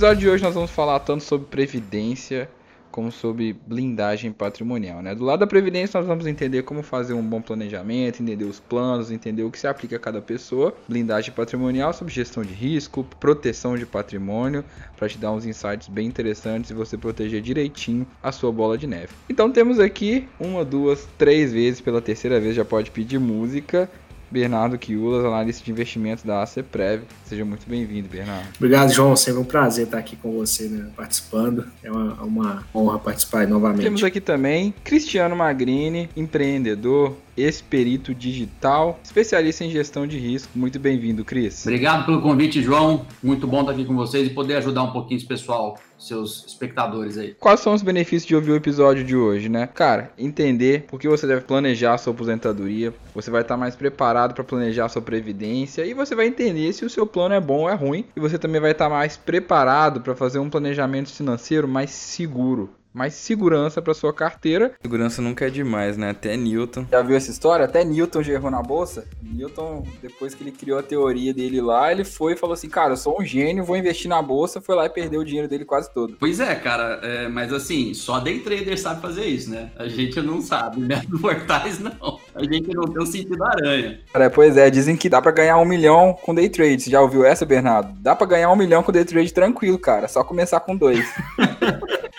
Episódio 0.00 0.20
de 0.20 0.28
hoje 0.30 0.42
nós 0.42 0.54
vamos 0.54 0.70
falar 0.70 0.98
tanto 1.00 1.22
sobre 1.22 1.46
previdência 1.48 2.48
como 2.90 3.12
sobre 3.12 3.52
blindagem 3.66 4.32
patrimonial. 4.32 5.02
Né? 5.02 5.14
Do 5.14 5.24
lado 5.24 5.40
da 5.40 5.46
previdência 5.46 5.98
nós 6.00 6.06
vamos 6.06 6.26
entender 6.26 6.62
como 6.62 6.82
fazer 6.82 7.12
um 7.12 7.22
bom 7.22 7.42
planejamento, 7.42 8.22
entender 8.22 8.46
os 8.46 8.58
planos, 8.58 9.10
entender 9.10 9.42
o 9.42 9.50
que 9.50 9.58
se 9.58 9.66
aplica 9.66 9.96
a 9.96 9.98
cada 9.98 10.22
pessoa. 10.22 10.74
Blindagem 10.88 11.34
patrimonial 11.34 11.92
sobre 11.92 12.14
gestão 12.14 12.42
de 12.42 12.54
risco, 12.54 13.04
proteção 13.20 13.76
de 13.76 13.84
patrimônio, 13.84 14.64
para 14.96 15.06
te 15.06 15.18
dar 15.18 15.32
uns 15.32 15.44
insights 15.44 15.86
bem 15.86 16.06
interessantes 16.06 16.70
e 16.70 16.74
você 16.74 16.96
proteger 16.96 17.42
direitinho 17.42 18.06
a 18.22 18.32
sua 18.32 18.50
bola 18.50 18.78
de 18.78 18.86
neve. 18.86 19.12
Então 19.28 19.52
temos 19.52 19.78
aqui 19.78 20.26
uma, 20.40 20.64
duas, 20.64 21.06
três 21.18 21.52
vezes, 21.52 21.82
pela 21.82 22.00
terceira 22.00 22.40
vez 22.40 22.56
já 22.56 22.64
pode 22.64 22.90
pedir 22.90 23.18
música. 23.20 23.86
Bernardo 24.30 24.78
Quiulas, 24.78 25.24
analista 25.24 25.64
de 25.64 25.70
investimentos 25.70 26.24
da 26.24 26.42
ACPrev. 26.42 27.02
Seja 27.24 27.44
muito 27.44 27.68
bem-vindo, 27.68 28.08
Bernardo. 28.08 28.48
Obrigado, 28.56 28.92
João. 28.92 29.16
Sempre 29.16 29.40
um 29.40 29.44
prazer 29.44 29.86
estar 29.86 29.98
aqui 29.98 30.16
com 30.16 30.32
você, 30.32 30.68
né, 30.68 30.90
participando. 30.96 31.66
É 31.82 31.90
uma, 31.90 32.14
uma 32.22 32.66
honra 32.74 32.98
participar 32.98 33.46
novamente. 33.46 33.82
Temos 33.82 34.04
aqui 34.04 34.20
também 34.20 34.74
Cristiano 34.84 35.34
Magrini, 35.34 36.08
empreendedor, 36.16 37.16
ex-perito 37.36 38.14
digital, 38.14 39.00
especialista 39.02 39.64
em 39.64 39.70
gestão 39.70 40.06
de 40.06 40.18
risco. 40.18 40.50
Muito 40.54 40.78
bem-vindo, 40.78 41.24
Cris. 41.24 41.62
Obrigado 41.62 42.04
pelo 42.04 42.20
convite, 42.20 42.62
João. 42.62 43.06
Muito 43.22 43.46
bom 43.46 43.60
estar 43.60 43.72
aqui 43.72 43.84
com 43.84 43.94
vocês 43.94 44.26
e 44.28 44.30
poder 44.30 44.56
ajudar 44.56 44.82
um 44.82 44.92
pouquinho 44.92 45.18
esse 45.18 45.26
pessoal, 45.26 45.78
seus 46.00 46.44
espectadores 46.46 47.18
aí. 47.18 47.34
Quais 47.38 47.60
são 47.60 47.74
os 47.74 47.82
benefícios 47.82 48.26
de 48.26 48.34
ouvir 48.34 48.52
o 48.52 48.56
episódio 48.56 49.04
de 49.04 49.14
hoje, 49.14 49.48
né? 49.48 49.66
Cara, 49.66 50.10
entender 50.18 50.84
por 50.88 50.98
que 50.98 51.08
você 51.08 51.26
deve 51.26 51.42
planejar 51.42 51.94
a 51.94 51.98
sua 51.98 52.12
aposentadoria, 52.12 52.92
você 53.14 53.30
vai 53.30 53.42
estar 53.42 53.56
mais 53.56 53.76
preparado 53.76 54.34
para 54.34 54.44
planejar 54.44 54.86
a 54.86 54.88
sua 54.88 55.02
previdência 55.02 55.84
e 55.84 55.94
você 55.94 56.14
vai 56.14 56.26
entender 56.26 56.72
se 56.72 56.84
o 56.84 56.90
seu 56.90 57.06
plano 57.06 57.34
é 57.34 57.40
bom 57.40 57.60
ou 57.60 57.70
é 57.70 57.74
ruim 57.74 58.04
e 58.16 58.20
você 58.20 58.38
também 58.38 58.60
vai 58.60 58.72
estar 58.72 58.88
mais 58.88 59.16
preparado 59.16 60.00
para 60.00 60.16
fazer 60.16 60.38
um 60.38 60.50
planejamento 60.50 61.10
financeiro 61.10 61.68
mais 61.68 61.90
seguro 61.90 62.70
mais 62.92 63.14
segurança 63.14 63.80
para 63.80 63.94
sua 63.94 64.12
carteira. 64.12 64.72
Segurança 64.82 65.22
nunca 65.22 65.46
é 65.46 65.50
demais, 65.50 65.96
né? 65.96 66.10
Até 66.10 66.36
Newton. 66.36 66.86
Já 66.90 67.02
viu 67.02 67.16
essa 67.16 67.30
história? 67.30 67.64
Até 67.64 67.84
Newton 67.84 68.22
já 68.22 68.32
errou 68.32 68.50
na 68.50 68.62
bolsa. 68.62 69.06
Newton, 69.22 69.86
depois 70.02 70.34
que 70.34 70.42
ele 70.42 70.52
criou 70.52 70.78
a 70.78 70.82
teoria 70.82 71.32
dele 71.32 71.60
lá, 71.60 71.92
ele 71.92 72.04
foi 72.04 72.32
e 72.32 72.36
falou 72.36 72.54
assim: 72.54 72.68
Cara, 72.68 72.92
eu 72.92 72.96
sou 72.96 73.20
um 73.20 73.24
gênio, 73.24 73.64
vou 73.64 73.76
investir 73.76 74.08
na 74.08 74.20
bolsa. 74.20 74.60
Foi 74.60 74.74
lá 74.74 74.86
e 74.86 74.90
perdeu 74.90 75.20
o 75.20 75.24
dinheiro 75.24 75.48
dele 75.48 75.64
quase 75.64 75.92
todo. 75.92 76.16
Pois 76.18 76.40
é, 76.40 76.54
cara, 76.54 77.00
é, 77.02 77.28
mas 77.28 77.52
assim, 77.52 77.94
só 77.94 78.18
day 78.18 78.40
trader 78.40 78.78
sabe 78.78 79.00
fazer 79.00 79.24
isso, 79.24 79.50
né? 79.50 79.70
A 79.76 79.88
gente 79.88 80.20
não 80.20 80.40
sabe, 80.40 80.80
né? 80.80 81.02
Mortais 81.08 81.78
não. 81.78 82.18
A 82.34 82.42
gente 82.42 82.74
não 82.74 82.84
tem 82.84 83.02
o 83.02 83.06
sentido 83.06 83.42
aranha. 83.44 84.00
Cara, 84.12 84.30
pois 84.30 84.56
é, 84.56 84.70
dizem 84.70 84.96
que 84.96 85.08
dá 85.08 85.20
para 85.22 85.32
ganhar 85.32 85.58
um 85.58 85.64
milhão 85.64 86.16
com 86.22 86.34
day 86.34 86.48
trade. 86.48 86.82
Você 86.82 86.90
já 86.90 87.00
ouviu 87.00 87.24
essa, 87.24 87.46
Bernardo? 87.46 87.92
Dá 88.00 88.16
para 88.16 88.26
ganhar 88.26 88.50
um 88.50 88.56
milhão 88.56 88.82
com 88.82 88.92
day 88.92 89.04
trade 89.04 89.32
tranquilo, 89.32 89.78
cara. 89.78 90.08
Só 90.08 90.24
começar 90.24 90.60
com 90.60 90.76
dois. 90.76 91.06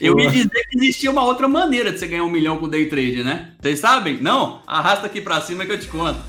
Eu 0.00 0.18
ia 0.18 0.30
dizer 0.30 0.66
que 0.68 0.76
existia 0.76 1.10
uma 1.10 1.24
outra 1.24 1.48
maneira 1.48 1.92
de 1.92 1.98
você 1.98 2.06
ganhar 2.06 2.24
um 2.24 2.30
milhão 2.30 2.58
com 2.58 2.68
day 2.68 2.86
trade, 2.86 3.24
né? 3.24 3.52
Vocês 3.60 3.80
sabem? 3.80 4.18
Não? 4.20 4.62
Arrasta 4.66 5.06
aqui 5.06 5.20
pra 5.20 5.40
cima 5.40 5.66
que 5.66 5.72
eu 5.72 5.80
te 5.80 5.88
conto. 5.88 6.20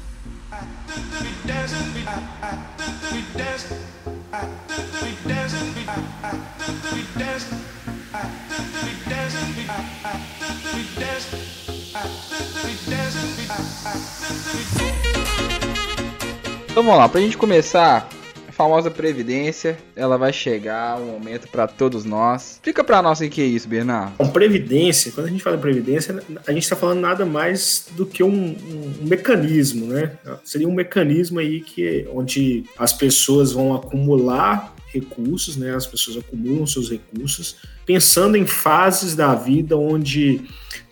Então 16.65 16.83
vamos 16.83 16.97
lá, 16.97 17.07
pra 17.07 17.21
gente 17.21 17.37
começar, 17.37 18.09
famosa 18.53 18.89
previdência, 18.91 19.77
ela 19.95 20.17
vai 20.17 20.31
chegar 20.31 20.99
um 20.99 21.07
momento 21.07 21.47
para 21.47 21.67
todos 21.67 22.05
nós. 22.05 22.53
Explica 22.53 22.83
para 22.83 23.01
nós 23.01 23.19
o 23.19 23.29
que 23.29 23.41
é 23.41 23.45
isso, 23.45 23.67
Bernardo. 23.67 24.13
Bom, 24.17 24.29
previdência, 24.29 25.11
quando 25.11 25.27
a 25.27 25.29
gente 25.29 25.43
fala 25.43 25.57
em 25.57 25.59
previdência, 25.59 26.23
a 26.45 26.51
gente 26.51 26.63
está 26.63 26.75
falando 26.75 26.99
nada 26.99 27.25
mais 27.25 27.87
do 27.91 28.05
que 28.05 28.23
um, 28.23 28.29
um, 28.29 28.93
um, 29.01 29.07
mecanismo, 29.07 29.87
né? 29.87 30.11
Seria 30.43 30.67
um 30.67 30.73
mecanismo 30.73 31.39
aí 31.39 31.61
que 31.61 32.07
onde 32.13 32.63
as 32.77 32.93
pessoas 32.93 33.51
vão 33.51 33.73
acumular 33.73 34.73
recursos, 34.87 35.57
né? 35.57 35.75
As 35.75 35.87
pessoas 35.87 36.17
acumulam 36.17 36.67
seus 36.67 36.89
recursos, 36.89 37.57
pensando 37.85 38.37
em 38.37 38.45
fases 38.45 39.15
da 39.15 39.33
vida 39.33 39.75
onde 39.75 40.41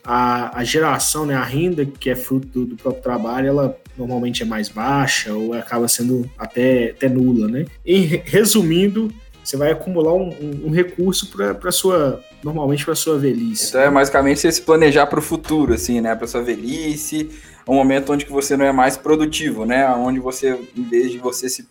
a, 0.04 0.60
a 0.60 0.64
geração, 0.64 1.26
né, 1.26 1.36
a 1.36 1.44
renda 1.44 1.86
que 1.86 2.10
é 2.10 2.16
fruto 2.16 2.48
do, 2.48 2.66
do 2.66 2.76
próprio 2.76 3.04
trabalho, 3.04 3.48
ela 3.48 3.78
normalmente 3.98 4.44
é 4.44 4.46
mais 4.46 4.70
baixa 4.70 5.34
ou 5.34 5.54
acaba 5.54 5.88
sendo 5.88 6.30
até, 6.38 6.92
até 6.92 7.10
nula, 7.10 7.48
né? 7.48 7.66
E 7.86 8.22
resumindo, 8.26 9.12
você 9.44 9.58
vai 9.58 9.72
acumular 9.72 10.14
um, 10.14 10.30
um, 10.30 10.68
um 10.68 10.70
recurso 10.72 11.32
para 11.60 11.72
sua 11.72 12.24
normalmente 12.44 12.84
para 12.84 12.96
sua 12.96 13.18
velhice. 13.18 13.70
Então 13.70 13.82
é 13.82 13.92
basicamente 13.92 14.40
você 14.40 14.52
se 14.52 14.62
planejar 14.62 15.06
para 15.08 15.20
o 15.20 15.22
futuro, 15.22 15.74
assim, 15.74 16.02
né? 16.02 16.16
Para 16.16 16.28
sua 16.28 16.42
velhice, 16.42 17.30
um 17.68 17.76
momento 17.76 18.12
onde 18.12 18.26
que 18.26 18.32
você 18.32 18.58
não 18.58 18.66
é 18.66 18.72
mais 18.72 18.98
produtivo, 18.98 19.66
né? 19.66 19.88
Onde 19.90 20.20
você, 20.20 20.58
em 20.76 20.84
vez 20.84 21.12
de 21.12 21.18
você 21.18 21.50
se 21.50 21.68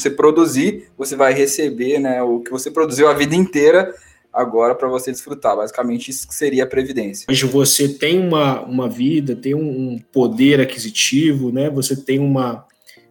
você 0.00 0.10
produzir, 0.10 0.88
você 0.96 1.16
vai 1.16 1.32
receber, 1.32 1.98
né? 1.98 2.22
O 2.22 2.40
que 2.40 2.50
você 2.50 2.70
produziu 2.70 3.08
a 3.08 3.14
vida 3.14 3.34
inteira 3.34 3.92
agora 4.38 4.74
para 4.74 4.88
você 4.88 5.10
desfrutar. 5.10 5.56
Basicamente, 5.56 6.10
isso 6.10 6.28
seria 6.30 6.62
a 6.62 6.66
previdência. 6.66 7.26
Hoje 7.28 7.44
você 7.44 7.88
tem 7.88 8.20
uma, 8.20 8.62
uma 8.62 8.88
vida, 8.88 9.34
tem 9.34 9.54
um 9.54 9.98
poder 10.12 10.60
aquisitivo, 10.60 11.50
né? 11.50 11.68
Você 11.70 11.96
tem 11.96 12.20
uma, 12.20 12.64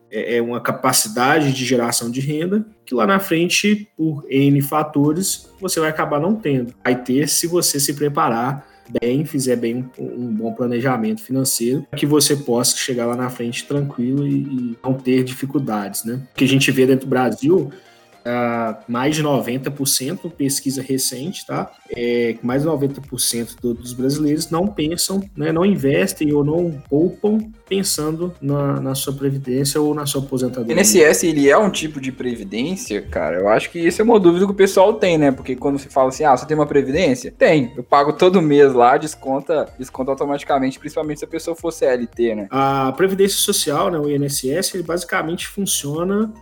é, 0.09 0.37
é, 0.37 0.41
uma 0.41 0.61
capacidade 0.61 1.51
de 1.51 1.65
geração 1.65 2.09
de 2.09 2.21
renda 2.21 2.65
que 2.85 2.95
lá 2.95 3.05
na 3.05 3.19
frente, 3.19 3.89
por 3.97 4.25
N 4.29 4.61
fatores, 4.61 5.49
você 5.59 5.81
vai 5.81 5.89
acabar 5.89 6.21
não 6.21 6.33
tendo. 6.33 6.73
Vai 6.81 7.03
ter 7.03 7.27
se 7.27 7.45
você 7.45 7.79
se 7.79 7.93
preparar 7.93 8.65
bem, 9.01 9.25
fizer 9.25 9.57
bem 9.57 9.89
um, 9.99 10.05
um 10.05 10.33
bom 10.33 10.53
planejamento 10.53 11.21
financeiro, 11.21 11.85
que 11.97 12.05
você 12.05 12.37
possa 12.37 12.77
chegar 12.77 13.05
lá 13.05 13.17
na 13.17 13.29
frente 13.29 13.65
tranquilo 13.65 14.25
e, 14.25 14.43
e 14.43 14.77
não 14.81 14.93
ter 14.93 15.25
dificuldades, 15.25 16.05
né? 16.05 16.21
O 16.33 16.37
que 16.37 16.45
a 16.45 16.47
gente 16.47 16.71
vê 16.71 16.85
dentro 16.85 17.05
do 17.05 17.09
Brasil 17.09 17.69
Uh, 18.27 18.75
mais 18.89 19.15
de 19.15 19.23
90%, 19.23 20.29
pesquisa 20.31 20.81
recente, 20.81 21.45
tá? 21.45 21.71
É, 21.95 22.35
mais 22.43 22.63
de 22.63 22.67
90% 22.67 23.55
do, 23.61 23.73
dos 23.73 23.93
brasileiros 23.93 24.49
não 24.49 24.67
pensam, 24.67 25.23
né, 25.35 25.53
não 25.53 25.65
investem 25.65 26.33
ou 26.33 26.43
não 26.43 26.71
poupam 26.89 27.37
pensando 27.69 28.33
na, 28.41 28.81
na 28.81 28.95
sua 28.95 29.13
previdência 29.13 29.79
ou 29.79 29.95
na 29.95 30.05
sua 30.05 30.21
aposentadoria. 30.21 30.75
O 30.75 30.79
INSS, 30.79 31.23
ele 31.23 31.49
é 31.49 31.57
um 31.57 31.69
tipo 31.69 32.01
de 32.01 32.11
previdência, 32.11 33.01
cara? 33.01 33.37
Eu 33.37 33.47
acho 33.47 33.69
que 33.69 33.79
isso 33.79 34.01
é 34.01 34.03
uma 34.03 34.19
dúvida 34.19 34.45
que 34.45 34.51
o 34.51 34.55
pessoal 34.55 34.93
tem, 34.95 35.17
né? 35.17 35.31
Porque 35.31 35.55
quando 35.55 35.79
se 35.79 35.87
fala 35.87 36.09
assim, 36.09 36.25
ah, 36.25 36.35
você 36.35 36.45
tem 36.45 36.57
uma 36.57 36.65
previdência? 36.65 37.31
Tem. 37.31 37.71
Eu 37.77 37.83
pago 37.83 38.11
todo 38.11 38.41
mês 38.41 38.73
lá, 38.73 38.97
desconta, 38.97 39.67
desconta 39.79 40.11
automaticamente, 40.11 40.79
principalmente 40.79 41.19
se 41.19 41.25
a 41.25 41.29
pessoa 41.29 41.55
for 41.55 41.71
CLT, 41.71 42.35
né? 42.35 42.47
A 42.49 42.91
previdência 42.91 43.37
social, 43.37 43.89
né, 43.89 43.97
o 43.97 44.09
INSS, 44.09 44.73
ele 44.73 44.83
basicamente 44.83 45.47
funciona 45.47 46.33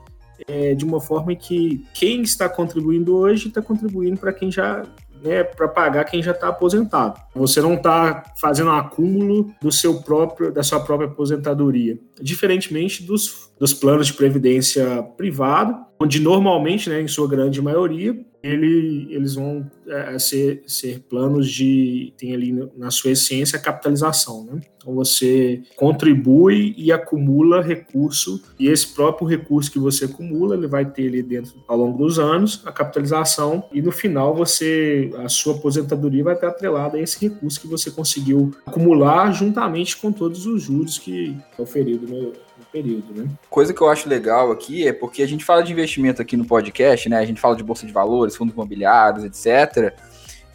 é, 0.47 0.73
de 0.73 0.85
uma 0.85 0.99
forma 0.99 1.35
que 1.35 1.85
quem 1.93 2.21
está 2.21 2.47
contribuindo 2.49 3.15
hoje 3.15 3.47
está 3.47 3.61
contribuindo 3.61 4.17
para 4.17 4.33
quem 4.33 4.51
já 4.51 4.83
né, 5.25 5.43
para 5.43 5.67
pagar 5.67 6.03
quem 6.05 6.21
já 6.21 6.31
está 6.31 6.49
aposentado. 6.49 7.19
Você 7.33 7.59
não 7.59 7.73
está 7.73 8.23
fazendo 8.39 8.69
um 8.69 8.75
acúmulo 8.75 9.51
do 9.59 9.71
seu 9.71 10.01
próprio, 10.01 10.51
da 10.51 10.61
sua 10.61 10.79
própria 10.79 11.09
aposentadoria, 11.09 11.97
diferentemente 12.21 13.03
dos, 13.03 13.49
dos 13.59 13.73
planos 13.73 14.07
de 14.07 14.13
previdência 14.13 15.01
privado, 15.17 15.75
onde 15.99 16.19
normalmente, 16.19 16.89
né, 16.89 17.01
em 17.01 17.07
sua 17.07 17.27
grande 17.27 17.61
maioria, 17.61 18.15
ele, 18.43 19.07
eles 19.09 19.33
vão 19.33 19.69
é, 19.87 20.19
ser, 20.19 20.63
ser 20.67 20.99
planos 21.09 21.49
de. 21.49 22.13
tem 22.17 22.33
ali 22.33 22.51
na 22.77 22.91
sua 22.91 23.11
essência 23.11 23.57
a 23.57 23.61
capitalização. 23.61 24.45
Né? 24.45 24.61
Então 24.85 24.93
você 24.93 25.63
contribui 25.75 26.75
e 26.77 26.91
acumula 26.91 27.59
recurso, 27.59 28.39
e 28.59 28.67
esse 28.67 28.93
próprio 28.93 29.27
recurso 29.27 29.71
que 29.71 29.79
você 29.79 30.05
acumula, 30.05 30.55
ele 30.55 30.67
vai 30.67 30.85
ter 30.85 31.07
ali 31.07 31.23
dentro 31.23 31.55
ao 31.67 31.75
longo 31.75 31.97
dos 31.97 32.19
anos 32.19 32.61
a 32.65 32.71
capitalização, 32.71 33.65
e 33.73 33.81
no 33.81 33.91
final 33.91 34.35
você 34.35 35.11
a 35.17 35.27
sua 35.27 35.55
aposentadoria 35.55 36.23
vai 36.23 36.35
estar 36.35 36.49
atrelada 36.49 36.97
a 36.97 37.01
esse 37.01 37.19
recurso 37.19 37.59
que 37.59 37.67
você 37.67 37.89
conseguiu 37.89 38.51
acumular 38.63 39.31
juntamente 39.31 39.97
com 39.97 40.11
todos 40.11 40.45
os 40.45 40.61
juros 40.61 40.99
que 40.99 41.35
é 41.57 41.61
oferido 41.61 42.05
no, 42.07 42.33
período, 42.71 43.13
né? 43.13 43.29
Coisa 43.49 43.73
que 43.73 43.81
eu 43.81 43.87
acho 43.87 44.09
legal 44.09 44.51
aqui 44.51 44.85
é 44.85 44.91
porque 44.91 45.23
a 45.23 45.27
gente 45.27 45.45
fala 45.45 45.63
de 45.63 45.71
investimento 45.71 46.21
aqui 46.21 46.35
no 46.35 46.43
podcast, 46.43 47.07
né? 47.07 47.17
A 47.17 47.25
gente 47.25 47.39
fala 47.39 47.55
de 47.55 47.63
bolsa 47.63 47.85
de 47.85 47.93
valores, 47.93 48.35
fundos 48.35 48.53
imobiliários, 48.53 49.23
etc. 49.23 49.93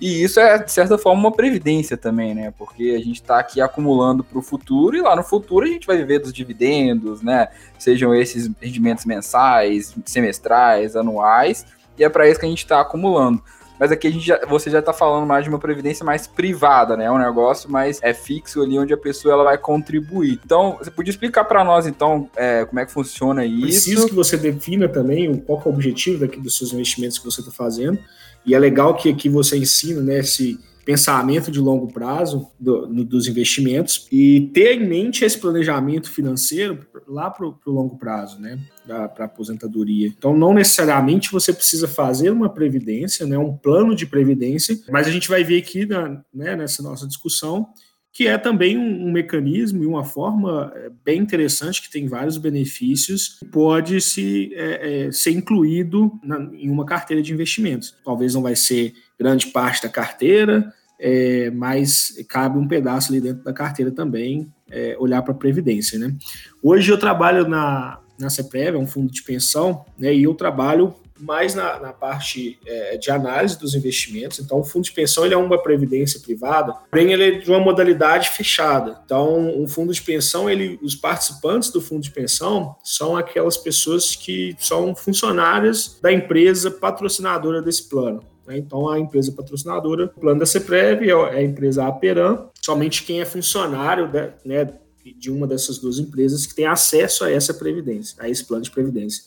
E 0.00 0.22
isso 0.22 0.40
é, 0.40 0.58
de 0.58 0.72
certa 0.72 0.96
forma, 0.96 1.20
uma 1.20 1.32
previdência 1.32 1.96
também, 1.96 2.34
né? 2.34 2.52
Porque 2.56 2.94
a 2.96 2.98
gente 2.98 3.20
está 3.20 3.38
aqui 3.38 3.60
acumulando 3.60 4.24
para 4.24 4.38
o 4.38 4.42
futuro 4.42 4.96
e 4.96 5.02
lá 5.02 5.14
no 5.14 5.22
futuro 5.22 5.66
a 5.66 5.68
gente 5.68 5.86
vai 5.86 5.98
viver 5.98 6.20
dos 6.20 6.32
dividendos, 6.32 7.20
né? 7.20 7.48
Sejam 7.78 8.14
esses 8.14 8.50
rendimentos 8.60 9.04
mensais, 9.04 9.94
semestrais, 10.06 10.96
anuais, 10.96 11.66
e 11.98 12.04
é 12.04 12.08
para 12.08 12.28
isso 12.28 12.40
que 12.40 12.46
a 12.46 12.48
gente 12.48 12.64
está 12.64 12.80
acumulando. 12.80 13.42
Mas 13.78 13.90
aqui 13.90 14.06
a 14.06 14.10
gente 14.10 14.26
já, 14.26 14.38
você 14.46 14.70
já 14.70 14.80
está 14.80 14.92
falando 14.92 15.26
mais 15.26 15.44
de 15.44 15.48
uma 15.48 15.58
previdência 15.58 16.04
mais 16.04 16.26
privada, 16.26 16.98
né? 16.98 17.06
É 17.06 17.10
um 17.10 17.18
negócio 17.18 17.70
mais 17.70 17.98
é 18.02 18.12
fixo 18.12 18.62
ali 18.62 18.78
onde 18.78 18.92
a 18.92 18.96
pessoa 18.96 19.32
ela 19.32 19.44
vai 19.44 19.56
contribuir. 19.56 20.38
Então, 20.44 20.76
você 20.78 20.90
podia 20.90 21.10
explicar 21.10 21.44
para 21.44 21.64
nós 21.64 21.86
então 21.86 22.28
é, 22.36 22.64
como 22.66 22.78
é 22.78 22.84
que 22.84 22.92
funciona 22.92 23.42
isso? 23.44 23.62
Preciso 23.62 24.08
que 24.08 24.14
você 24.14 24.36
defina 24.36 24.86
também 24.86 25.34
qual 25.40 25.62
é 25.64 25.68
o 25.68 25.72
objetivo 25.72 26.20
daqui 26.20 26.38
dos 26.38 26.58
seus 26.58 26.74
investimentos 26.74 27.18
que 27.18 27.24
você 27.24 27.40
está 27.40 27.52
fazendo 27.52 27.98
e 28.44 28.54
é 28.54 28.58
legal 28.58 28.96
que 28.96 29.08
aqui 29.08 29.28
você 29.28 29.56
ensina 29.56 30.00
né, 30.00 30.18
esse 30.18 30.58
pensamento 30.84 31.50
de 31.50 31.60
longo 31.60 31.92
prazo 31.92 32.48
do, 32.58 32.86
no, 32.88 33.04
dos 33.04 33.28
investimentos 33.28 34.08
e 34.10 34.50
ter 34.52 34.80
em 34.80 34.88
mente 34.88 35.24
esse 35.24 35.38
planejamento 35.38 36.10
financeiro 36.10 36.80
lá 37.06 37.30
para 37.30 37.46
o 37.46 37.54
longo 37.66 37.96
prazo, 37.98 38.40
né, 38.40 38.58
para 38.86 39.26
aposentadoria. 39.26 40.08
Então, 40.08 40.36
não 40.36 40.54
necessariamente 40.54 41.30
você 41.30 41.52
precisa 41.52 41.86
fazer 41.86 42.30
uma 42.30 42.48
previdência, 42.48 43.26
né, 43.26 43.38
um 43.38 43.56
plano 43.56 43.94
de 43.94 44.06
previdência, 44.06 44.78
mas 44.90 45.06
a 45.06 45.10
gente 45.10 45.28
vai 45.28 45.44
ver 45.44 45.58
aqui 45.58 45.86
na, 45.86 46.22
né, 46.34 46.56
nessa 46.56 46.82
nossa 46.82 47.06
discussão 47.06 47.68
que 48.12 48.26
é 48.26 48.36
também 48.36 48.76
um, 48.76 49.06
um, 49.06 49.12
mecanismo 49.12 49.82
e 49.82 49.86
uma 49.86 50.04
forma 50.04 50.72
é, 50.74 50.90
bem 51.04 51.20
interessante, 51.20 51.82
que 51.82 51.90
tem 51.90 52.08
vários 52.08 52.36
benefícios, 52.36 53.38
pode 53.52 54.00
se, 54.00 54.52
é, 54.54 55.06
é, 55.06 55.12
ser 55.12 55.30
incluído 55.30 56.12
na, 56.22 56.38
em 56.54 56.70
uma 56.70 56.84
carteira 56.84 57.22
de 57.22 57.32
investimentos. 57.32 57.96
Talvez 58.04 58.34
não 58.34 58.42
vai 58.42 58.56
ser 58.56 58.94
grande 59.18 59.46
parte 59.48 59.82
da 59.82 59.88
carteira, 59.88 60.72
é, 60.98 61.50
mas 61.50 62.14
cabe 62.28 62.58
um 62.58 62.66
pedaço 62.66 63.12
ali 63.12 63.20
dentro 63.20 63.44
da 63.44 63.52
carteira 63.52 63.90
também, 63.90 64.52
olhar 65.00 65.20
para 65.22 65.32
a 65.32 65.36
Previdência. 65.36 65.98
Né? 65.98 66.14
Hoje 66.62 66.92
eu 66.92 66.98
trabalho 66.98 67.48
na, 67.48 67.98
na 68.20 68.30
CEPREV, 68.30 68.76
é 68.76 68.78
um 68.78 68.86
fundo 68.86 69.10
de 69.10 69.22
pensão, 69.22 69.84
né, 69.98 70.14
e 70.14 70.22
eu 70.22 70.34
trabalho 70.34 70.94
mais 71.20 71.54
na, 71.54 71.78
na 71.78 71.92
parte 71.92 72.58
é, 72.66 72.96
de 72.96 73.10
análise 73.10 73.58
dos 73.58 73.74
investimentos. 73.74 74.38
Então, 74.38 74.60
o 74.60 74.64
fundo 74.64 74.84
de 74.84 74.92
pensão 74.92 75.24
ele 75.24 75.34
é 75.34 75.36
uma 75.36 75.62
previdência 75.62 76.20
privada, 76.20 76.74
porém 76.90 77.12
ele 77.12 77.24
é 77.24 77.30
de 77.38 77.50
uma 77.50 77.60
modalidade 77.60 78.30
fechada. 78.30 79.00
Então, 79.04 79.60
um 79.60 79.68
fundo 79.68 79.92
de 79.92 80.02
pensão, 80.02 80.48
ele, 80.48 80.78
os 80.82 80.94
participantes 80.94 81.70
do 81.70 81.80
fundo 81.80 82.02
de 82.02 82.10
pensão 82.10 82.76
são 82.82 83.16
aquelas 83.16 83.56
pessoas 83.56 84.16
que 84.16 84.56
são 84.58 84.94
funcionárias 84.94 85.98
da 86.02 86.12
empresa 86.12 86.70
patrocinadora 86.70 87.62
desse 87.62 87.88
plano. 87.88 88.22
Né? 88.46 88.58
Então, 88.58 88.88
a 88.88 88.98
empresa 88.98 89.32
patrocinadora, 89.32 90.06
o 90.16 90.20
plano 90.20 90.40
da 90.40 90.46
CEPREV 90.46 91.08
é, 91.08 91.10
é 91.10 91.36
a 91.38 91.42
empresa 91.42 91.86
Aperam, 91.86 92.50
somente 92.60 93.04
quem 93.04 93.20
é 93.20 93.24
funcionário 93.24 94.10
né, 94.44 94.72
de 95.16 95.30
uma 95.30 95.46
dessas 95.46 95.78
duas 95.78 95.98
empresas 95.98 96.46
que 96.46 96.54
tem 96.54 96.66
acesso 96.66 97.24
a 97.24 97.30
essa 97.30 97.54
previdência, 97.54 98.16
a 98.18 98.28
esse 98.28 98.44
plano 98.44 98.62
de 98.62 98.70
previdência. 98.70 99.24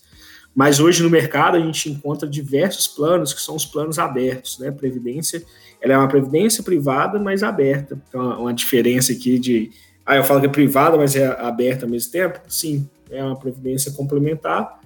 Mas 0.55 0.79
hoje 0.79 1.01
no 1.01 1.09
mercado 1.09 1.57
a 1.57 1.59
gente 1.59 1.89
encontra 1.89 2.27
diversos 2.27 2.87
planos 2.87 3.33
que 3.33 3.41
são 3.41 3.55
os 3.55 3.65
planos 3.65 3.97
abertos, 3.97 4.59
né? 4.59 4.69
Previdência, 4.71 5.43
ela 5.81 5.93
é 5.93 5.97
uma 5.97 6.07
previdência 6.07 6.63
privada, 6.63 7.19
mas 7.19 7.41
aberta. 7.41 7.99
Então, 8.07 8.41
uma 8.41 8.53
diferença 8.53 9.11
aqui 9.11 9.39
de, 9.39 9.71
ah, 10.05 10.15
eu 10.15 10.23
falo 10.23 10.39
que 10.39 10.45
é 10.45 10.49
privada, 10.49 10.95
mas 10.95 11.15
é 11.15 11.25
aberta 11.41 11.85
ao 11.85 11.89
mesmo 11.91 12.11
tempo. 12.11 12.39
Sim, 12.47 12.87
é 13.09 13.23
uma 13.23 13.35
previdência 13.35 13.91
complementar. 13.91 14.79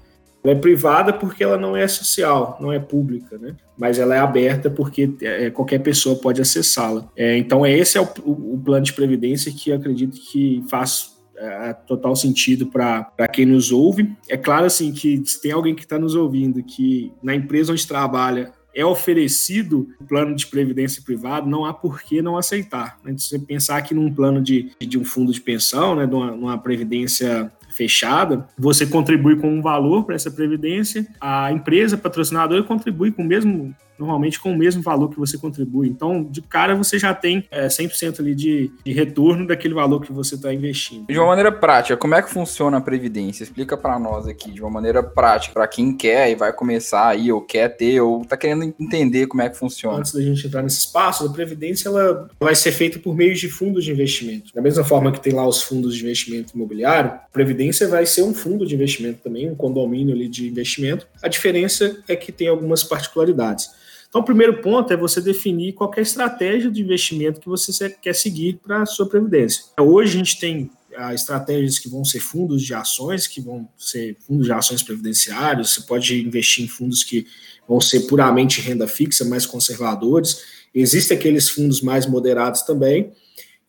Ela 0.43 0.53
é 0.53 0.59
privada 0.59 1.11
porque 1.11 1.43
ela 1.43 1.57
não 1.57 1.75
é 1.75 1.85
social, 1.87 2.57
não 2.61 2.71
é 2.71 2.79
pública, 2.79 3.37
né? 3.37 3.55
Mas 3.77 3.99
ela 3.99 4.15
é 4.15 4.19
aberta 4.19 4.69
porque 4.69 5.11
é, 5.21 5.49
qualquer 5.49 5.79
pessoa 5.79 6.15
pode 6.15 6.41
acessá-la. 6.41 7.09
É, 7.15 7.37
então, 7.37 7.65
esse 7.65 7.97
é 7.97 8.01
o, 8.01 8.07
o, 8.23 8.53
o 8.53 8.61
plano 8.63 8.85
de 8.85 8.93
previdência 8.93 9.51
que 9.51 9.71
eu 9.71 9.75
acredito 9.75 10.17
que 10.17 10.63
faz 10.69 11.16
é, 11.37 11.73
total 11.73 12.15
sentido 12.15 12.67
para 12.67 13.27
quem 13.31 13.45
nos 13.45 13.71
ouve. 13.71 14.11
É 14.27 14.35
claro 14.35 14.65
assim 14.65 14.91
que 14.91 15.21
se 15.25 15.41
tem 15.41 15.51
alguém 15.51 15.75
que 15.75 15.83
está 15.83 15.99
nos 15.99 16.15
ouvindo 16.15 16.63
que 16.63 17.11
na 17.21 17.35
empresa 17.35 17.71
onde 17.71 17.87
trabalha 17.87 18.51
é 18.73 18.85
oferecido 18.85 19.89
plano 20.07 20.35
de 20.35 20.45
previdência 20.45 21.01
privado, 21.03 21.49
não 21.49 21.65
há 21.65 21.73
por 21.73 22.01
que 22.03 22.21
não 22.21 22.37
aceitar. 22.37 22.99
Né? 23.03 23.15
Se 23.17 23.29
você 23.29 23.39
pensar 23.39 23.77
aqui 23.77 23.95
num 23.95 24.13
plano 24.13 24.39
de, 24.39 24.71
de 24.79 24.99
um 24.99 25.03
fundo 25.03 25.31
de 25.31 25.41
pensão, 25.41 25.95
né, 25.95 26.05
de 26.05 26.13
uma, 26.13 26.31
uma 26.31 26.57
previdência 26.59 27.51
fechada, 27.75 28.47
você 28.57 28.85
contribui 28.85 29.35
com 29.35 29.49
um 29.49 29.63
valor 29.63 30.03
para 30.03 30.15
essa 30.15 30.29
previdência, 30.29 31.07
a 31.19 31.51
empresa 31.51 31.97
patrocinadora 31.97 32.61
contribui 32.63 33.11
com 33.11 33.23
o 33.23 33.25
mesmo 33.25 33.75
normalmente 33.97 34.39
com 34.39 34.51
o 34.51 34.57
mesmo 34.57 34.81
valor 34.81 35.09
que 35.09 35.17
você 35.17 35.37
contribui. 35.37 35.87
Então, 35.87 36.23
de 36.23 36.41
cara, 36.41 36.75
você 36.75 36.99
já 36.99 37.13
tem 37.13 37.43
é, 37.51 37.67
100% 37.67 38.19
ali 38.19 38.35
de, 38.35 38.71
de 38.83 38.93
retorno 38.93 39.47
daquele 39.47 39.73
valor 39.73 40.01
que 40.01 40.11
você 40.11 40.35
está 40.35 40.53
investindo. 40.53 41.07
De 41.07 41.17
uma 41.17 41.27
maneira 41.27 41.51
prática, 41.51 41.97
como 41.97 42.15
é 42.15 42.21
que 42.21 42.29
funciona 42.29 42.77
a 42.77 42.81
Previdência? 42.81 43.43
Explica 43.43 43.77
para 43.77 43.99
nós 43.99 44.27
aqui, 44.27 44.51
de 44.51 44.61
uma 44.61 44.69
maneira 44.69 45.03
prática, 45.03 45.53
para 45.53 45.67
quem 45.67 45.95
quer 45.95 46.31
e 46.31 46.35
vai 46.35 46.53
começar 46.53 47.07
aí, 47.07 47.31
ou 47.31 47.41
quer 47.41 47.69
ter, 47.69 48.01
ou 48.01 48.21
está 48.21 48.37
querendo 48.37 48.73
entender 48.79 49.27
como 49.27 49.41
é 49.41 49.49
que 49.49 49.57
funciona. 49.57 49.97
Antes 49.97 50.13
da 50.13 50.21
gente 50.21 50.45
entrar 50.45 50.61
nesse 50.61 50.79
espaço, 50.79 51.25
a 51.25 51.29
Previdência 51.29 51.89
ela 51.89 52.29
vai 52.39 52.55
ser 52.55 52.71
feita 52.71 52.99
por 52.99 53.15
meio 53.15 53.33
de 53.35 53.49
fundos 53.49 53.83
de 53.83 53.91
investimento. 53.91 54.53
Da 54.53 54.61
mesma 54.61 54.83
forma 54.83 55.11
que 55.11 55.19
tem 55.19 55.33
lá 55.33 55.47
os 55.47 55.61
fundos 55.61 55.95
de 55.95 56.03
investimento 56.03 56.55
imobiliário, 56.55 57.11
a 57.11 57.29
Previdência 57.31 57.87
vai 57.87 58.05
ser 58.05 58.23
um 58.23 58.33
fundo 58.33 58.65
de 58.65 58.75
investimento 58.75 59.19
também, 59.23 59.49
um 59.49 59.55
condomínio 59.55 60.13
ali 60.13 60.27
de 60.27 60.47
investimento. 60.47 61.07
A 61.21 61.27
diferença 61.27 61.97
é 62.07 62.15
que 62.15 62.31
tem 62.31 62.47
algumas 62.47 62.83
particularidades. 62.83 63.69
Então, 64.09 64.21
o 64.21 64.23
primeiro 64.23 64.61
ponto 64.61 64.91
é 64.91 64.97
você 64.97 65.19
definir 65.21 65.73
qual 65.73 65.91
é 65.95 65.99
a 65.99 66.03
estratégia 66.03 66.71
de 66.71 66.81
investimento 66.81 67.39
que 67.39 67.49
você 67.49 67.89
quer 67.89 68.15
seguir 68.15 68.59
para 68.63 68.81
a 68.81 68.85
sua 68.85 69.07
previdência. 69.07 69.65
Hoje 69.79 70.15
a 70.15 70.17
gente 70.17 70.39
tem 70.39 70.71
ah, 70.95 71.13
estratégias 71.13 71.77
que 71.77 71.89
vão 71.89 72.03
ser 72.03 72.19
fundos 72.19 72.63
de 72.63 72.73
ações, 72.73 73.27
que 73.27 73.39
vão 73.39 73.67
ser 73.77 74.17
fundos 74.25 74.45
de 74.45 74.51
ações 74.51 74.81
previdenciários, 74.81 75.73
você 75.73 75.81
pode 75.81 76.19
investir 76.19 76.63
em 76.63 76.67
fundos 76.67 77.03
que 77.03 77.27
vão 77.67 77.79
ser 77.81 78.01
puramente 78.07 78.61
renda 78.61 78.87
fixa, 78.87 79.25
mais 79.25 79.45
conservadores. 79.45 80.41
Existem 80.73 81.17
aqueles 81.17 81.49
fundos 81.49 81.81
mais 81.81 82.05
moderados 82.05 82.61
também. 82.61 83.11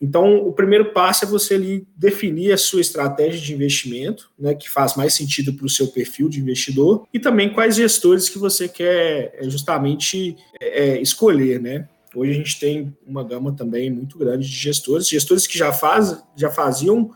Então, 0.01 0.47
o 0.47 0.53
primeiro 0.53 0.93
passo 0.93 1.25
é 1.25 1.29
você 1.29 1.55
ali 1.55 1.87
definir 1.97 2.53
a 2.53 2.57
sua 2.57 2.81
estratégia 2.81 3.41
de 3.41 3.53
investimento, 3.53 4.31
né, 4.39 4.55
que 4.55 4.71
faz 4.71 4.95
mais 4.95 5.15
sentido 5.15 5.53
para 5.53 5.67
o 5.67 5.69
seu 5.69 5.89
perfil 5.89 6.29
de 6.29 6.41
investidor, 6.41 7.05
e 7.13 7.19
também 7.19 7.53
quais 7.53 7.77
gestores 7.77 8.29
que 8.29 8.39
você 8.39 8.69
quer 8.69 9.35
é, 9.35 9.51
justamente 9.51 10.37
é, 10.61 11.01
escolher, 11.01 11.61
né? 11.61 11.89
Hoje 12.15 12.31
a 12.31 12.35
gente 12.35 12.59
tem 12.59 12.97
uma 13.07 13.23
gama 13.23 13.53
também 13.53 13.91
muito 13.91 14.17
grande 14.17 14.49
de 14.49 14.55
gestores, 14.55 15.09
gestores 15.09 15.47
que 15.47 15.59
já, 15.59 15.73
faz, 15.73 16.23
já 16.37 16.51
faziam 16.51 17.11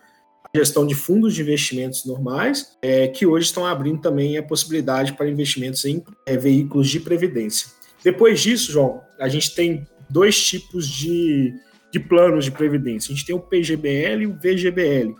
gestão 0.54 0.86
de 0.86 0.94
fundos 0.94 1.34
de 1.34 1.40
investimentos 1.40 2.04
normais, 2.04 2.76
é, 2.82 3.08
que 3.08 3.24
hoje 3.24 3.46
estão 3.46 3.64
abrindo 3.64 4.00
também 4.00 4.36
a 4.36 4.42
possibilidade 4.42 5.14
para 5.14 5.28
investimentos 5.28 5.84
em 5.84 6.04
é, 6.26 6.36
veículos 6.36 6.90
de 6.90 7.00
previdência. 7.00 7.68
Depois 8.04 8.40
disso, 8.40 8.70
João, 8.70 9.00
a 9.18 9.28
gente 9.28 9.54
tem 9.54 9.86
dois 10.10 10.44
tipos 10.44 10.86
de 10.86 11.54
de 11.92 12.00
planos 12.00 12.44
de 12.46 12.50
previdência. 12.50 13.12
A 13.12 13.14
gente 13.14 13.26
tem 13.26 13.34
o 13.34 13.40
PGBL 13.40 14.22
e 14.22 14.26
o 14.26 14.34
VGBL. 14.34 15.14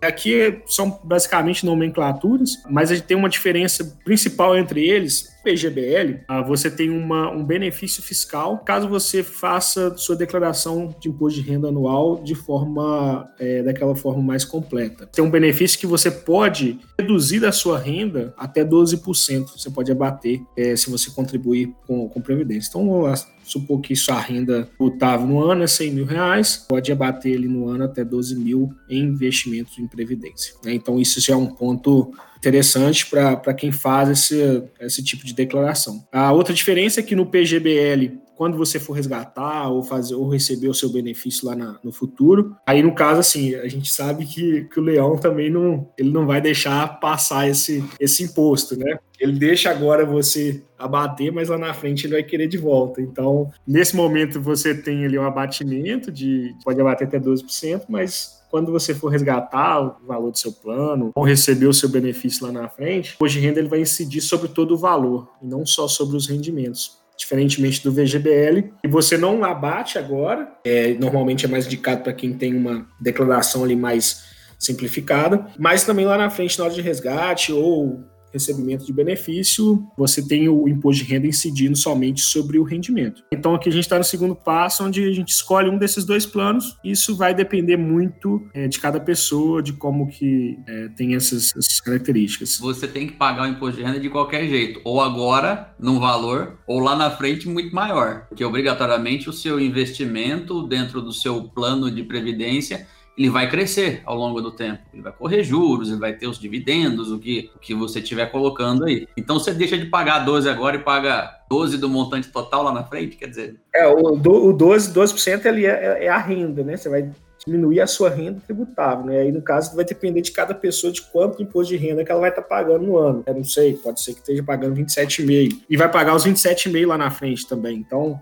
Aqui 0.00 0.62
são 0.66 1.00
basicamente 1.04 1.66
nomenclaturas, 1.66 2.52
mas 2.70 2.90
a 2.90 2.94
gente 2.94 3.06
tem 3.06 3.16
uma 3.16 3.28
diferença 3.28 3.84
principal 4.04 4.56
entre 4.56 4.88
eles. 4.88 5.28
PGBL, 5.42 6.20
ah, 6.28 6.42
você 6.42 6.70
tem 6.70 6.90
uma, 6.90 7.30
um 7.30 7.44
benefício 7.44 8.02
fiscal 8.02 8.58
caso 8.58 8.88
você 8.88 9.22
faça 9.22 9.96
sua 9.96 10.16
declaração 10.16 10.94
de 11.00 11.08
imposto 11.08 11.40
de 11.40 11.48
renda 11.48 11.68
anual 11.68 12.22
de 12.22 12.34
forma 12.34 13.28
é, 13.38 13.62
daquela 13.62 13.94
forma 13.94 14.22
mais 14.22 14.44
completa. 14.44 15.06
Tem 15.06 15.24
um 15.24 15.30
benefício 15.30 15.78
que 15.78 15.86
você 15.86 16.10
pode 16.10 16.78
reduzir 16.98 17.44
a 17.44 17.52
sua 17.52 17.78
renda 17.78 18.34
até 18.36 18.64
12%. 18.64 19.48
Você 19.56 19.70
pode 19.70 19.90
abater 19.90 20.40
é, 20.56 20.76
se 20.76 20.90
você 20.90 21.10
contribuir 21.10 21.74
com, 21.86 22.08
com 22.08 22.20
Previdência. 22.20 22.68
Então, 22.68 22.86
vamos 22.86 23.26
supor 23.44 23.80
que 23.80 23.96
sua 23.96 24.20
renda 24.20 24.68
total 24.76 25.26
no 25.26 25.42
ano 25.42 25.62
é 25.62 25.66
100 25.66 25.92
mil 25.92 26.04
reais, 26.04 26.66
pode 26.68 26.92
abater 26.92 27.32
ele 27.32 27.48
no 27.48 27.68
ano 27.68 27.84
até 27.84 28.04
12 28.04 28.36
mil 28.36 28.70
em 28.88 29.02
investimentos 29.04 29.78
em 29.78 29.86
Previdência. 29.86 30.54
Né? 30.62 30.74
Então, 30.74 31.00
isso 31.00 31.20
já 31.20 31.32
é 31.32 31.36
um 31.36 31.46
ponto 31.46 32.12
interessante 32.38 33.06
para 33.06 33.54
quem 33.54 33.70
faz 33.70 34.08
esse, 34.08 34.64
esse 34.80 35.04
tipo 35.04 35.24
de 35.24 35.34
declaração. 35.34 36.06
A 36.12 36.32
outra 36.32 36.54
diferença 36.54 37.00
é 37.00 37.02
que 37.02 37.16
no 37.16 37.26
PGBL, 37.26 38.18
quando 38.36 38.56
você 38.56 38.78
for 38.78 38.92
resgatar 38.92 39.68
ou 39.68 39.82
fazer 39.82 40.14
ou 40.14 40.28
receber 40.28 40.68
o 40.68 40.74
seu 40.74 40.88
benefício 40.90 41.48
lá 41.48 41.56
na, 41.56 41.78
no 41.82 41.90
futuro, 41.90 42.56
aí 42.64 42.82
no 42.82 42.94
caso 42.94 43.18
assim, 43.18 43.56
a 43.56 43.66
gente 43.66 43.92
sabe 43.92 44.24
que, 44.24 44.62
que 44.72 44.78
o 44.78 44.82
leão 44.82 45.18
também 45.18 45.50
não, 45.50 45.88
ele 45.98 46.10
não 46.10 46.24
vai 46.24 46.40
deixar 46.40 47.00
passar 47.00 47.48
esse, 47.48 47.84
esse 47.98 48.22
imposto, 48.22 48.78
né? 48.78 48.96
Ele 49.18 49.32
deixa 49.32 49.70
agora 49.70 50.06
você 50.06 50.62
abater, 50.78 51.32
mas 51.32 51.48
lá 51.48 51.58
na 51.58 51.74
frente 51.74 52.06
ele 52.06 52.14
vai 52.14 52.22
querer 52.22 52.46
de 52.46 52.56
volta. 52.56 53.02
Então, 53.02 53.50
nesse 53.66 53.96
momento 53.96 54.40
você 54.40 54.72
tem 54.72 55.04
ali 55.04 55.18
um 55.18 55.26
abatimento 55.26 56.12
de 56.12 56.54
pode 56.64 56.80
abater 56.80 57.08
até 57.08 57.18
12%, 57.18 57.86
mas 57.88 58.37
quando 58.50 58.72
você 58.72 58.94
for 58.94 59.08
resgatar 59.08 59.80
o 59.80 60.06
valor 60.06 60.30
do 60.30 60.38
seu 60.38 60.52
plano 60.52 61.12
ou 61.14 61.24
receber 61.24 61.66
o 61.66 61.72
seu 61.72 61.88
benefício 61.88 62.46
lá 62.46 62.52
na 62.52 62.68
frente, 62.68 63.16
o 63.18 63.26
de 63.26 63.38
renda 63.38 63.60
ele 63.60 63.68
vai 63.68 63.80
incidir 63.80 64.20
sobre 64.20 64.48
todo 64.48 64.74
o 64.74 64.78
valor 64.78 65.28
e 65.42 65.46
não 65.46 65.64
só 65.66 65.86
sobre 65.86 66.16
os 66.16 66.26
rendimentos. 66.26 66.98
Diferentemente 67.16 67.82
do 67.82 67.90
VGBL, 67.90 68.72
e 68.84 68.88
você 68.88 69.18
não 69.18 69.42
abate 69.44 69.98
agora, 69.98 70.52
é, 70.64 70.94
normalmente 70.94 71.44
é 71.44 71.48
mais 71.48 71.66
indicado 71.66 72.04
para 72.04 72.12
quem 72.12 72.32
tem 72.32 72.54
uma 72.54 72.86
declaração 73.00 73.64
ali 73.64 73.74
mais 73.74 74.24
simplificada, 74.56 75.46
mas 75.58 75.84
também 75.84 76.04
lá 76.04 76.16
na 76.16 76.30
frente, 76.30 76.56
na 76.58 76.66
hora 76.66 76.74
de 76.74 76.80
resgate 76.80 77.52
ou 77.52 78.04
recebimento 78.32 78.84
de 78.84 78.92
benefício, 78.92 79.86
você 79.96 80.26
tem 80.26 80.48
o 80.48 80.68
imposto 80.68 81.04
de 81.04 81.10
renda 81.10 81.26
incidindo 81.26 81.76
somente 81.76 82.20
sobre 82.20 82.58
o 82.58 82.62
rendimento. 82.62 83.22
Então 83.32 83.54
aqui 83.54 83.68
a 83.68 83.72
gente 83.72 83.84
está 83.84 83.98
no 83.98 84.04
segundo 84.04 84.34
passo, 84.34 84.84
onde 84.84 85.04
a 85.04 85.12
gente 85.12 85.30
escolhe 85.30 85.68
um 85.68 85.78
desses 85.78 86.04
dois 86.04 86.26
planos. 86.26 86.76
Isso 86.84 87.16
vai 87.16 87.34
depender 87.34 87.76
muito 87.76 88.46
é, 88.54 88.68
de 88.68 88.78
cada 88.78 89.00
pessoa, 89.00 89.62
de 89.62 89.72
como 89.72 90.08
que 90.08 90.58
é, 90.66 90.88
tem 90.88 91.14
essas, 91.14 91.54
essas, 91.56 91.80
características. 91.80 92.58
Você 92.58 92.86
tem 92.86 93.06
que 93.06 93.14
pagar 93.14 93.44
o 93.44 93.46
imposto 93.46 93.78
de 93.78 93.84
renda 93.84 94.00
de 94.00 94.10
qualquer 94.10 94.46
jeito, 94.48 94.80
ou 94.84 95.00
agora 95.00 95.74
num 95.78 95.98
valor, 95.98 96.58
ou 96.66 96.80
lá 96.80 96.96
na 96.96 97.10
frente 97.10 97.48
muito 97.48 97.74
maior, 97.74 98.26
porque 98.28 98.44
obrigatoriamente 98.44 99.30
o 99.30 99.32
seu 99.32 99.58
investimento 99.60 100.66
dentro 100.66 101.00
do 101.00 101.12
seu 101.12 101.44
plano 101.44 101.90
de 101.90 102.02
previdência 102.02 102.86
ele 103.18 103.28
vai 103.28 103.50
crescer 103.50 104.00
ao 104.06 104.16
longo 104.16 104.40
do 104.40 104.52
tempo. 104.52 104.78
Ele 104.94 105.02
vai 105.02 105.12
correr 105.12 105.42
juros, 105.42 105.90
ele 105.90 105.98
vai 105.98 106.12
ter 106.12 106.28
os 106.28 106.38
dividendos, 106.38 107.10
o 107.10 107.18
que, 107.18 107.50
o 107.56 107.58
que 107.58 107.74
você 107.74 107.98
estiver 107.98 108.30
colocando 108.30 108.84
aí. 108.84 109.08
Então 109.16 109.40
você 109.40 109.52
deixa 109.52 109.76
de 109.76 109.86
pagar 109.86 110.20
12 110.20 110.48
agora 110.48 110.76
e 110.76 110.80
paga 110.80 111.28
12 111.50 111.78
do 111.78 111.88
montante 111.88 112.28
total 112.28 112.62
lá 112.62 112.72
na 112.72 112.84
frente, 112.84 113.16
quer 113.16 113.26
dizer. 113.26 113.56
É, 113.74 113.86
o, 113.88 114.14
o 114.14 114.52
12, 114.52 114.94
12% 114.94 115.46
ali 115.46 115.66
é, 115.66 116.04
é 116.04 116.08
a 116.08 116.18
renda, 116.18 116.62
né? 116.62 116.76
Você 116.76 116.88
vai 116.88 117.10
diminuir 117.44 117.80
a 117.80 117.86
sua 117.86 118.10
renda 118.10 118.40
tributável, 118.44 119.06
né? 119.06 119.20
Aí, 119.20 119.32
no 119.32 119.42
caso, 119.42 119.74
vai 119.74 119.84
depender 119.84 120.20
de 120.20 120.30
cada 120.30 120.54
pessoa 120.54 120.92
de 120.92 121.02
quanto 121.02 121.42
imposto 121.42 121.72
de 121.72 121.78
renda 121.78 122.04
que 122.04 122.10
ela 122.12 122.20
vai 122.20 122.30
estar 122.30 122.42
tá 122.42 122.48
pagando 122.48 122.86
no 122.86 122.98
ano. 122.98 123.24
Eu 123.26 123.34
não 123.34 123.44
sei, 123.44 123.74
pode 123.74 124.00
ser 124.00 124.12
que 124.12 124.20
esteja 124.20 124.42
pagando 124.42 124.76
27,5. 124.76 125.62
E 125.68 125.76
vai 125.76 125.90
pagar 125.90 126.14
os 126.14 126.24
27,5 126.24 126.86
lá 126.86 126.98
na 126.98 127.10
frente 127.10 127.48
também. 127.48 127.78
Então, 127.78 128.20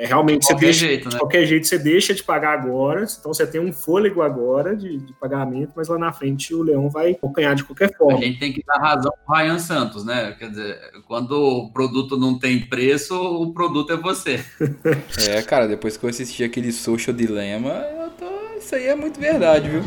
é, 0.00 0.06
realmente, 0.06 0.40
de 0.40 0.46
você 0.46 0.54
deixa, 0.54 0.86
jeito, 0.86 1.04
né? 1.04 1.10
de 1.10 1.18
qualquer 1.18 1.44
jeito, 1.44 1.66
você 1.66 1.78
deixa 1.78 2.14
de 2.14 2.22
pagar 2.22 2.54
agora, 2.54 3.02
então 3.02 3.34
você 3.34 3.46
tem 3.46 3.60
um 3.60 3.70
fôlego 3.70 4.22
agora 4.22 4.74
de, 4.74 4.96
de 4.96 5.12
pagamento, 5.12 5.72
mas 5.76 5.88
lá 5.88 5.98
na 5.98 6.10
frente 6.10 6.54
o 6.54 6.62
leão 6.62 6.88
vai 6.88 7.14
ganhar 7.34 7.52
de 7.52 7.64
qualquer 7.64 7.94
forma. 7.94 8.18
A 8.18 8.22
gente 8.22 8.38
tem 8.38 8.50
que 8.50 8.64
dar 8.64 8.78
razão 8.78 9.12
pro 9.26 9.36
Ryan 9.36 9.58
Santos, 9.58 10.02
né? 10.02 10.34
Quer 10.38 10.48
dizer, 10.48 10.80
quando 11.06 11.32
o 11.32 11.70
produto 11.70 12.16
não 12.16 12.38
tem 12.38 12.66
preço, 12.66 13.14
o 13.14 13.52
produto 13.52 13.92
é 13.92 13.96
você. 13.98 14.42
é, 15.28 15.42
cara, 15.42 15.68
depois 15.68 15.98
que 15.98 16.04
eu 16.06 16.08
assisti 16.08 16.42
aquele 16.44 16.72
Social 16.72 17.14
Dilemma, 17.14 17.84
eu 18.00 18.08
tô... 18.12 18.56
isso 18.56 18.74
aí 18.74 18.86
é 18.86 18.94
muito 18.94 19.20
verdade, 19.20 19.68
viu? 19.68 19.82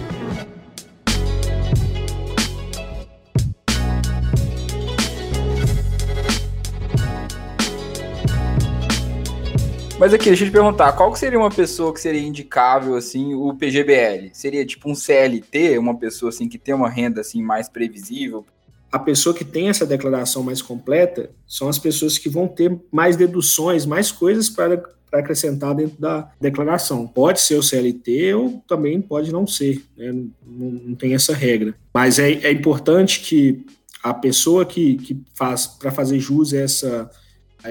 Mas 10.04 10.14
aqui, 10.14 10.26
deixa 10.26 10.44
eu 10.44 10.50
te 10.50 10.52
perguntar, 10.52 10.92
qual 10.92 11.14
que 11.14 11.18
seria 11.18 11.40
uma 11.40 11.50
pessoa 11.50 11.94
que 11.94 12.02
seria 12.02 12.20
indicável, 12.20 12.96
assim, 12.96 13.34
o 13.36 13.54
PGBL? 13.54 14.32
Seria 14.34 14.66
tipo 14.66 14.92
um 14.92 14.94
CLT, 14.94 15.78
uma 15.78 15.98
pessoa, 15.98 16.28
assim, 16.28 16.50
que 16.50 16.58
tem 16.58 16.76
uma 16.76 16.90
renda, 16.90 17.22
assim, 17.22 17.42
mais 17.42 17.70
previsível? 17.70 18.46
A 18.92 19.00
pessoa 19.00 19.34
que 19.34 19.46
tem 19.46 19.70
essa 19.70 19.86
declaração 19.86 20.44
mais 20.44 20.62
completa 20.62 21.30
são 21.48 21.70
as 21.70 21.80
pessoas 21.80 22.18
que 22.18 22.28
vão 22.28 22.50
ter 22.50 22.78
mais 22.92 23.16
deduções, 23.16 23.86
mais 23.86 24.12
coisas 24.12 24.50
para, 24.50 24.84
para 25.10 25.22
acrescentar 25.22 25.74
dentro 25.74 26.02
da 26.02 26.30
declaração. 26.38 27.08
Pode 27.08 27.40
ser 27.40 27.56
o 27.56 27.64
CLT 27.64 28.34
ou 28.34 28.62
também 28.68 29.00
pode 29.02 29.32
não 29.32 29.48
ser, 29.48 29.86
né? 29.96 30.12
não, 30.12 30.70
não, 30.70 30.96
tem 30.96 31.14
essa 31.14 31.34
regra. 31.34 31.76
Mas 31.94 32.20
é, 32.20 32.30
é 32.30 32.52
importante 32.52 33.22
que 33.22 33.66
a 34.04 34.14
pessoa 34.14 34.66
que, 34.66 34.98
que 34.98 35.24
faz, 35.34 35.66
para 35.66 35.92
fazer 35.92 36.20
jus 36.20 36.54
a 36.54 36.58
essa 36.58 37.10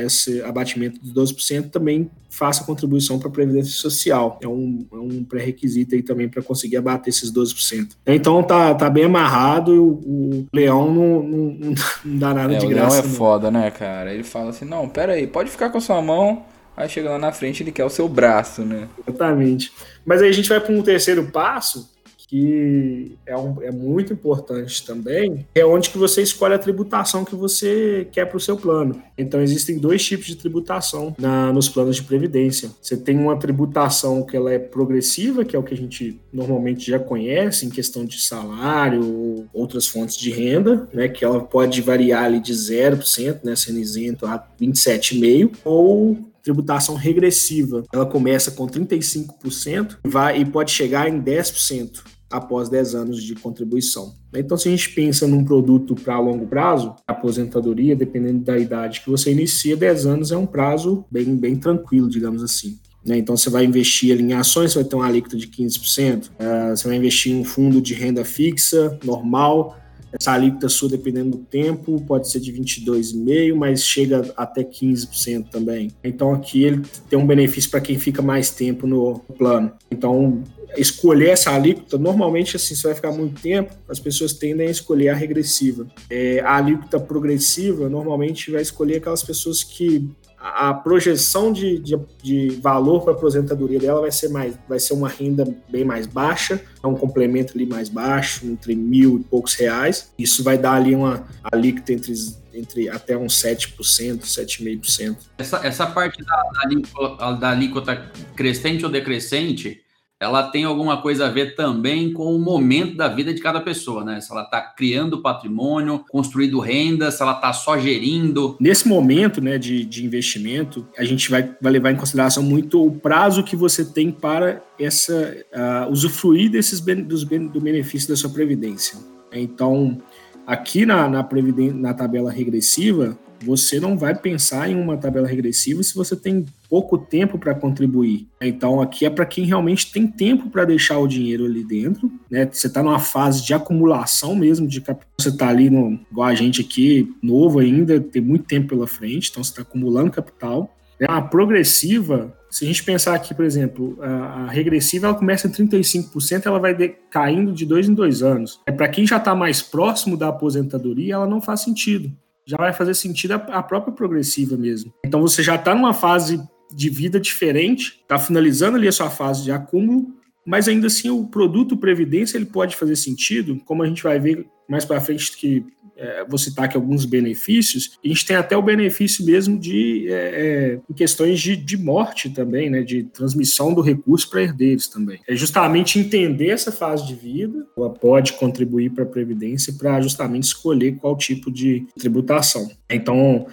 esse 0.01 0.43
abatimento 0.43 0.99
de 1.03 1.13
12% 1.13 1.71
também 1.71 2.11
faça 2.31 2.65
contribuição 2.65 3.19
para 3.19 3.29
a 3.29 3.31
Previdência 3.31 3.73
Social. 3.73 4.39
É 4.43 4.49
um, 4.49 4.87
é 4.91 4.97
um 4.97 5.23
pré-requisito 5.23 5.95
aí 5.95 6.03
também 6.03 6.29
para 6.29 6.43
conseguir 6.43 6.79
abater 6.79 7.11
esses 7.11 7.31
12%. 7.31 7.91
Então 8.07 8.43
tá, 8.43 8.75
tá 8.75 8.89
bem 8.89 9.05
amarrado 9.05 9.75
e 9.75 9.79
o, 9.79 9.85
o 9.85 10.47
Leão 10.53 10.93
não, 10.93 11.23
não, 11.23 11.75
não, 12.05 12.19
dá 12.19 12.33
nada 12.33 12.55
é, 12.55 12.59
de 12.59 12.67
graça. 12.67 12.87
O 12.87 12.91
Leão 12.91 13.05
é 13.05 13.09
não. 13.09 13.15
foda, 13.15 13.51
né, 13.51 13.71
cara? 13.71 14.15
Ele 14.15 14.23
fala 14.23 14.51
assim, 14.51 14.65
não, 14.65 14.89
pera 14.89 15.13
aí, 15.13 15.27
pode 15.27 15.51
ficar 15.51 15.69
com 15.69 15.77
a 15.77 15.81
sua 15.81 16.01
mão, 16.01 16.45
aí 16.75 16.89
chega 16.89 17.11
lá 17.11 17.19
na 17.19 17.33
frente 17.33 17.63
ele 17.63 17.71
quer 17.71 17.85
o 17.85 17.91
seu 17.91 18.09
braço, 18.09 18.63
né? 18.63 18.89
Exatamente. 19.07 19.71
Mas 20.05 20.23
aí 20.23 20.31
a 20.31 20.33
gente 20.33 20.49
vai 20.49 20.59
para 20.59 20.75
um 20.75 20.83
terceiro 20.83 21.25
passo, 21.27 21.91
que 22.33 23.19
é, 23.27 23.37
um, 23.37 23.61
é 23.61 23.71
muito 23.71 24.11
importante 24.11 24.87
também, 24.87 25.47
é 25.55 25.67
onde 25.67 25.91
que 25.91 25.99
você 25.99 26.23
escolhe 26.23 26.55
a 26.55 26.59
tributação 26.59 27.27
que 27.27 27.35
você 27.35 28.09
quer 28.11 28.25
para 28.25 28.39
o 28.39 28.41
seu 28.41 28.57
plano. 28.57 29.03
Então, 29.19 29.43
existem 29.43 29.79
dois 29.79 30.03
tipos 30.03 30.25
de 30.25 30.37
tributação 30.37 31.15
na, 31.19 31.53
nos 31.53 31.69
planos 31.69 31.97
de 31.97 32.05
previdência. 32.05 32.71
Você 32.81 32.97
tem 32.97 33.19
uma 33.19 33.39
tributação 33.39 34.23
que 34.23 34.35
ela 34.35 34.51
é 34.51 34.59
progressiva, 34.59 35.45
que 35.45 35.55
é 35.55 35.59
o 35.59 35.63
que 35.63 35.75
a 35.75 35.77
gente 35.77 36.19
normalmente 36.33 36.91
já 36.91 36.99
conhece 36.99 37.67
em 37.67 37.69
questão 37.69 38.03
de 38.03 38.19
salário 38.23 39.05
ou 39.05 39.47
outras 39.53 39.87
fontes 39.87 40.17
de 40.17 40.31
renda, 40.31 40.89
né, 40.91 41.09
que 41.09 41.27
ela 41.27 41.39
pode 41.39 41.83
variar 41.83 42.25
ali 42.25 42.41
de 42.41 42.55
0%, 42.55 43.41
né, 43.45 43.55
sendo 43.55 43.79
isento 43.79 44.25
a 44.25 44.43
27,5%, 44.59 45.59
ou 45.67 46.17
tributação 46.43 46.95
regressiva. 46.95 47.85
Ela 47.93 48.07
começa 48.07 48.51
com 48.53 48.67
35% 48.67 49.99
vai, 50.03 50.41
e 50.41 50.47
pode 50.47 50.73
chegar 50.73 51.11
em 51.11 51.21
10% 51.21 52.12
após 52.33 52.69
10 52.69 52.95
anos 52.95 53.23
de 53.23 53.35
contribuição. 53.35 54.15
Então, 54.35 54.57
se 54.57 54.69
a 54.69 54.71
gente 54.71 54.91
pensa 54.95 55.27
num 55.27 55.45
produto 55.45 55.95
para 55.95 56.19
longo 56.19 56.47
prazo, 56.47 56.97
aposentadoria, 57.07 57.95
dependendo 57.95 58.41
da 58.41 58.59
idade 58.59 59.03
que 59.03 59.11
você 59.11 59.31
inicia, 59.31 59.77
10 59.77 60.07
anos 60.07 60.33
é 60.33 60.37
um 60.37 60.47
prazo 60.47 61.05
bem, 61.11 61.37
bem 61.37 61.57
tranquilo, 61.57 62.09
digamos 62.09 62.43
assim. 62.43 62.79
Né? 63.05 63.19
Então, 63.19 63.37
você 63.37 63.51
vai 63.51 63.65
investir 63.65 64.19
em 64.19 64.33
ações, 64.33 64.73
você 64.73 64.81
vai 64.81 64.89
ter 64.89 64.97
uma 64.97 65.07
alíquota 65.07 65.37
de 65.37 65.47
15%. 65.47 66.29
Uh, 66.29 66.77
você 66.77 66.89
vai 66.89 66.97
investir 66.97 67.33
em 67.33 67.41
um 67.41 67.45
fundo 67.45 67.81
de 67.81 67.95
renda 67.95 68.25
fixa, 68.25 68.99
normal. 69.05 69.77
Essa 70.13 70.33
alíquota 70.33 70.69
sua, 70.69 70.91
dependendo 70.91 71.31
do 71.31 71.39
tempo, 71.39 72.01
pode 72.03 72.31
ser 72.31 72.39
de 72.39 72.53
22,5%, 72.53 73.55
mas 73.55 73.83
chega 73.83 74.33
até 74.37 74.63
15% 74.63 75.49
também. 75.51 75.91
Então, 76.05 76.33
aqui 76.33 76.65
ele 76.65 76.83
tem 77.09 77.19
um 77.19 77.27
benefício 77.27 77.71
para 77.71 77.81
quem 77.81 77.99
fica 77.99 78.21
mais 78.21 78.51
tempo 78.51 78.87
no 78.87 79.21
plano. 79.37 79.73
Então, 79.91 80.43
escolher 80.77 81.31
essa 81.31 81.51
alíquota, 81.51 81.99
normalmente 81.99 82.57
assim, 82.57 82.75
você 82.75 82.89
vai 82.89 82.95
ficar 82.95 83.13
muito 83.13 83.41
tempo, 83.41 83.75
as 83.89 83.99
pessoas 83.99 84.33
tendem 84.33 84.69
a 84.69 84.71
escolher 84.71 85.11
a 85.11 85.15
regressiva. 85.15 85.87
É, 86.09 86.41
a 86.41 86.57
alíquota 86.57 86.99
progressiva, 86.99 87.89
normalmente 87.89 88.51
vai 88.51 88.63
escolher 88.63 88.97
aquelas 88.97 89.23
pessoas 89.23 89.63
que 89.63 90.09
a 90.43 90.75
projeção 90.75 91.53
de, 91.53 91.79
de, 91.79 91.97
de 92.21 92.51
valor 92.61 93.03
para 93.03 93.13
a 93.13 93.17
aposentadoria 93.17 93.79
dela 93.79 94.01
vai 94.01 94.11
ser 94.11 94.29
mais, 94.29 94.59
vai 94.69 94.81
ser 94.81 94.93
uma 94.93 95.09
renda 95.09 95.47
bem 95.69 95.85
mais 95.85 96.05
baixa, 96.05 96.61
é 96.83 96.87
um 96.87 96.97
complemento 96.97 97.53
ali 97.55 97.65
mais 97.65 97.89
baixo, 97.89 98.45
entre 98.45 98.75
mil 98.75 99.21
e 99.21 99.23
poucos 99.23 99.55
reais. 99.55 100.13
Isso 100.19 100.43
vai 100.43 100.59
dar 100.59 100.73
ali 100.73 100.97
uma 100.97 101.25
alíquota 101.45 101.93
entre, 101.93 102.13
entre 102.53 102.89
até 102.89 103.17
uns 103.17 103.41
7%, 103.41 103.77
7,5%. 104.23 105.17
Essa, 105.39 105.65
essa 105.65 105.87
parte 105.87 106.25
da, 106.25 106.35
da, 106.35 106.61
alíquota, 106.63 107.33
da 107.35 107.51
alíquota 107.51 108.11
crescente 108.35 108.85
ou 108.85 108.91
decrescente, 108.91 109.81
ela 110.23 110.45
tem 110.45 110.63
alguma 110.63 111.03
coisa 111.03 111.27
a 111.27 111.29
ver 111.29 111.57
também 111.57 112.13
com 112.13 112.33
o 112.33 112.39
momento 112.39 112.97
da 112.97 113.09
vida 113.09 113.35
de 113.35 113.41
cada 113.41 113.61
pessoa, 113.61 114.05
né? 114.05 114.21
Se 114.21 114.31
ela 114.31 114.45
está 114.45 114.61
criando 114.61 115.21
patrimônio, 115.21 116.05
construindo 116.09 116.61
renda, 116.61 117.11
se 117.11 117.21
ela 117.21 117.33
está 117.33 117.53
só 117.53 117.77
gerindo. 117.77 118.57
Nesse 118.61 118.87
momento 118.87 119.41
né, 119.41 119.59
de, 119.59 119.85
de 119.85 120.07
investimento, 120.07 120.87
a 120.97 121.03
gente 121.03 121.29
vai, 121.29 121.53
vai 121.61 121.73
levar 121.73 121.91
em 121.91 121.97
consideração 121.97 122.41
muito 122.41 122.87
o 122.87 122.93
prazo 122.93 123.43
que 123.43 123.57
você 123.57 123.85
tem 123.85 124.13
para 124.13 124.63
essa 124.79 125.37
uh, 125.53 125.91
usufruir 125.91 126.53
desses 126.53 126.79
dos, 126.81 127.25
do 127.25 127.61
benefício 127.61 128.09
da 128.09 128.15
sua 128.15 128.31
previdência. 128.31 128.99
Então, 129.33 130.01
aqui 130.47 130.87
na, 130.87 131.09
na, 131.09 131.29
na 131.75 131.95
tabela 131.95 132.31
regressiva, 132.31 133.19
você 133.45 133.81
não 133.81 133.97
vai 133.97 134.15
pensar 134.15 134.71
em 134.71 134.75
uma 134.75 134.97
tabela 134.97 135.27
regressiva 135.27 135.83
se 135.83 135.95
você 135.95 136.15
tem 136.15 136.45
pouco 136.69 136.97
tempo 136.97 137.39
para 137.39 137.55
contribuir. 137.55 138.27
Então, 138.41 138.81
aqui 138.81 139.05
é 139.05 139.11
para 139.11 139.27
quem 139.27 139.45
realmente 139.45 139.93
tem 139.93 140.07
tempo 140.07 140.49
para 140.49 140.65
deixar 140.65 140.99
o 140.99 141.07
dinheiro 141.07 141.45
ali 141.45 141.65
dentro. 141.65 142.11
Né? 142.31 142.49
Você 142.51 142.67
está 142.67 142.83
numa 142.83 142.99
fase 142.99 143.45
de 143.45 143.53
acumulação 143.53 144.35
mesmo 144.35 144.67
de 144.67 144.81
capital. 144.81 145.13
Você 145.19 145.29
está 145.29 145.49
ali, 145.49 145.69
no, 145.69 145.99
igual 146.11 146.29
a 146.29 146.35
gente 146.35 146.63
aqui, 146.63 147.13
novo 147.23 147.59
ainda, 147.59 148.01
tem 148.01 148.23
muito 148.23 148.45
tempo 148.45 148.69
pela 148.69 148.87
frente, 148.87 149.31
então 149.31 149.43
você 149.43 149.51
está 149.51 149.63
acumulando 149.63 150.11
capital. 150.11 150.75
É 150.99 151.07
a 151.09 151.21
progressiva, 151.21 152.33
se 152.49 152.65
a 152.65 152.69
gente 152.69 152.85
pensar 152.85 153.15
aqui, 153.15 153.35
por 153.35 153.45
exemplo, 153.45 153.99
a, 154.01 154.45
a 154.45 154.51
regressiva 154.51 155.09
ela 155.09 155.17
começa 155.17 155.49
em 155.49 155.51
35%, 155.51 156.47
ela 156.47 156.61
vai 156.61 156.75
de, 156.75 156.89
caindo 157.11 157.53
de 157.53 157.67
dois 157.67 157.89
em 157.89 157.95
dois 157.95 158.23
anos. 158.23 158.61
É 158.67 158.71
para 158.71 158.89
quem 158.89 159.07
já 159.07 159.17
está 159.17 159.35
mais 159.35 159.61
próximo 159.61 160.17
da 160.17 160.29
aposentadoria, 160.29 161.15
ela 161.15 161.27
não 161.27 161.41
faz 161.41 161.63
sentido 161.63 162.13
já 162.47 162.57
vai 162.57 162.73
fazer 162.73 162.95
sentido 162.95 163.33
a, 163.33 163.63
própria 163.63 163.95
progressiva 163.95 164.57
mesmo. 164.57 164.93
Então 165.05 165.21
você 165.21 165.43
já 165.43 165.55
está 165.55 165.75
numa 165.75 165.95
fase 165.95 166.43
de 166.75 166.89
vida 166.89 167.21
diferente, 167.21 168.01
está 168.03 168.19
finalizando 168.19 168.77
ali 168.77 168.89
a 168.89 168.93
sua 168.93 169.11
fase 169.11 169.45
de 169.45 169.53
acúmulo, 169.53 170.15
mas 170.45 170.67
ainda 170.67 170.87
assim 170.89 171.11
o 171.11 171.27
produto 171.27 171.77
previdência 171.77 172.37
ele 172.37 172.47
pode 172.47 172.75
fazer 172.77 172.97
sentido, 172.97 173.61
como 173.65 173.83
a 173.83 173.87
gente 173.87 174.03
vai 174.03 174.19
ver 174.19 174.47
mais 174.69 174.85
para 174.85 175.01
frente 175.01 175.37
que 175.37 175.65
é, 175.97 176.25
vou 176.25 176.39
citar 176.39 176.65
aqui 176.65 176.77
alguns 176.77 177.05
benefícios, 177.05 177.99
a 178.05 178.09
gente 178.09 178.27
tem 178.27 178.37
até 178.37 178.57
o 178.57 178.63
benefício 178.63 179.25
mesmo 179.25 179.59
de 179.59 180.07
é, 180.09 180.79
é, 180.89 180.95
questões 180.95 181.41
de, 181.41 181.57
de 181.57 181.77
morte 181.77 182.31
também, 182.31 182.71
né, 182.71 182.83
de 182.83 183.05
transmissão 183.05 183.73
do 183.73 183.81
recurso 183.81 184.29
para 184.29 184.43
herdeiros 184.43 184.89
também. 184.89 185.21
É 185.29 185.35
justamente 185.35 185.99
entender 185.99 186.49
essa 186.49 186.73
fase 186.73 187.07
de 187.07 187.15
vida, 187.15 187.67
ela 187.77 187.91
pode 187.91 188.33
contribuir 188.35 188.91
para 188.91 189.05
a 189.05 189.07
Previdência 189.07 189.73
para 189.75 190.01
justamente 190.01 190.45
escolher 190.45 190.97
qual 190.97 191.17
tipo 191.17 191.51
de 191.51 191.87
tributação. 191.99 192.71
Então, 192.89 193.47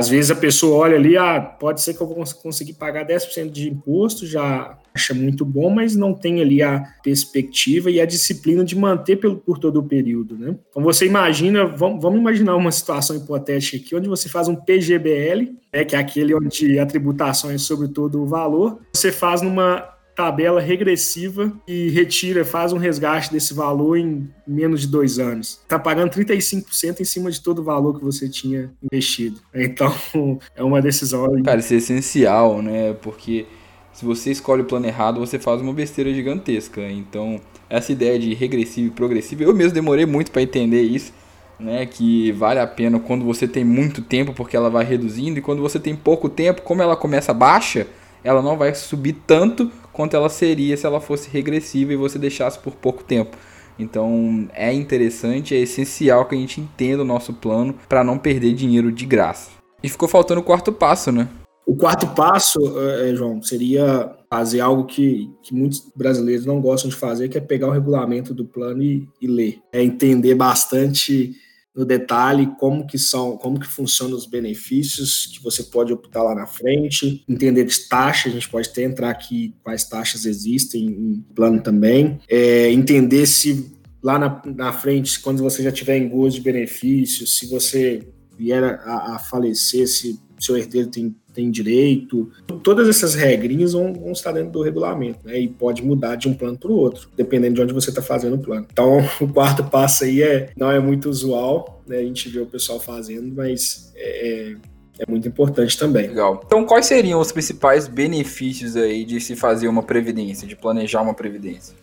às 0.00 0.08
vezes 0.08 0.30
a 0.30 0.34
pessoa 0.34 0.78
olha 0.78 0.96
ali, 0.96 1.14
ah, 1.18 1.38
pode 1.38 1.82
ser 1.82 1.92
que 1.92 2.00
eu 2.00 2.06
vou 2.06 2.24
conseguir 2.42 2.72
pagar 2.72 3.06
10% 3.06 3.50
de 3.50 3.68
imposto, 3.68 4.26
já 4.26 4.78
acha 4.94 5.12
muito 5.12 5.44
bom, 5.44 5.68
mas 5.68 5.94
não 5.94 6.14
tem 6.14 6.40
ali 6.40 6.62
a 6.62 6.82
perspectiva 7.02 7.90
e 7.90 8.00
a 8.00 8.06
disciplina 8.06 8.64
de 8.64 8.74
manter 8.74 9.16
pelo, 9.16 9.36
por 9.36 9.58
todo 9.58 9.78
o 9.78 9.82
período, 9.82 10.38
né? 10.38 10.56
Então 10.70 10.82
você 10.82 11.04
imagina, 11.04 11.66
vamos, 11.66 12.02
vamos 12.02 12.18
imaginar 12.18 12.56
uma 12.56 12.72
situação 12.72 13.14
hipotética 13.14 13.76
aqui, 13.76 13.94
onde 13.94 14.08
você 14.08 14.26
faz 14.26 14.48
um 14.48 14.56
PGBL, 14.56 15.54
né, 15.70 15.84
que 15.84 15.94
é 15.94 15.98
aquele 15.98 16.34
onde 16.34 16.78
a 16.78 16.86
tributação 16.86 17.50
é 17.50 17.58
sobre 17.58 17.88
todo 17.88 18.22
o 18.22 18.26
valor, 18.26 18.80
você 18.94 19.12
faz 19.12 19.42
numa 19.42 19.86
tabela 20.14 20.60
regressiva 20.60 21.52
e 21.66 21.88
retira, 21.90 22.44
faz 22.44 22.72
um 22.72 22.78
resgate 22.78 23.32
desse 23.32 23.54
valor 23.54 23.96
em 23.96 24.28
menos 24.46 24.82
de 24.82 24.86
dois 24.86 25.18
anos. 25.18 25.60
Está 25.62 25.78
pagando 25.78 26.10
35% 26.10 27.00
em 27.00 27.04
cima 27.04 27.30
de 27.30 27.40
todo 27.40 27.60
o 27.60 27.64
valor 27.64 27.98
que 27.98 28.04
você 28.04 28.28
tinha 28.28 28.70
investido. 28.82 29.40
Então, 29.54 29.92
é 30.54 30.62
uma 30.62 30.82
decisão. 30.82 31.42
Cara, 31.42 31.60
isso 31.60 31.74
é 31.74 31.76
essencial, 31.76 32.60
né? 32.60 32.92
Porque 32.94 33.46
se 33.92 34.04
você 34.04 34.30
escolhe 34.30 34.62
o 34.62 34.64
plano 34.64 34.86
errado, 34.86 35.20
você 35.20 35.38
faz 35.38 35.60
uma 35.60 35.72
besteira 35.72 36.12
gigantesca. 36.12 36.80
Então, 36.90 37.40
essa 37.68 37.92
ideia 37.92 38.18
de 38.18 38.34
regressivo 38.34 38.88
e 38.88 38.90
progressivo, 38.90 39.42
eu 39.42 39.54
mesmo 39.54 39.74
demorei 39.74 40.06
muito 40.06 40.30
para 40.30 40.42
entender 40.42 40.82
isso. 40.82 41.12
Né, 41.58 41.84
que 41.84 42.32
vale 42.32 42.58
a 42.58 42.66
pena 42.66 42.98
quando 42.98 43.22
você 43.22 43.46
tem 43.46 43.62
muito 43.62 44.00
tempo, 44.00 44.32
porque 44.32 44.56
ela 44.56 44.70
vai 44.70 44.82
reduzindo, 44.82 45.38
e 45.38 45.42
quando 45.42 45.60
você 45.60 45.78
tem 45.78 45.94
pouco 45.94 46.26
tempo, 46.26 46.62
como 46.62 46.80
ela 46.80 46.96
começa 46.96 47.34
baixa, 47.34 47.86
ela 48.24 48.40
não 48.40 48.56
vai 48.56 48.74
subir 48.74 49.12
tanto 49.26 49.70
quanto 49.92 50.16
ela 50.16 50.28
seria 50.28 50.76
se 50.76 50.86
ela 50.86 51.00
fosse 51.00 51.28
regressiva 51.30 51.92
e 51.92 51.96
você 51.96 52.18
deixasse 52.18 52.58
por 52.58 52.74
pouco 52.74 53.04
tempo. 53.04 53.36
Então 53.78 54.48
é 54.52 54.72
interessante, 54.72 55.54
é 55.54 55.58
essencial 55.58 56.26
que 56.26 56.34
a 56.34 56.38
gente 56.38 56.60
entenda 56.60 57.02
o 57.02 57.06
nosso 57.06 57.32
plano 57.32 57.74
para 57.88 58.04
não 58.04 58.18
perder 58.18 58.52
dinheiro 58.52 58.92
de 58.92 59.06
graça. 59.06 59.50
E 59.82 59.88
ficou 59.88 60.08
faltando 60.08 60.40
o 60.40 60.44
quarto 60.44 60.70
passo, 60.70 61.10
né? 61.10 61.28
O 61.66 61.76
quarto 61.76 62.06
passo, 62.08 62.58
é, 62.80 63.14
João, 63.14 63.40
seria 63.42 64.10
fazer 64.28 64.60
algo 64.60 64.84
que, 64.84 65.30
que 65.42 65.54
muitos 65.54 65.90
brasileiros 65.94 66.44
não 66.44 66.60
gostam 66.60 66.90
de 66.90 66.96
fazer, 66.96 67.28
que 67.28 67.38
é 67.38 67.40
pegar 67.40 67.68
o 67.68 67.72
regulamento 67.72 68.34
do 68.34 68.44
plano 68.44 68.82
e, 68.82 69.08
e 69.20 69.26
ler. 69.26 69.60
É 69.72 69.82
entender 69.82 70.34
bastante 70.34 71.32
no 71.74 71.84
detalhe 71.84 72.52
como 72.58 72.86
que 72.86 72.98
são, 72.98 73.36
como 73.36 73.58
que 73.58 73.66
funcionam 73.66 74.16
os 74.16 74.26
benefícios 74.26 75.26
que 75.26 75.42
você 75.42 75.62
pode 75.62 75.92
optar 75.92 76.22
lá 76.22 76.34
na 76.34 76.46
frente, 76.46 77.24
entender 77.28 77.64
de 77.64 77.88
taxas, 77.88 78.32
a 78.32 78.34
gente 78.34 78.48
pode 78.48 78.68
até 78.68 78.82
entrar 78.82 79.10
aqui 79.10 79.54
quais 79.62 79.88
taxas 79.88 80.24
existem 80.24 80.84
em 80.86 81.24
plano 81.34 81.62
também, 81.62 82.18
é, 82.28 82.70
entender 82.70 83.26
se 83.26 83.72
lá 84.02 84.18
na, 84.18 84.42
na 84.46 84.72
frente, 84.72 85.20
quando 85.20 85.42
você 85.42 85.62
já 85.62 85.70
tiver 85.70 85.96
em 85.96 86.08
gozo 86.08 86.36
de 86.36 86.42
benefícios, 86.42 87.38
se 87.38 87.46
você 87.46 88.08
vier 88.36 88.64
a, 88.64 89.14
a 89.14 89.18
falecer, 89.18 89.86
se 89.86 90.18
seu 90.38 90.56
herdeiro 90.56 90.88
tem 90.88 91.14
tem 91.32 91.50
direito. 91.50 92.30
Todas 92.62 92.88
essas 92.88 93.14
regrinhas 93.14 93.72
vão, 93.72 93.92
vão 93.92 94.12
estar 94.12 94.32
dentro 94.32 94.50
do 94.50 94.62
regulamento, 94.62 95.20
né? 95.24 95.38
E 95.38 95.48
pode 95.48 95.82
mudar 95.84 96.16
de 96.16 96.28
um 96.28 96.34
plano 96.34 96.58
para 96.58 96.70
o 96.70 96.76
outro, 96.76 97.08
dependendo 97.16 97.54
de 97.54 97.62
onde 97.62 97.72
você 97.72 97.90
está 97.90 98.02
fazendo 98.02 98.36
o 98.36 98.38
plano. 98.38 98.66
Então, 98.70 98.98
o 99.20 99.28
quarto 99.28 99.64
passo 99.64 100.04
aí 100.04 100.22
é, 100.22 100.50
não 100.56 100.70
é 100.70 100.78
muito 100.78 101.08
usual, 101.08 101.82
né? 101.86 101.98
A 101.98 102.02
gente 102.02 102.28
vê 102.28 102.40
o 102.40 102.46
pessoal 102.46 102.80
fazendo, 102.80 103.34
mas 103.34 103.92
é, 103.96 104.56
é 104.98 105.10
muito 105.10 105.26
importante 105.26 105.78
também. 105.78 106.08
Legal. 106.08 106.42
Então, 106.44 106.64
quais 106.64 106.86
seriam 106.86 107.20
os 107.20 107.32
principais 107.32 107.88
benefícios 107.88 108.76
aí 108.76 109.04
de 109.04 109.20
se 109.20 109.36
fazer 109.36 109.68
uma 109.68 109.82
previdência, 109.82 110.46
de 110.46 110.56
planejar 110.56 111.02
uma 111.02 111.14
previdência? 111.14 111.74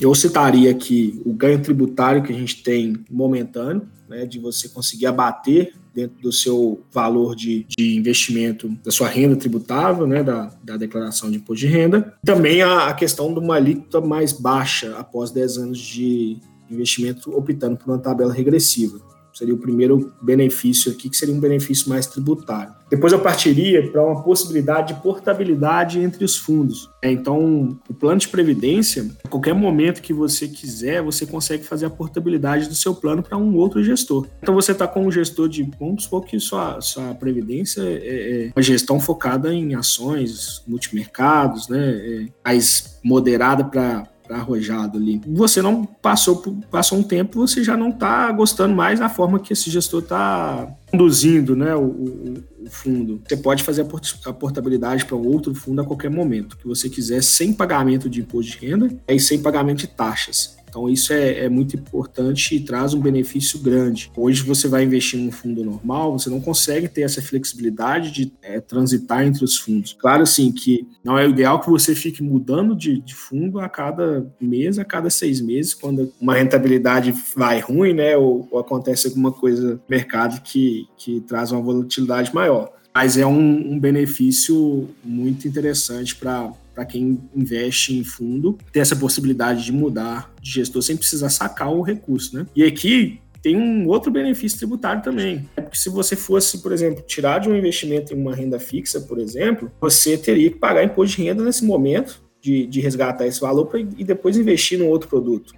Eu 0.00 0.14
citaria 0.14 0.70
aqui 0.70 1.20
o 1.24 1.32
ganho 1.32 1.60
tributário 1.60 2.22
que 2.22 2.32
a 2.32 2.34
gente 2.34 2.62
tem 2.62 3.04
momentâneo, 3.10 3.86
né, 4.08 4.26
de 4.26 4.38
você 4.38 4.68
conseguir 4.68 5.06
abater 5.06 5.74
dentro 5.94 6.20
do 6.20 6.32
seu 6.32 6.82
valor 6.90 7.34
de, 7.34 7.66
de 7.68 7.96
investimento, 7.96 8.68
da 8.84 8.90
sua 8.90 9.08
renda 9.08 9.36
tributável, 9.36 10.06
né, 10.06 10.22
da, 10.22 10.50
da 10.62 10.76
declaração 10.76 11.30
de 11.30 11.36
imposto 11.36 11.66
de 11.66 11.66
renda. 11.66 12.14
Também 12.24 12.62
a, 12.62 12.88
a 12.88 12.94
questão 12.94 13.32
de 13.32 13.40
uma 13.40 13.56
alíquota 13.56 14.00
mais 14.00 14.32
baixa 14.32 14.96
após 14.96 15.30
10 15.30 15.58
anos 15.58 15.78
de 15.78 16.38
investimento, 16.70 17.36
optando 17.36 17.76
por 17.76 17.92
uma 17.92 17.98
tabela 17.98 18.32
regressiva. 18.32 19.11
Seria 19.32 19.54
o 19.54 19.58
primeiro 19.58 20.12
benefício 20.20 20.92
aqui, 20.92 21.08
que 21.08 21.16
seria 21.16 21.34
um 21.34 21.40
benefício 21.40 21.88
mais 21.88 22.06
tributário. 22.06 22.72
Depois 22.90 23.10
eu 23.10 23.20
partiria 23.20 23.90
para 23.90 24.04
uma 24.04 24.22
possibilidade 24.22 24.92
de 24.92 25.00
portabilidade 25.00 25.98
entre 25.98 26.22
os 26.22 26.36
fundos. 26.36 26.90
É, 27.00 27.10
então, 27.10 27.78
o 27.88 27.94
plano 27.94 28.20
de 28.20 28.28
previdência, 28.28 29.10
a 29.24 29.28
qualquer 29.28 29.54
momento 29.54 30.02
que 30.02 30.12
você 30.12 30.46
quiser, 30.46 31.02
você 31.02 31.24
consegue 31.24 31.64
fazer 31.64 31.86
a 31.86 31.90
portabilidade 31.90 32.68
do 32.68 32.74
seu 32.74 32.94
plano 32.94 33.22
para 33.22 33.38
um 33.38 33.56
outro 33.56 33.82
gestor. 33.82 34.26
Então, 34.42 34.54
você 34.54 34.72
está 34.72 34.86
com 34.86 35.06
um 35.06 35.10
gestor 35.10 35.48
de, 35.48 35.62
vamos 35.80 36.04
supor 36.04 36.26
que 36.26 36.38
sua, 36.38 36.82
sua 36.82 37.14
previdência 37.14 37.80
é, 37.80 38.48
é 38.48 38.52
uma 38.54 38.62
gestão 38.62 39.00
focada 39.00 39.54
em 39.54 39.74
ações, 39.74 40.62
multimercados, 40.66 41.68
né, 41.68 41.78
é 41.80 42.26
mais 42.44 43.00
moderada 43.02 43.64
para 43.64 44.06
arrojado 44.36 44.98
ali. 44.98 45.20
Você 45.26 45.60
não 45.62 45.84
passou, 45.84 46.42
passou 46.70 46.98
um 46.98 47.02
tempo, 47.02 47.38
você 47.38 47.62
já 47.62 47.76
não 47.76 47.90
está 47.90 48.30
gostando 48.32 48.74
mais 48.74 49.00
da 49.00 49.08
forma 49.08 49.38
que 49.38 49.52
esse 49.52 49.70
gestor 49.70 50.02
está 50.02 50.68
conduzindo 50.90 51.56
né, 51.56 51.74
o, 51.74 51.84
o, 51.84 52.34
o, 52.64 52.70
fundo. 52.70 53.22
Você 53.26 53.36
pode 53.36 53.62
fazer 53.62 53.86
a 54.26 54.32
portabilidade 54.32 55.04
para 55.04 55.16
um 55.16 55.26
outro 55.26 55.54
fundo 55.54 55.80
a 55.80 55.84
qualquer 55.84 56.10
momento 56.10 56.56
que 56.56 56.66
você 56.66 56.88
quiser, 56.88 57.22
sem 57.22 57.52
pagamento 57.52 58.08
de 58.08 58.20
imposto 58.20 58.52
de 58.52 58.66
renda 58.66 58.90
e 59.08 59.18
sem 59.18 59.40
pagamento 59.40 59.78
de 59.78 59.86
taxas. 59.86 60.56
Então, 60.72 60.88
isso 60.88 61.12
é, 61.12 61.40
é, 61.40 61.48
muito 61.50 61.76
importante 61.76 62.56
e 62.56 62.60
traz 62.60 62.94
um 62.94 63.00
benefício 63.00 63.58
grande. 63.58 64.10
Hoje, 64.16 64.42
você 64.42 64.66
vai 64.66 64.82
investir 64.82 65.20
em 65.20 65.28
um 65.28 65.30
fundo 65.30 65.62
normal, 65.62 66.18
você 66.18 66.30
não 66.30 66.40
consegue 66.40 66.88
ter 66.88 67.02
essa 67.02 67.20
flexibilidade 67.20 68.10
de 68.10 68.32
é, 68.40 68.58
transitar 68.58 69.22
entre 69.22 69.44
os 69.44 69.58
fundos. 69.58 69.92
Claro, 69.92 70.26
sim, 70.26 70.50
que 70.50 70.88
não 71.04 71.18
é 71.18 71.28
ideal 71.28 71.60
que 71.60 71.68
você 71.68 71.94
fique 71.94 72.22
mudando 72.22 72.74
de, 72.74 72.98
de, 73.02 73.14
fundo 73.14 73.60
a 73.60 73.68
cada 73.68 74.26
mês, 74.40 74.78
a 74.78 74.84
cada 74.84 75.10
seis 75.10 75.42
meses, 75.42 75.74
quando 75.74 76.10
uma 76.18 76.36
rentabilidade 76.36 77.14
vai 77.36 77.60
ruim, 77.60 77.92
né, 77.92 78.16
ou, 78.16 78.48
ou 78.50 78.58
acontece 78.58 79.08
alguma 79.08 79.30
coisa 79.30 79.74
no 79.74 79.80
mercado 79.86 80.40
que, 80.40 80.88
que 80.96 81.20
traz 81.20 81.52
uma 81.52 81.60
volatilidade 81.60 82.34
maior. 82.34 82.72
Mas 82.94 83.18
é 83.18 83.26
um, 83.26 83.74
um 83.74 83.78
benefício 83.78 84.88
muito 85.04 85.46
interessante 85.46 86.16
para 86.16 86.50
para 86.74 86.84
quem 86.84 87.20
investe 87.34 87.94
em 87.96 88.04
fundo, 88.04 88.58
ter 88.72 88.80
essa 88.80 88.96
possibilidade 88.96 89.64
de 89.64 89.72
mudar 89.72 90.32
de 90.40 90.50
gestor 90.50 90.82
sem 90.82 90.96
precisar 90.96 91.28
sacar 91.28 91.72
o 91.72 91.82
recurso, 91.82 92.36
né? 92.36 92.46
E 92.54 92.64
aqui 92.64 93.20
tem 93.42 93.56
um 93.56 93.88
outro 93.88 94.10
benefício 94.10 94.56
tributário 94.56 95.02
também. 95.02 95.48
É 95.56 95.60
porque 95.60 95.76
se 95.76 95.88
você 95.88 96.14
fosse, 96.14 96.58
por 96.58 96.72
exemplo, 96.72 97.02
tirar 97.02 97.40
de 97.40 97.48
um 97.48 97.56
investimento 97.56 98.14
em 98.14 98.16
uma 98.16 98.34
renda 98.34 98.60
fixa, 98.60 99.00
por 99.00 99.18
exemplo, 99.18 99.70
você 99.80 100.16
teria 100.16 100.50
que 100.50 100.58
pagar 100.58 100.84
imposto 100.84 101.16
de 101.16 101.24
renda 101.24 101.42
nesse 101.42 101.64
momento 101.64 102.22
de, 102.40 102.66
de 102.66 102.80
resgatar 102.80 103.26
esse 103.26 103.40
valor 103.40 103.66
pra, 103.66 103.80
e 103.80 104.04
depois 104.04 104.36
investir 104.36 104.78
num 104.78 104.88
outro 104.88 105.08
produto. 105.08 105.54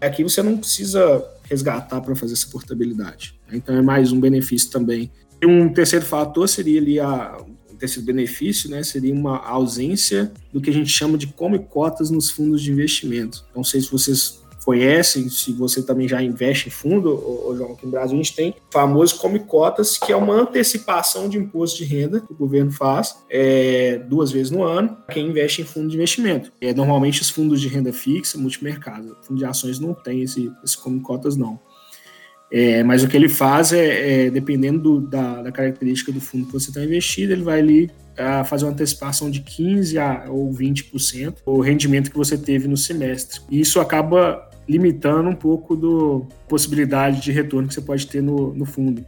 Aqui 0.00 0.22
você 0.22 0.42
não 0.42 0.56
precisa 0.56 1.24
resgatar 1.44 2.00
para 2.00 2.14
fazer 2.14 2.34
essa 2.34 2.48
portabilidade. 2.48 3.40
Então 3.52 3.74
é 3.74 3.82
mais 3.82 4.12
um 4.12 4.20
benefício 4.20 4.70
também. 4.70 5.10
E 5.40 5.46
um 5.46 5.72
terceiro 5.72 6.04
fator 6.04 6.48
seria 6.48 6.80
ali 6.80 7.00
a 7.00 7.36
benefício, 8.02 8.70
né, 8.70 8.82
seria 8.82 9.12
uma 9.12 9.38
ausência 9.38 10.32
do 10.52 10.60
que 10.60 10.70
a 10.70 10.72
gente 10.72 10.90
chama 10.90 11.18
de 11.18 11.26
come 11.26 11.58
cotas 11.58 12.10
nos 12.10 12.30
fundos 12.30 12.62
de 12.62 12.72
investimento. 12.72 13.44
Não 13.54 13.64
sei 13.64 13.80
se 13.80 13.90
vocês 13.90 14.40
conhecem, 14.66 15.28
se 15.28 15.52
você 15.52 15.80
também 15.80 16.08
já 16.08 16.20
investe 16.20 16.66
em 16.66 16.72
fundo, 16.72 17.10
ou, 17.10 17.56
João, 17.56 17.72
aqui 17.72 17.86
no 17.86 17.92
Brasil 17.92 18.14
a 18.14 18.22
gente 18.22 18.34
tem 18.34 18.50
o 18.50 18.72
famoso 18.72 19.16
come 19.16 19.38
cotas, 19.38 19.96
que 19.96 20.10
é 20.10 20.16
uma 20.16 20.34
antecipação 20.34 21.28
de 21.28 21.38
imposto 21.38 21.78
de 21.78 21.84
renda 21.84 22.18
que 22.18 22.32
o 22.32 22.36
governo 22.36 22.72
faz 22.72 23.14
é, 23.30 23.98
duas 24.08 24.32
vezes 24.32 24.50
no 24.50 24.64
ano 24.64 24.96
quem 25.08 25.28
investe 25.28 25.62
em 25.62 25.64
fundo 25.64 25.88
de 25.88 25.94
investimento. 25.94 26.50
É, 26.60 26.74
normalmente 26.74 27.22
os 27.22 27.30
fundos 27.30 27.60
de 27.60 27.68
renda 27.68 27.92
fixa, 27.92 28.36
multimercado, 28.36 29.16
fundo 29.22 29.38
de 29.38 29.44
ações 29.44 29.78
não 29.78 29.94
tem 29.94 30.22
esse, 30.22 30.50
esse 30.64 30.76
come 30.76 30.98
cotas 30.98 31.36
não. 31.36 31.60
É, 32.50 32.82
mas 32.84 33.02
o 33.02 33.08
que 33.08 33.16
ele 33.16 33.28
faz 33.28 33.72
é, 33.72 34.26
é 34.26 34.30
dependendo 34.30 34.78
do, 34.78 35.00
da, 35.00 35.42
da, 35.42 35.52
característica 35.52 36.12
do 36.12 36.20
fundo 36.20 36.46
que 36.46 36.52
você 36.52 36.70
está 36.70 36.82
investido, 36.82 37.32
ele 37.32 37.42
vai 37.42 37.58
ali 37.58 37.90
a 38.16 38.44
fazer 38.44 38.64
uma 38.64 38.72
antecipação 38.72 39.30
de 39.30 39.42
15% 39.42 39.98
a, 39.98 40.30
ou 40.30 40.52
20% 40.52 41.38
o 41.44 41.60
rendimento 41.60 42.10
que 42.10 42.16
você 42.16 42.38
teve 42.38 42.68
no 42.68 42.76
semestre. 42.76 43.40
E 43.50 43.60
isso 43.60 43.80
acaba 43.80 44.48
limitando 44.68 45.28
um 45.28 45.34
pouco 45.34 45.76
da 45.76 46.26
possibilidade 46.48 47.20
de 47.20 47.32
retorno 47.32 47.68
que 47.68 47.74
você 47.74 47.80
pode 47.80 48.06
ter 48.06 48.22
no, 48.22 48.54
no 48.54 48.64
fundo. 48.64 49.04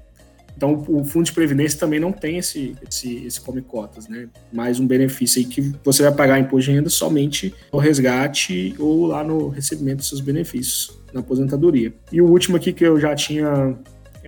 Então, 0.56 0.84
o 0.88 1.04
fundo 1.04 1.26
de 1.26 1.32
previdência 1.32 1.78
também 1.78 2.00
não 2.00 2.10
tem 2.10 2.38
esse, 2.38 2.74
esse, 2.88 3.24
esse 3.24 3.40
come 3.40 3.62
cotas, 3.62 4.08
né? 4.08 4.28
Mais 4.52 4.80
um 4.80 4.86
benefício 4.88 5.38
aí 5.38 5.46
que 5.46 5.72
você 5.84 6.02
vai 6.02 6.12
pagar 6.12 6.40
imposto 6.40 6.68
de 6.68 6.76
renda 6.76 6.90
somente 6.90 7.54
no 7.72 7.78
resgate 7.78 8.74
ou 8.76 9.06
lá 9.06 9.22
no 9.22 9.48
recebimento 9.48 9.98
dos 9.98 10.08
seus 10.08 10.20
benefícios 10.20 10.97
na 11.12 11.20
aposentadoria. 11.20 11.92
E 12.12 12.20
o 12.20 12.26
último 12.26 12.56
aqui 12.56 12.72
que 12.72 12.84
eu 12.84 12.98
já 12.98 13.14
tinha 13.14 13.78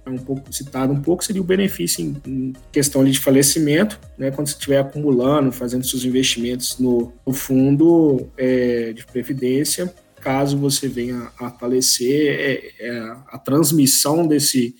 é 0.05 0.11
um 0.11 0.19
pouco 0.19 0.53
citado 0.53 0.93
um 0.93 1.01
pouco 1.01 1.25
seria 1.25 1.43
o 1.43 1.45
benefício 1.45 2.03
em, 2.05 2.16
em 2.27 2.53
questão 2.73 3.05
de 3.05 3.19
falecimento, 3.19 4.01
né, 4.16 4.31
quando 4.31 4.49
você 4.49 4.55
estiver 4.55 4.79
acumulando, 4.79 5.53
fazendo 5.53 5.87
seus 5.87 6.05
investimentos 6.05 6.79
no, 6.79 7.12
no 7.27 7.33
fundo 7.33 8.29
é, 8.37 8.93
de 8.93 9.05
previdência, 9.07 9.93
caso 10.21 10.57
você 10.57 10.88
venha 10.88 11.31
a 11.38 11.51
falecer, 11.51 12.29
é, 12.29 12.73
é, 12.79 12.99
a 13.29 13.38
transmissão 13.38 14.27
desse, 14.27 14.75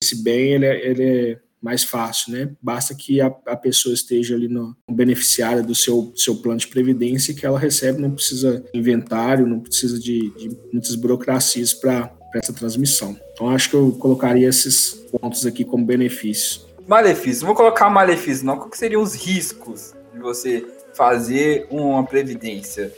desse 0.00 0.22
bem 0.22 0.54
ele 0.54 0.66
é, 0.66 0.90
ele 0.90 1.02
é, 1.02 1.40
mais 1.64 1.82
fácil, 1.82 2.32
né? 2.32 2.50
Basta 2.60 2.94
que 2.94 3.22
a, 3.22 3.34
a 3.46 3.56
pessoa 3.56 3.94
esteja 3.94 4.34
ali 4.34 4.48
no, 4.48 4.76
no 4.86 4.94
beneficiária 4.94 5.62
do 5.62 5.74
seu, 5.74 6.12
seu 6.14 6.36
plano 6.36 6.58
de 6.58 6.66
previdência 6.66 7.32
que 7.32 7.46
ela 7.46 7.58
recebe, 7.58 8.02
não 8.02 8.10
precisa 8.10 8.62
de 8.70 8.78
inventário, 8.78 9.46
não 9.46 9.58
precisa 9.60 9.98
de, 9.98 10.28
de 10.36 10.54
muitas 10.70 10.94
burocracias 10.94 11.72
para 11.72 12.14
essa 12.34 12.52
transmissão. 12.52 13.18
Então 13.32 13.48
acho 13.48 13.70
que 13.70 13.76
eu 13.76 13.92
colocaria 13.92 14.46
esses 14.46 14.90
pontos 15.10 15.46
aqui 15.46 15.64
como 15.64 15.86
benefícios. 15.86 16.66
Malefício, 16.86 17.46
vou 17.46 17.54
colocar 17.54 17.88
malefício, 17.88 18.44
não. 18.44 18.58
Qual 18.58 18.68
seriam 18.74 19.02
os 19.02 19.14
riscos 19.14 19.94
de 20.12 20.20
você 20.20 20.66
fazer 20.92 21.66
uma 21.70 22.04
previdência? 22.04 22.92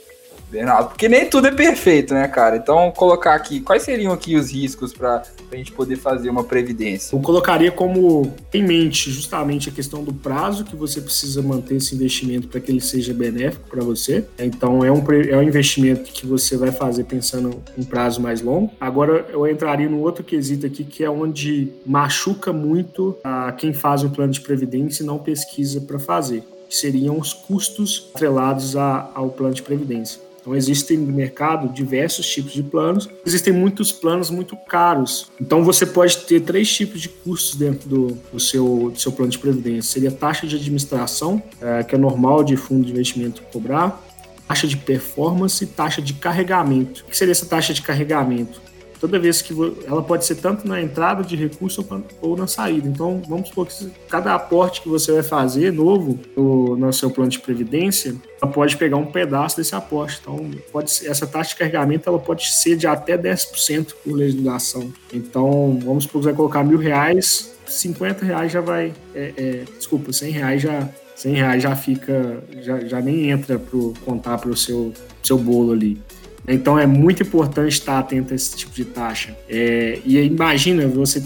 Bernardo, 0.49 0.89
porque 0.89 1.09
nem 1.09 1.29
tudo 1.29 1.47
é 1.47 1.51
perfeito, 1.51 2.13
né, 2.13 2.27
cara? 2.27 2.55
Então, 2.55 2.91
colocar 2.91 3.35
aqui, 3.35 3.59
quais 3.59 3.83
seriam 3.83 4.13
aqui 4.13 4.35
os 4.35 4.51
riscos 4.51 4.93
para 4.93 5.23
a 5.51 5.55
gente 5.55 5.71
poder 5.71 5.97
fazer 5.97 6.29
uma 6.29 6.43
previdência? 6.43 7.15
Eu 7.15 7.19
colocaria 7.19 7.71
como 7.71 8.33
em 8.53 8.63
mente 8.63 9.11
justamente 9.11 9.69
a 9.69 9.71
questão 9.71 10.03
do 10.03 10.13
prazo 10.13 10.63
que 10.63 10.75
você 10.75 11.01
precisa 11.01 11.41
manter 11.41 11.75
esse 11.75 11.95
investimento 11.95 12.47
para 12.47 12.61
que 12.61 12.71
ele 12.71 12.79
seja 12.79 13.13
benéfico 13.13 13.67
para 13.69 13.83
você. 13.83 14.25
Então, 14.39 14.83
é 14.85 14.91
um, 14.91 15.03
é 15.29 15.37
um 15.37 15.43
investimento 15.43 16.11
que 16.11 16.25
você 16.25 16.55
vai 16.55 16.71
fazer 16.71 17.03
pensando 17.03 17.61
em 17.77 17.83
prazo 17.83 18.21
mais 18.21 18.41
longo. 18.41 18.71
Agora, 18.79 19.25
eu 19.29 19.45
entraria 19.47 19.89
no 19.89 19.99
outro 19.99 20.23
quesito 20.23 20.65
aqui, 20.65 20.83
que 20.83 21.03
é 21.03 21.09
onde 21.09 21.73
machuca 21.85 22.53
muito 22.53 23.17
a 23.23 23.51
quem 23.51 23.73
faz 23.73 24.03
um 24.03 24.09
plano 24.09 24.31
de 24.31 24.41
previdência 24.41 25.03
e 25.03 25.05
não 25.05 25.19
pesquisa 25.19 25.81
para 25.81 25.99
fazer 25.99 26.43
que 26.69 26.75
seriam 26.75 27.17
os 27.17 27.33
custos 27.33 28.09
atrelados 28.13 28.75
a, 28.75 29.09
ao 29.15 29.29
plano 29.29 29.53
de 29.53 29.61
previdência. 29.61 30.26
Então, 30.47 30.55
existem 30.55 30.97
no 30.97 31.11
mercado 31.11 31.67
diversos 31.67 32.25
tipos 32.25 32.53
de 32.53 32.63
planos. 32.63 33.09
Existem 33.25 33.51
muitos 33.51 33.91
planos 33.91 34.29
muito 34.29 34.55
caros. 34.55 35.29
Então, 35.41 35.61
você 35.61 35.85
pode 35.85 36.19
ter 36.19 36.39
três 36.39 36.73
tipos 36.73 37.01
de 37.01 37.09
custos 37.09 37.55
dentro 37.55 37.89
do, 37.89 38.17
do 38.31 38.39
seu, 38.39 38.89
do 38.93 38.97
seu 38.97 39.11
plano 39.11 39.29
de 39.29 39.37
previdência. 39.37 39.91
Seria 39.91 40.09
taxa 40.09 40.47
de 40.47 40.55
administração, 40.55 41.43
é, 41.61 41.83
que 41.83 41.95
é 41.95 41.97
normal 41.97 42.45
de 42.45 42.55
fundo 42.55 42.85
de 42.85 42.93
investimento 42.93 43.41
cobrar, 43.51 44.01
taxa 44.47 44.65
de 44.65 44.77
performance 44.77 45.61
e 45.65 45.67
taxa 45.67 46.01
de 46.01 46.13
carregamento. 46.13 47.03
O 47.05 47.11
que 47.11 47.17
seria 47.17 47.33
essa 47.33 47.45
taxa 47.45 47.73
de 47.73 47.81
carregamento? 47.81 48.61
Toda 48.99 49.19
vez 49.19 49.41
que 49.41 49.53
ela 49.85 50.01
pode 50.01 50.25
ser 50.25 50.35
tanto 50.35 50.67
na 50.67 50.81
entrada 50.81 51.23
de 51.23 51.35
recurso 51.35 51.85
ou 52.21 52.35
na 52.37 52.47
saída. 52.47 52.87
Então, 52.87 53.21
vamos 53.27 53.49
supor 53.49 53.67
que 53.67 53.89
cada 54.09 54.33
aporte 54.33 54.81
que 54.81 54.89
você 54.89 55.11
vai 55.11 55.23
fazer 55.23 55.71
novo 55.71 56.19
no, 56.35 56.91
seu 56.91 57.09
plano 57.09 57.29
de 57.29 57.39
previdência, 57.39 58.15
ela 58.41 58.51
pode 58.51 58.77
pegar 58.77 58.97
um 58.97 59.05
pedaço 59.05 59.57
desse 59.57 59.75
aporte. 59.75 60.19
Então, 60.21 60.49
pode 60.71 60.91
ser, 60.91 61.07
essa 61.07 61.27
taxa 61.27 61.51
de 61.51 61.57
carregamento 61.57 62.09
ela 62.09 62.19
pode 62.19 62.47
ser 62.51 62.75
de 62.75 62.87
até 62.87 63.17
10% 63.17 63.93
por 64.03 64.13
legislação. 64.13 64.91
Então, 65.13 65.79
vamos 65.83 66.03
supor 66.03 66.21
que 66.21 66.23
você 66.23 66.29
vai 66.29 66.35
colocar 66.35 66.63
mil 66.63 66.77
reais, 66.77 67.55
50 67.67 68.25
reais 68.25 68.51
já 68.51 68.61
vai, 68.61 68.93
é, 69.13 69.33
é, 69.37 69.63
desculpa, 69.77 70.13
100 70.13 70.31
reais 70.31 70.61
já 70.61 70.89
100 71.17 71.33
reais 71.33 71.63
já 71.63 71.75
fica, 71.75 72.43
já, 72.61 72.79
já 72.81 73.01
nem 73.01 73.31
entra 73.31 73.57
para 73.57 73.79
contar 74.05 74.37
para 74.37 74.51
o 74.51 74.55
seu, 74.55 74.93
seu 75.23 75.37
bolo 75.37 75.73
ali. 75.73 75.99
Então 76.47 76.79
é 76.79 76.87
muito 76.87 77.23
importante 77.23 77.73
estar 77.73 77.99
atento 77.99 78.31
a 78.31 78.35
esse 78.35 78.55
tipo 78.55 78.73
de 78.73 78.85
taxa. 78.85 79.35
É, 79.49 79.99
e 80.05 80.17
imagina 80.21 80.87
você 80.87 81.21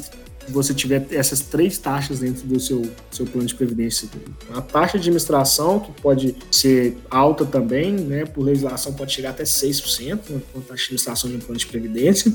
você 0.49 0.73
tiver 0.73 1.05
essas 1.12 1.39
três 1.39 1.77
taxas 1.77 2.19
dentro 2.19 2.45
do 2.45 2.60
seu, 2.60 2.89
seu 3.10 3.25
plano 3.25 3.47
de 3.47 3.55
previdência. 3.55 4.10
A 4.53 4.62
taxa 4.62 4.93
de 4.93 5.03
administração, 5.03 5.79
que 5.79 5.91
pode 6.01 6.36
ser 6.49 6.97
alta 7.10 7.45
também, 7.45 7.93
né, 7.93 8.25
por 8.25 8.43
legislação 8.43 8.93
pode 8.93 9.13
chegar 9.13 9.29
até 9.29 9.43
6%, 9.43 10.29
né, 10.29 10.41
a 10.55 10.60
taxa 10.60 10.75
de 10.75 10.84
administração 10.84 11.29
de 11.29 11.38
um 11.38 11.39
plano 11.39 11.57
de 11.57 11.67
previdência. 11.67 12.34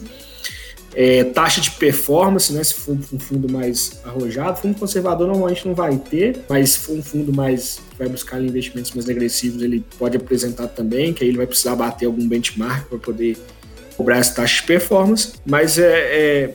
É, 0.95 1.25
taxa 1.25 1.61
de 1.61 1.71
performance, 1.73 2.53
né? 2.53 2.65
Se 2.65 2.75
for 2.75 2.97
um 3.13 3.19
fundo 3.19 3.53
mais 3.53 4.01
arrojado, 4.05 4.59
fundo 4.61 4.79
conservador 4.79 5.27
normalmente 5.27 5.67
não 5.67 5.75
vai 5.75 5.97
ter, 5.99 6.39
mas 6.49 6.71
se 6.71 6.79
for 6.79 6.97
um 6.97 7.03
fundo 7.03 7.33
mais 7.33 7.81
que 7.91 7.99
vai 7.99 8.09
buscar 8.09 8.41
investimentos 8.41 8.93
mais 8.93 9.09
agressivos, 9.09 9.63
ele 9.63 9.85
pode 9.99 10.17
apresentar 10.17 10.69
também, 10.69 11.13
que 11.13 11.23
aí 11.23 11.31
ele 11.31 11.37
vai 11.37 11.47
precisar 11.47 11.77
bater 11.77 12.07
algum 12.07 12.27
benchmark 12.27 12.89
para 12.89 12.99
poder 12.99 13.37
cobrar 13.97 14.19
essa 14.19 14.35
taxa 14.35 14.63
de 14.63 14.67
performance, 14.67 15.35
mas 15.45 15.79
é, 15.79 16.45
é 16.45 16.55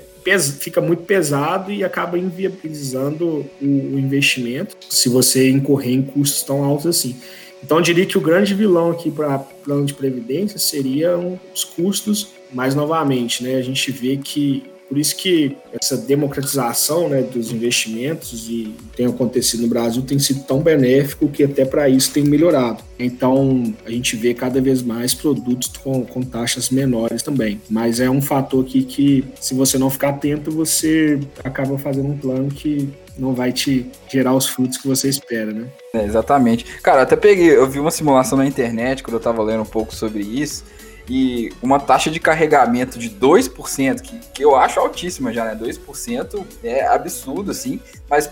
fica 0.60 0.80
muito 0.80 1.04
pesado 1.04 1.72
e 1.72 1.84
acaba 1.84 2.18
inviabilizando 2.18 3.46
o, 3.62 3.66
o 3.66 4.00
investimento 4.00 4.76
se 4.88 5.10
você 5.10 5.50
incorrer 5.50 5.94
em 5.94 6.02
custos 6.02 6.44
tão 6.44 6.64
altos 6.64 6.86
assim. 6.86 7.16
Então, 7.64 7.78
eu 7.78 7.84
diria 7.84 8.06
que 8.06 8.18
o 8.18 8.22
grande 8.22 8.54
vilão 8.56 8.92
aqui 8.92 9.12
para 9.12 9.38
plano 9.38 9.86
de 9.86 9.94
previdência 9.94 10.58
seriam 10.58 11.40
os 11.54 11.64
custos 11.64 12.30
mas 12.52 12.76
novamente, 12.76 13.44
né, 13.44 13.56
a 13.56 13.62
gente 13.62 13.92
vê 13.92 14.18
que 14.18 14.64
por 14.92 14.98
isso 14.98 15.16
que 15.16 15.56
essa 15.72 15.96
democratização 15.96 17.08
né, 17.08 17.22
dos 17.22 17.50
investimentos 17.50 18.50
e 18.50 18.76
tem 18.94 19.06
acontecido 19.06 19.62
no 19.62 19.70
Brasil 19.70 20.02
tem 20.02 20.20
sido 20.20 20.44
tão 20.44 20.60
benéfico 20.60 21.30
que 21.30 21.46
até 21.46 21.64
para 21.64 21.88
isso 21.88 22.12
tem 22.12 22.26
melhorado. 22.26 22.84
Então 23.00 23.74
a 23.86 23.90
gente 23.90 24.18
vê 24.18 24.34
cada 24.34 24.60
vez 24.60 24.84
mais 24.84 25.14
produtos 25.14 25.70
com, 25.82 26.04
com 26.04 26.22
taxas 26.22 26.70
menores 26.70 27.24
também. 27.24 27.62
Mas 27.70 28.02
é 28.02 28.10
um 28.10 28.22
fator 28.22 28.66
aqui 28.66 28.84
que 28.84 29.24
se 29.40 29.54
você 29.54 29.78
não 29.78 29.90
ficar 29.90 30.10
atento, 30.10 30.52
você 30.52 31.22
acaba 31.42 31.78
fazendo 31.78 32.10
um 32.10 32.18
plano 32.18 32.50
que 32.50 32.90
não 33.18 33.34
vai 33.34 33.54
te 33.54 33.90
gerar 34.10 34.36
os 34.36 34.46
frutos 34.46 34.78
que 34.78 34.90
você 34.90 35.08
espera, 35.08 35.54
né? 35.54 35.68
É, 35.94 36.04
exatamente. 36.04 36.66
Cara, 36.84 37.04
até 37.04 37.16
peguei, 37.16 37.56
eu 37.56 37.70
vi 37.70 37.80
uma 37.80 37.92
simulação 37.92 38.38
na 38.38 38.46
internet 38.46 39.04
quando 39.04 39.14
eu 39.14 39.22
tava 39.22 39.42
lendo 39.42 39.62
um 39.62 39.66
pouco 39.66 39.96
sobre 39.96 40.22
isso 40.22 40.66
e 41.10 41.52
uma 41.62 41.80
taxa 41.80 42.10
de 42.10 42.20
carregamento 42.20 42.98
de 42.98 43.10
2%, 43.10 44.02
que, 44.02 44.20
que 44.34 44.44
eu 44.44 44.56
acho 44.56 44.80
altíssima 44.80 45.34
já, 45.34 45.46
né? 45.46 45.56
2% 45.56 46.46
é 46.64 46.86
absurdo, 46.86 47.52
assim, 47.52 47.80
mas 48.10 48.30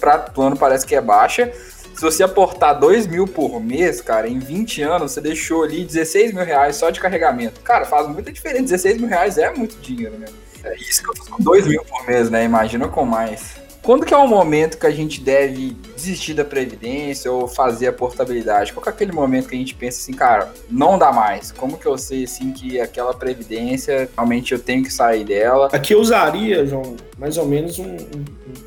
para 0.00 0.18
plano 0.18 0.56
parece 0.56 0.86
que 0.86 0.94
é 0.94 1.00
baixa. 1.00 1.52
Se 1.94 2.00
você 2.00 2.22
aportar 2.22 2.78
2 2.78 3.06
mil 3.06 3.26
por 3.26 3.60
mês, 3.60 4.00
cara, 4.00 4.26
em 4.26 4.38
20 4.38 4.82
anos, 4.82 5.12
você 5.12 5.20
deixou 5.20 5.64
ali 5.64 5.84
16 5.84 6.32
mil 6.32 6.44
reais 6.44 6.76
só 6.76 6.88
de 6.88 6.98
carregamento. 6.98 7.60
Cara, 7.60 7.84
faz 7.84 8.08
muita 8.08 8.32
diferença. 8.32 8.62
16 8.62 8.98
mil 8.98 9.08
reais 9.08 9.36
é 9.36 9.52
muito 9.52 9.76
dinheiro, 9.80 10.18
né? 10.18 10.26
É 10.64 10.74
isso 10.76 11.02
que 11.02 11.10
eu 11.10 11.16
faço 11.16 11.30
com 11.30 11.42
2 11.42 11.66
mil 11.66 11.84
por 11.84 12.06
mês, 12.06 12.30
né? 12.30 12.44
Imagina 12.44 12.88
com 12.88 13.04
mais. 13.04 13.56
Quando 13.82 14.04
que 14.04 14.12
é 14.12 14.16
o 14.16 14.28
momento 14.28 14.78
que 14.78 14.86
a 14.86 14.90
gente 14.90 15.20
deve 15.22 15.74
desistir 15.96 16.34
da 16.34 16.44
previdência 16.44 17.32
ou 17.32 17.48
fazer 17.48 17.86
a 17.86 17.92
portabilidade? 17.92 18.72
Qual 18.72 18.82
que 18.82 18.90
é 18.90 18.92
aquele 18.92 19.12
momento 19.12 19.48
que 19.48 19.54
a 19.54 19.58
gente 19.58 19.74
pensa 19.74 20.00
assim, 20.00 20.12
cara, 20.12 20.52
não 20.70 20.98
dá 20.98 21.10
mais? 21.10 21.50
Como 21.50 21.78
que 21.78 21.86
eu 21.86 21.96
sei 21.96 22.24
assim 22.24 22.52
que 22.52 22.78
aquela 22.78 23.14
previdência 23.14 24.08
realmente 24.14 24.52
eu 24.52 24.58
tenho 24.58 24.82
que 24.82 24.92
sair 24.92 25.24
dela? 25.24 25.70
Aqui 25.72 25.94
eu 25.94 26.00
usaria, 26.00 26.66
João, 26.66 26.94
mais 27.18 27.38
ou 27.38 27.46
menos 27.46 27.78
um, 27.78 27.94
um 27.94 28.24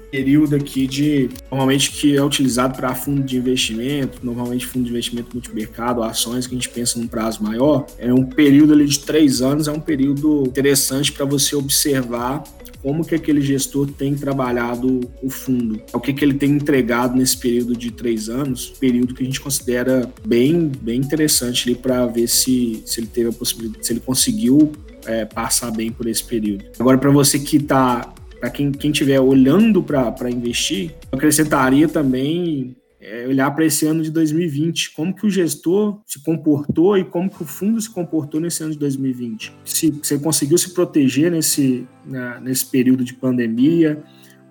período 0.09 0.55
aqui 0.55 0.87
de 0.87 1.29
normalmente 1.49 1.91
que 1.91 2.17
é 2.17 2.23
utilizado 2.23 2.75
para 2.75 2.93
fundo 2.95 3.21
de 3.21 3.37
investimento, 3.37 4.19
normalmente 4.23 4.65
fundo 4.65 4.85
de 4.85 4.91
investimento 4.91 5.29
multimercado, 5.33 6.01
ações 6.01 6.47
que 6.47 6.53
a 6.53 6.57
gente 6.57 6.69
pensa 6.69 6.99
num 6.99 7.07
prazo 7.07 7.43
maior, 7.43 7.85
é 7.99 8.11
um 8.11 8.25
período 8.25 8.73
ali 8.73 8.85
de 8.85 8.99
três 8.99 9.41
anos, 9.41 9.67
é 9.67 9.71
um 9.71 9.79
período 9.79 10.43
interessante 10.47 11.11
para 11.11 11.25
você 11.25 11.55
observar 11.55 12.43
como 12.83 13.05
que 13.05 13.15
aquele 13.15 13.41
gestor 13.41 13.89
tem 13.89 14.13
trabalhado 14.13 14.99
o 15.23 15.29
fundo, 15.29 15.81
o 15.93 15.99
que, 16.01 16.13
que 16.13 16.23
ele 16.23 16.33
tem 16.33 16.51
entregado 16.51 17.15
nesse 17.15 17.37
período 17.37 17.75
de 17.75 17.89
três 17.89 18.27
anos, 18.27 18.73
período 18.77 19.15
que 19.15 19.23
a 19.23 19.25
gente 19.25 19.39
considera 19.39 20.07
bem, 20.27 20.69
bem 20.81 20.99
interessante 20.99 21.69
ali 21.69 21.77
para 21.77 22.05
ver 22.05 22.27
se, 22.27 22.83
se 22.85 22.99
ele 22.99 23.07
teve 23.07 23.29
a 23.29 23.33
possibilidade, 23.33 23.87
se 23.87 23.93
ele 23.93 24.01
conseguiu 24.01 24.73
é, 25.05 25.23
passar 25.23 25.71
bem 25.71 25.91
por 25.91 26.07
esse 26.07 26.23
período. 26.23 26.65
Agora, 26.77 26.97
para 26.97 27.09
você 27.09 27.39
que 27.39 27.55
está, 27.55 28.13
para 28.39 28.49
quem 28.49 28.69
estiver 28.69 29.19
olhando 29.19 29.81
para 29.81 30.29
investir, 30.29 30.93
eu 31.09 31.17
acrescentaria 31.17 31.87
também 31.87 32.75
é 33.03 33.27
olhar 33.27 33.51
para 33.51 33.65
esse 33.65 33.85
ano 33.85 34.01
de 34.01 34.09
2020, 34.09 34.91
como 34.91 35.13
que 35.13 35.25
o 35.25 35.29
gestor 35.29 35.99
se 36.05 36.23
comportou 36.23 36.97
e 36.97 37.03
como 37.03 37.29
que 37.29 37.43
o 37.43 37.45
fundo 37.45 37.79
se 37.79 37.89
comportou 37.89 38.39
nesse 38.39 38.63
ano 38.63 38.71
de 38.71 38.79
2020. 38.79 39.53
Se 39.65 39.91
você 39.91 40.17
conseguiu 40.17 40.57
se 40.57 40.73
proteger 40.73 41.29
nesse, 41.29 41.85
né, 42.05 42.39
nesse 42.41 42.65
período 42.65 43.03
de 43.03 43.13
pandemia, 43.13 44.01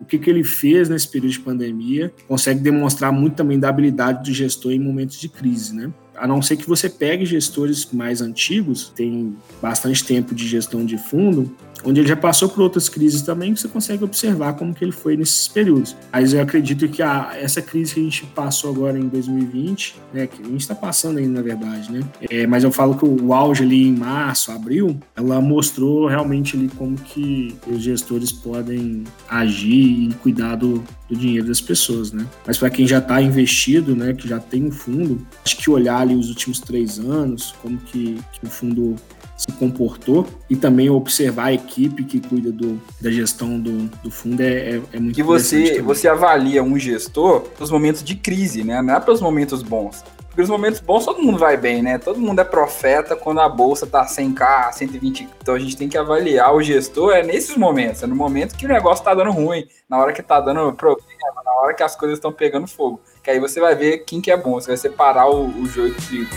o 0.00 0.04
que, 0.04 0.18
que 0.18 0.28
ele 0.28 0.44
fez 0.44 0.88
nesse 0.88 1.08
período 1.08 1.32
de 1.32 1.40
pandemia, 1.40 2.12
consegue 2.28 2.60
demonstrar 2.60 3.12
muito 3.12 3.36
também 3.36 3.58
da 3.58 3.68
habilidade 3.68 4.28
do 4.28 4.34
gestor 4.34 4.72
em 4.72 4.80
momentos 4.80 5.18
de 5.18 5.28
crise, 5.28 5.74
né? 5.74 5.92
a 6.16 6.26
não 6.26 6.42
ser 6.42 6.56
que 6.56 6.68
você 6.68 6.88
pegue 6.88 7.24
gestores 7.24 7.88
mais 7.92 8.20
antigos, 8.20 8.92
tem 8.94 9.36
bastante 9.60 10.04
tempo 10.04 10.34
de 10.34 10.46
gestão 10.46 10.84
de 10.84 10.98
fundo, 10.98 11.54
onde 11.84 12.00
ele 12.00 12.08
já 12.08 12.16
passou 12.16 12.48
por 12.48 12.62
outras 12.62 12.88
crises 12.88 13.22
também, 13.22 13.54
que 13.54 13.60
você 13.60 13.68
consegue 13.68 14.04
observar 14.04 14.54
como 14.54 14.74
que 14.74 14.84
ele 14.84 14.92
foi 14.92 15.16
nesses 15.16 15.48
períodos. 15.48 15.96
Mas 16.12 16.32
eu 16.32 16.40
acredito 16.40 16.88
que 16.88 17.02
a, 17.02 17.32
essa 17.34 17.60
crise 17.60 17.94
que 17.94 18.00
a 18.00 18.02
gente 18.02 18.26
passou 18.26 18.70
agora 18.70 18.98
em 18.98 19.08
2020, 19.08 19.96
né, 20.12 20.26
que 20.26 20.42
a 20.42 20.46
gente 20.46 20.60
está 20.60 20.74
passando 20.74 21.18
ainda, 21.18 21.32
na 21.32 21.42
verdade, 21.42 21.90
né, 21.90 22.02
é, 22.30 22.46
mas 22.46 22.64
eu 22.64 22.70
falo 22.70 22.96
que 22.96 23.04
o 23.04 23.32
auge 23.32 23.62
ali 23.62 23.86
em 23.86 23.94
março, 23.94 24.52
abril, 24.52 24.98
ela 25.16 25.40
mostrou 25.40 26.06
realmente 26.06 26.56
ali 26.56 26.68
como 26.68 26.96
que 26.96 27.54
os 27.66 27.82
gestores 27.82 28.32
podem 28.32 29.04
agir 29.28 30.10
e 30.10 30.14
cuidar 30.22 30.56
do, 30.56 30.82
do 31.08 31.16
dinheiro 31.16 31.46
das 31.46 31.60
pessoas, 31.60 32.12
né. 32.12 32.26
Mas 32.46 32.58
para 32.58 32.70
quem 32.70 32.86
já 32.86 32.98
está 32.98 33.20
investido, 33.20 33.94
né, 33.94 34.12
que 34.12 34.28
já 34.28 34.38
tem 34.38 34.66
um 34.66 34.72
fundo, 34.72 35.26
acho 35.44 35.56
que 35.56 35.70
olhar 35.70 35.98
ali 35.98 36.14
os 36.14 36.28
últimos 36.28 36.60
três 36.60 36.98
anos, 36.98 37.54
como 37.62 37.78
que, 37.78 38.18
que 38.32 38.46
o 38.46 38.50
fundo 38.50 38.96
se 39.42 39.52
comportou 39.52 40.26
e 40.48 40.54
também 40.54 40.88
observar 40.88 41.46
a 41.46 41.52
equipe 41.52 42.04
que 42.04 42.20
cuida 42.20 42.52
do, 42.52 42.80
da 43.00 43.10
gestão 43.10 43.58
do, 43.58 43.88
do 44.02 44.10
fundo 44.10 44.40
é, 44.40 44.76
é, 44.76 44.82
é 44.92 45.00
muito 45.00 45.18
E 45.18 45.22
você, 45.22 45.82
você 45.82 46.06
avalia 46.06 46.62
um 46.62 46.78
gestor 46.78 47.40
pelos 47.40 47.70
momentos 47.70 48.04
de 48.04 48.14
crise, 48.14 48.62
né? 48.62 48.80
Não 48.80 48.94
é 48.94 49.00
pelos 49.00 49.20
momentos 49.20 49.62
bons. 49.62 50.04
Porque 50.28 50.40
nos 50.40 50.50
momentos 50.50 50.80
bons 50.80 51.04
todo 51.04 51.20
mundo 51.20 51.38
vai 51.38 51.56
bem, 51.56 51.82
né? 51.82 51.98
Todo 51.98 52.18
mundo 52.18 52.40
é 52.40 52.44
profeta 52.44 53.16
quando 53.16 53.40
a 53.40 53.48
bolsa 53.48 53.86
tá 53.86 54.06
100k, 54.06 54.72
120. 54.72 55.28
Então 55.42 55.54
a 55.54 55.58
gente 55.58 55.76
tem 55.76 55.88
que 55.88 55.98
avaliar 55.98 56.54
o 56.54 56.62
gestor 56.62 57.12
é 57.12 57.22
nesses 57.22 57.56
momentos, 57.56 58.02
é 58.02 58.06
no 58.06 58.16
momento 58.16 58.56
que 58.56 58.64
o 58.64 58.68
negócio 58.68 59.04
tá 59.04 59.12
dando 59.12 59.30
ruim, 59.30 59.66
na 59.88 59.98
hora 59.98 60.12
que 60.12 60.22
tá 60.22 60.40
dando 60.40 60.72
problema, 60.72 61.42
na 61.44 61.52
hora 61.52 61.74
que 61.74 61.82
as 61.82 61.94
coisas 61.96 62.16
estão 62.16 62.32
pegando 62.32 62.66
fogo. 62.66 63.00
Que 63.22 63.30
aí 63.30 63.40
você 63.40 63.60
vai 63.60 63.74
ver 63.74 64.04
quem 64.04 64.22
que 64.22 64.30
é 64.30 64.36
bom, 64.36 64.52
você 64.52 64.68
vai 64.68 64.76
separar 64.78 65.28
o, 65.28 65.48
o 65.48 65.66
joio 65.66 65.92
do 65.92 66.00
trigo. 66.00 66.30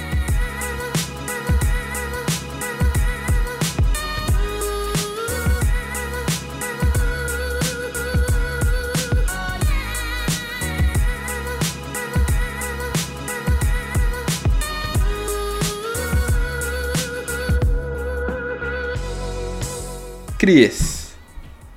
Cris, 20.45 21.17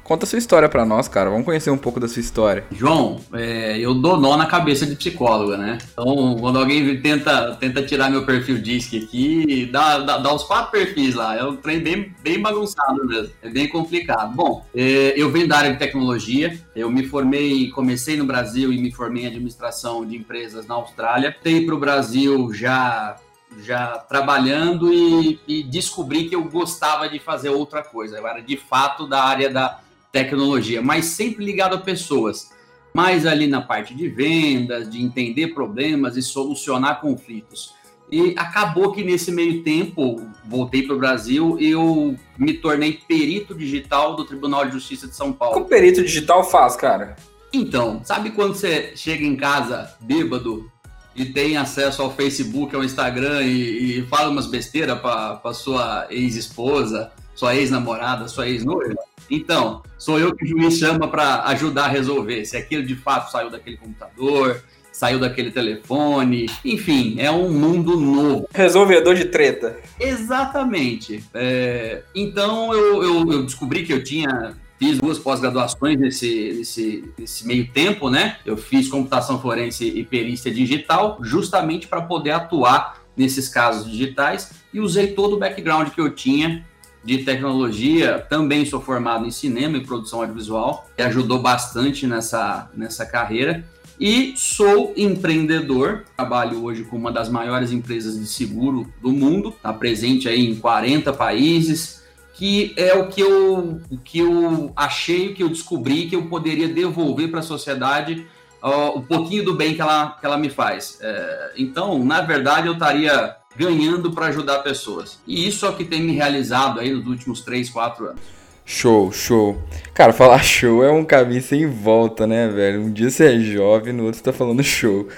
conta 0.04 0.26
sua 0.26 0.38
história 0.38 0.68
para 0.68 0.84
nós, 0.84 1.08
cara. 1.08 1.30
Vamos 1.30 1.46
conhecer 1.46 1.70
um 1.70 1.78
pouco 1.78 1.98
da 1.98 2.06
sua 2.06 2.20
história. 2.20 2.66
João, 2.70 3.18
é, 3.32 3.78
eu 3.78 3.94
dou 3.94 4.20
nó 4.20 4.36
na 4.36 4.44
cabeça 4.44 4.84
de 4.84 4.94
psicóloga, 4.94 5.56
né? 5.56 5.78
Então, 5.90 6.36
quando 6.38 6.58
alguém 6.58 7.00
tenta, 7.00 7.54
tenta 7.54 7.82
tirar 7.82 8.10
meu 8.10 8.26
perfil 8.26 8.58
DISC 8.58 8.92
aqui, 9.04 9.64
dá, 9.72 10.00
dá, 10.00 10.18
dá 10.18 10.34
uns 10.34 10.44
quatro 10.44 10.70
perfis 10.70 11.14
lá. 11.14 11.34
É 11.34 11.42
um 11.42 11.56
trem 11.56 11.80
bem, 11.80 12.14
bem 12.22 12.42
bagunçado 12.42 13.06
mesmo. 13.06 13.32
É 13.40 13.48
bem 13.48 13.70
complicado. 13.70 14.36
Bom, 14.36 14.66
é, 14.76 15.14
eu 15.16 15.30
venho 15.30 15.48
da 15.48 15.56
área 15.56 15.72
de 15.72 15.78
tecnologia. 15.78 16.60
Eu 16.76 16.90
me 16.90 17.06
formei, 17.06 17.70
comecei 17.70 18.18
no 18.18 18.26
Brasil 18.26 18.70
e 18.70 18.76
me 18.76 18.92
formei 18.92 19.24
em 19.24 19.28
administração 19.28 20.04
de 20.04 20.14
empresas 20.14 20.66
na 20.66 20.74
Austrália. 20.74 21.34
Tenho 21.42 21.64
para 21.64 21.74
o 21.74 21.78
Brasil 21.78 22.52
já 22.52 23.16
já 23.64 23.98
trabalhando 23.98 24.92
e, 24.92 25.40
e, 25.46 25.62
descobri 25.62 26.28
que 26.28 26.34
eu 26.34 26.44
gostava 26.44 27.08
de 27.08 27.18
fazer 27.18 27.50
outra 27.50 27.82
coisa. 27.82 28.16
Eu 28.16 28.26
era 28.26 28.40
de 28.40 28.56
fato 28.56 29.06
da 29.06 29.22
área 29.22 29.50
da 29.50 29.80
tecnologia, 30.12 30.80
mas 30.80 31.06
sempre 31.06 31.44
ligado 31.44 31.74
a 31.74 31.80
pessoas. 31.80 32.50
Mais 32.94 33.26
ali 33.26 33.46
na 33.46 33.60
parte 33.60 33.94
de 33.94 34.08
vendas, 34.08 34.88
de 34.90 35.02
entender 35.02 35.48
problemas 35.48 36.16
e 36.16 36.22
solucionar 36.22 37.00
conflitos. 37.00 37.74
E 38.10 38.34
acabou 38.38 38.92
que 38.92 39.04
nesse 39.04 39.30
meio 39.30 39.62
tempo, 39.62 40.26
voltei 40.46 40.82
para 40.82 40.96
o 40.96 40.98
Brasil, 40.98 41.58
eu 41.60 42.16
me 42.38 42.54
tornei 42.54 43.00
perito 43.06 43.54
digital 43.54 44.16
do 44.16 44.24
Tribunal 44.24 44.64
de 44.64 44.72
Justiça 44.72 45.06
de 45.06 45.14
São 45.14 45.32
Paulo. 45.32 45.58
O 45.58 45.62
que 45.62 45.68
perito 45.68 46.02
digital 46.02 46.42
faz, 46.42 46.74
cara? 46.74 47.16
Então, 47.52 48.00
sabe 48.04 48.30
quando 48.30 48.54
você 48.54 48.92
chega 48.96 49.24
em 49.24 49.36
casa 49.36 49.94
bêbado 50.00 50.70
e 51.18 51.26
tem 51.26 51.56
acesso 51.56 52.00
ao 52.00 52.14
Facebook, 52.14 52.74
ao 52.74 52.84
Instagram 52.84 53.42
e, 53.42 53.98
e 53.98 54.06
fala 54.06 54.30
umas 54.30 54.46
besteiras 54.46 54.98
para 55.00 55.52
sua 55.52 56.06
ex-esposa, 56.10 57.10
sua 57.34 57.54
ex-namorada, 57.56 58.28
sua 58.28 58.48
ex-noiva. 58.48 58.96
Então, 59.30 59.82
sou 59.98 60.18
eu 60.18 60.34
que 60.34 60.44
o 60.44 60.46
juiz 60.46 60.78
chama 60.78 61.08
para 61.08 61.42
ajudar 61.48 61.84
a 61.84 61.88
resolver 61.88 62.44
se 62.44 62.56
aquilo 62.56 62.82
de 62.82 62.94
fato 62.94 63.30
saiu 63.30 63.50
daquele 63.50 63.76
computador, 63.76 64.62
saiu 64.90 65.18
daquele 65.20 65.50
telefone, 65.50 66.46
enfim, 66.64 67.16
é 67.18 67.30
um 67.30 67.50
mundo 67.50 67.96
novo. 67.96 68.48
Resolvedor 68.52 69.14
de 69.14 69.26
treta. 69.26 69.76
Exatamente. 70.00 71.22
É, 71.34 72.02
então 72.14 72.72
eu, 72.72 73.02
eu, 73.02 73.32
eu 73.32 73.42
descobri 73.44 73.84
que 73.84 73.92
eu 73.92 74.02
tinha 74.02 74.56
Fiz 74.78 74.98
duas 74.98 75.18
pós-graduações 75.18 75.98
nesse, 75.98 76.52
nesse, 76.56 77.04
nesse, 77.18 77.46
meio 77.46 77.66
tempo, 77.68 78.08
né? 78.08 78.36
Eu 78.46 78.56
fiz 78.56 78.88
computação 78.88 79.40
forense 79.40 79.84
e 79.84 80.04
perícia 80.04 80.52
digital, 80.52 81.18
justamente 81.20 81.88
para 81.88 82.02
poder 82.02 82.30
atuar 82.30 83.02
nesses 83.16 83.48
casos 83.48 83.90
digitais 83.90 84.52
e 84.72 84.78
usei 84.78 85.08
todo 85.08 85.34
o 85.34 85.38
background 85.38 85.88
que 85.88 86.00
eu 86.00 86.10
tinha 86.10 86.64
de 87.02 87.18
tecnologia. 87.18 88.24
Também 88.30 88.64
sou 88.64 88.80
formado 88.80 89.26
em 89.26 89.30
cinema 89.32 89.76
e 89.76 89.84
produção 89.84 90.20
audiovisual, 90.20 90.88
que 90.94 91.02
ajudou 91.02 91.40
bastante 91.40 92.06
nessa, 92.06 92.70
nessa 92.74 93.04
carreira. 93.04 93.64
E 94.00 94.34
sou 94.36 94.94
empreendedor, 94.96 96.04
trabalho 96.16 96.62
hoje 96.62 96.84
com 96.84 96.96
uma 96.96 97.10
das 97.10 97.28
maiores 97.28 97.72
empresas 97.72 98.16
de 98.16 98.26
seguro 98.28 98.86
do 99.02 99.10
mundo, 99.10 99.48
está 99.48 99.72
presente 99.72 100.28
aí 100.28 100.48
em 100.48 100.54
40 100.54 101.12
países, 101.14 102.04
que 102.38 102.72
é 102.76 102.94
o 102.94 103.08
que 103.08 103.20
eu, 103.20 103.80
o 103.90 103.98
que 103.98 104.20
eu 104.20 104.72
achei, 104.76 105.34
que 105.34 105.42
eu 105.42 105.48
descobri 105.48 106.06
que 106.06 106.14
eu 106.14 106.26
poderia 106.26 106.68
devolver 106.68 107.28
para 107.28 107.40
a 107.40 107.42
sociedade 107.42 108.24
o 108.62 109.02
pouquinho 109.02 109.44
do 109.44 109.56
bem 109.56 109.74
que 109.74 109.80
ela, 109.80 110.16
que 110.20 110.24
ela 110.24 110.38
me 110.38 110.48
faz. 110.48 110.98
É, 111.00 111.52
então, 111.56 112.04
na 112.04 112.20
verdade, 112.20 112.68
eu 112.68 112.74
estaria 112.74 113.34
ganhando 113.56 114.12
para 114.12 114.26
ajudar 114.26 114.58
pessoas. 114.58 115.18
E 115.26 115.48
isso 115.48 115.66
é 115.66 115.68
o 115.68 115.76
que 115.76 115.84
tem 115.84 116.00
me 116.00 116.12
realizado 116.12 116.78
aí 116.78 116.92
nos 116.92 117.04
últimos 117.08 117.40
3, 117.40 117.70
4 117.70 118.06
anos. 118.06 118.20
Show, 118.64 119.10
show. 119.10 119.60
Cara, 119.92 120.12
falar 120.12 120.38
show 120.44 120.84
é 120.84 120.92
um 120.92 121.04
caminho 121.04 121.42
sem 121.42 121.68
volta, 121.68 122.24
né, 122.24 122.46
velho? 122.46 122.82
Um 122.82 122.92
dia 122.92 123.10
você 123.10 123.34
é 123.34 123.40
jovem, 123.40 123.92
no 123.92 124.04
outro 124.04 124.18
você 124.18 124.24
tá 124.24 124.32
falando 124.32 124.62
show. 124.62 125.08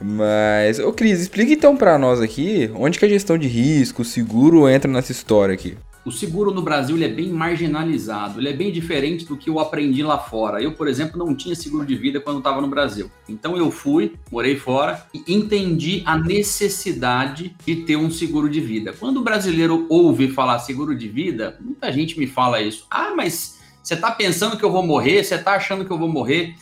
Mas, 0.00 0.78
ô 0.78 0.90
Cris, 0.94 1.20
explica 1.20 1.52
então 1.52 1.76
para 1.76 1.98
nós 1.98 2.22
aqui 2.22 2.70
onde 2.74 2.98
que 2.98 3.04
a 3.04 3.08
gestão 3.08 3.36
de 3.36 3.48
risco, 3.48 4.02
seguro 4.02 4.66
entra 4.66 4.90
nessa 4.90 5.12
história 5.12 5.52
aqui. 5.52 5.76
O 6.10 6.12
seguro 6.12 6.52
no 6.52 6.60
Brasil 6.60 6.96
ele 6.96 7.04
é 7.04 7.08
bem 7.08 7.28
marginalizado, 7.28 8.40
ele 8.40 8.48
é 8.48 8.52
bem 8.52 8.72
diferente 8.72 9.24
do 9.24 9.36
que 9.36 9.48
eu 9.48 9.60
aprendi 9.60 10.02
lá 10.02 10.18
fora. 10.18 10.60
Eu, 10.60 10.72
por 10.72 10.88
exemplo, 10.88 11.16
não 11.16 11.36
tinha 11.36 11.54
seguro 11.54 11.86
de 11.86 11.94
vida 11.94 12.20
quando 12.20 12.38
estava 12.38 12.60
no 12.60 12.66
Brasil. 12.66 13.08
Então 13.28 13.56
eu 13.56 13.70
fui, 13.70 14.14
morei 14.28 14.56
fora 14.56 15.06
e 15.14 15.22
entendi 15.32 16.02
a 16.04 16.18
necessidade 16.18 17.54
de 17.64 17.76
ter 17.76 17.94
um 17.94 18.10
seguro 18.10 18.50
de 18.50 18.60
vida. 18.60 18.92
Quando 18.92 19.18
o 19.18 19.22
brasileiro 19.22 19.86
ouve 19.88 20.26
falar 20.26 20.58
seguro 20.58 20.96
de 20.96 21.06
vida, 21.06 21.56
muita 21.60 21.92
gente 21.92 22.18
me 22.18 22.26
fala 22.26 22.60
isso. 22.60 22.88
Ah, 22.90 23.12
mas 23.16 23.60
você 23.80 23.94
está 23.94 24.10
pensando 24.10 24.56
que 24.56 24.64
eu 24.64 24.72
vou 24.72 24.84
morrer? 24.84 25.22
Você 25.22 25.36
está 25.36 25.52
achando 25.52 25.84
que 25.84 25.92
eu 25.92 25.98
vou 25.98 26.08
morrer? 26.08 26.56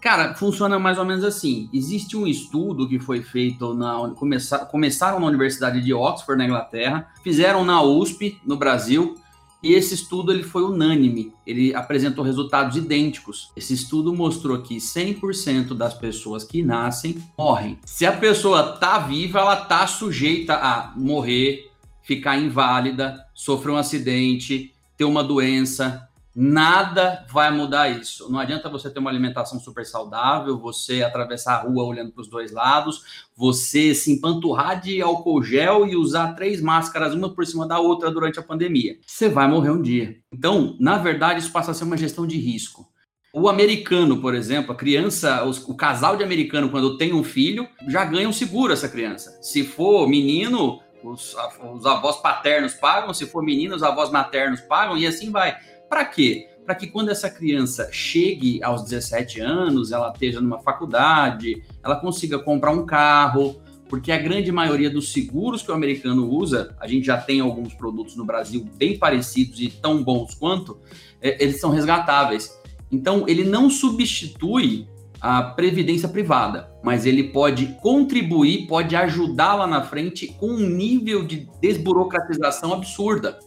Cara, 0.00 0.34
funciona 0.34 0.78
mais 0.78 0.98
ou 0.98 1.04
menos 1.04 1.24
assim. 1.24 1.68
Existe 1.72 2.16
um 2.16 2.26
estudo 2.26 2.88
que 2.88 2.98
foi 2.98 3.22
feito 3.22 3.74
na 3.74 4.10
começar, 4.16 4.60
começaram 4.66 5.20
na 5.20 5.26
Universidade 5.26 5.80
de 5.82 5.92
Oxford 5.92 6.38
na 6.38 6.46
Inglaterra, 6.46 7.08
fizeram 7.22 7.64
na 7.64 7.82
USP 7.82 8.40
no 8.44 8.56
Brasil 8.56 9.16
e 9.62 9.74
esse 9.74 9.94
estudo 9.94 10.32
ele 10.32 10.42
foi 10.42 10.62
unânime. 10.62 11.34
Ele 11.46 11.74
apresentou 11.74 12.24
resultados 12.24 12.76
idênticos. 12.76 13.52
Esse 13.54 13.74
estudo 13.74 14.14
mostrou 14.14 14.62
que 14.62 14.76
100% 14.76 15.74
das 15.74 15.92
pessoas 15.92 16.44
que 16.44 16.62
nascem 16.62 17.22
morrem. 17.36 17.78
Se 17.84 18.06
a 18.06 18.12
pessoa 18.12 18.76
tá 18.78 18.98
viva, 18.98 19.38
ela 19.38 19.56
tá 19.56 19.86
sujeita 19.86 20.54
a 20.54 20.92
morrer, 20.96 21.70
ficar 22.02 22.38
inválida, 22.38 23.22
sofrer 23.34 23.72
um 23.72 23.76
acidente, 23.76 24.72
ter 24.96 25.04
uma 25.04 25.22
doença, 25.22 26.08
Nada 26.34 27.26
vai 27.28 27.50
mudar 27.50 27.88
isso. 27.88 28.30
Não 28.30 28.38
adianta 28.38 28.68
você 28.68 28.88
ter 28.88 29.00
uma 29.00 29.10
alimentação 29.10 29.58
super 29.58 29.84
saudável, 29.84 30.58
você 30.58 31.02
atravessar 31.02 31.54
a 31.54 31.62
rua 31.62 31.84
olhando 31.84 32.12
para 32.12 32.22
os 32.22 32.28
dois 32.28 32.52
lados, 32.52 33.02
você 33.36 33.94
se 33.94 34.12
empanturrar 34.12 34.80
de 34.80 35.02
álcool 35.02 35.42
gel 35.42 35.86
e 35.86 35.96
usar 35.96 36.34
três 36.34 36.60
máscaras, 36.60 37.14
uma 37.14 37.34
por 37.34 37.44
cima 37.44 37.66
da 37.66 37.80
outra 37.80 38.10
durante 38.10 38.38
a 38.38 38.42
pandemia. 38.42 38.96
Você 39.04 39.28
vai 39.28 39.48
morrer 39.48 39.70
um 39.70 39.82
dia. 39.82 40.18
Então, 40.32 40.76
na 40.78 40.98
verdade, 40.98 41.40
isso 41.40 41.52
passa 41.52 41.72
a 41.72 41.74
ser 41.74 41.84
uma 41.84 41.96
gestão 41.96 42.26
de 42.26 42.38
risco. 42.38 42.88
O 43.32 43.48
americano, 43.48 44.20
por 44.20 44.34
exemplo, 44.34 44.72
a 44.72 44.76
criança, 44.76 45.44
o 45.44 45.74
casal 45.76 46.16
de 46.16 46.24
americano, 46.24 46.68
quando 46.68 46.96
tem 46.96 47.12
um 47.12 47.22
filho, 47.22 47.68
já 47.88 48.04
ganha 48.04 48.28
um 48.28 48.32
seguro 48.32 48.72
essa 48.72 48.88
criança. 48.88 49.38
Se 49.40 49.62
for 49.62 50.08
menino, 50.08 50.80
os, 51.02 51.36
os 51.72 51.86
avós 51.86 52.16
paternos 52.20 52.74
pagam, 52.74 53.14
se 53.14 53.26
for 53.26 53.42
menino, 53.42 53.74
os 53.74 53.84
avós 53.84 54.10
maternos 54.10 54.60
pagam, 54.60 54.96
e 54.96 55.06
assim 55.06 55.30
vai 55.30 55.56
para 55.90 56.04
quê? 56.04 56.46
Para 56.64 56.76
que 56.76 56.86
quando 56.86 57.10
essa 57.10 57.28
criança 57.28 57.88
chegue 57.90 58.62
aos 58.62 58.84
17 58.84 59.40
anos, 59.40 59.90
ela 59.90 60.12
esteja 60.12 60.40
numa 60.40 60.60
faculdade, 60.60 61.64
ela 61.82 61.96
consiga 61.96 62.38
comprar 62.38 62.70
um 62.70 62.86
carro, 62.86 63.60
Porque 63.88 64.12
a 64.12 64.18
grande 64.18 64.52
maioria 64.52 64.88
dos 64.88 65.12
seguros 65.12 65.62
que 65.62 65.70
o 65.72 65.74
americano 65.74 66.30
usa, 66.30 66.76
a 66.78 66.86
gente 66.86 67.04
já 67.04 67.18
tem 67.18 67.40
alguns 67.40 67.74
produtos 67.74 68.14
no 68.14 68.24
Brasil 68.24 68.64
bem 68.76 68.96
parecidos 68.96 69.60
e 69.60 69.68
tão 69.68 70.04
bons 70.04 70.32
quanto, 70.32 70.78
é, 71.20 71.42
eles 71.42 71.60
são 71.60 71.70
resgatáveis. 71.70 72.56
Então, 72.88 73.24
ele 73.26 73.42
não 73.42 73.68
substitui 73.68 74.86
a 75.20 75.42
previdência 75.42 76.08
privada, 76.08 76.72
mas 76.84 77.04
ele 77.04 77.24
pode 77.24 77.66
contribuir, 77.82 78.68
pode 78.68 78.94
ajudar 78.94 79.54
lá 79.54 79.66
na 79.66 79.82
frente 79.82 80.28
com 80.28 80.46
um 80.46 80.68
nível 80.68 81.26
de 81.26 81.48
desburocratização 81.60 82.72
absurda. 82.72 83.40